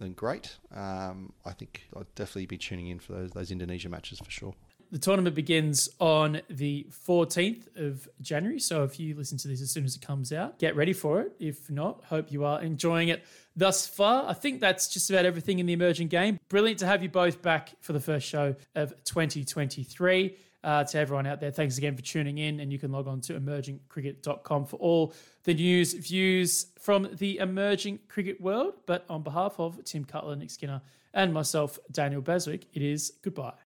then 0.00 0.12
great. 0.12 0.56
Um, 0.74 1.32
I 1.44 1.52
think 1.52 1.82
I'd 1.96 2.12
definitely 2.14 2.46
be 2.46 2.58
tuning 2.58 2.88
in 2.88 2.98
for 2.98 3.12
those 3.12 3.30
those 3.30 3.50
Indonesia 3.50 3.88
matches 3.88 4.18
for 4.18 4.30
sure. 4.30 4.54
The 4.90 4.98
tournament 4.98 5.36
begins 5.36 5.90
on 6.00 6.40
the 6.48 6.86
14th 7.06 7.76
of 7.76 8.08
January. 8.22 8.58
So 8.58 8.84
if 8.84 8.98
you 8.98 9.14
listen 9.14 9.36
to 9.38 9.48
this 9.48 9.60
as 9.60 9.70
soon 9.70 9.84
as 9.84 9.94
it 9.94 10.00
comes 10.00 10.32
out, 10.32 10.58
get 10.58 10.76
ready 10.76 10.94
for 10.94 11.20
it. 11.20 11.32
If 11.38 11.68
not, 11.68 12.04
hope 12.04 12.32
you 12.32 12.46
are 12.46 12.62
enjoying 12.62 13.08
it 13.08 13.22
thus 13.54 13.86
far. 13.86 14.24
I 14.26 14.32
think 14.32 14.62
that's 14.62 14.88
just 14.88 15.10
about 15.10 15.26
everything 15.26 15.58
in 15.58 15.66
the 15.66 15.74
emerging 15.74 16.08
game. 16.08 16.40
Brilliant 16.48 16.78
to 16.78 16.86
have 16.86 17.02
you 17.02 17.10
both 17.10 17.42
back 17.42 17.74
for 17.82 17.92
the 17.92 18.00
first 18.00 18.26
show 18.26 18.54
of 18.74 18.94
2023. 19.04 20.34
Uh, 20.64 20.82
to 20.82 20.98
everyone 20.98 21.26
out 21.26 21.40
there, 21.40 21.52
thanks 21.52 21.78
again 21.78 21.94
for 21.94 22.02
tuning 22.02 22.38
in. 22.38 22.60
And 22.60 22.72
you 22.72 22.78
can 22.78 22.90
log 22.90 23.06
on 23.06 23.20
to 23.22 23.38
emergingcricket.com 23.38 24.66
for 24.66 24.76
all 24.76 25.14
the 25.44 25.54
news, 25.54 25.94
views 25.94 26.66
from 26.78 27.08
the 27.14 27.38
emerging 27.38 28.00
cricket 28.08 28.40
world. 28.40 28.74
But 28.86 29.04
on 29.08 29.22
behalf 29.22 29.58
of 29.58 29.82
Tim 29.84 30.04
Cutler, 30.04 30.36
Nick 30.36 30.50
Skinner, 30.50 30.82
and 31.14 31.32
myself, 31.32 31.78
Daniel 31.90 32.20
Beswick, 32.20 32.66
it 32.74 32.82
is 32.82 33.12
goodbye. 33.22 33.67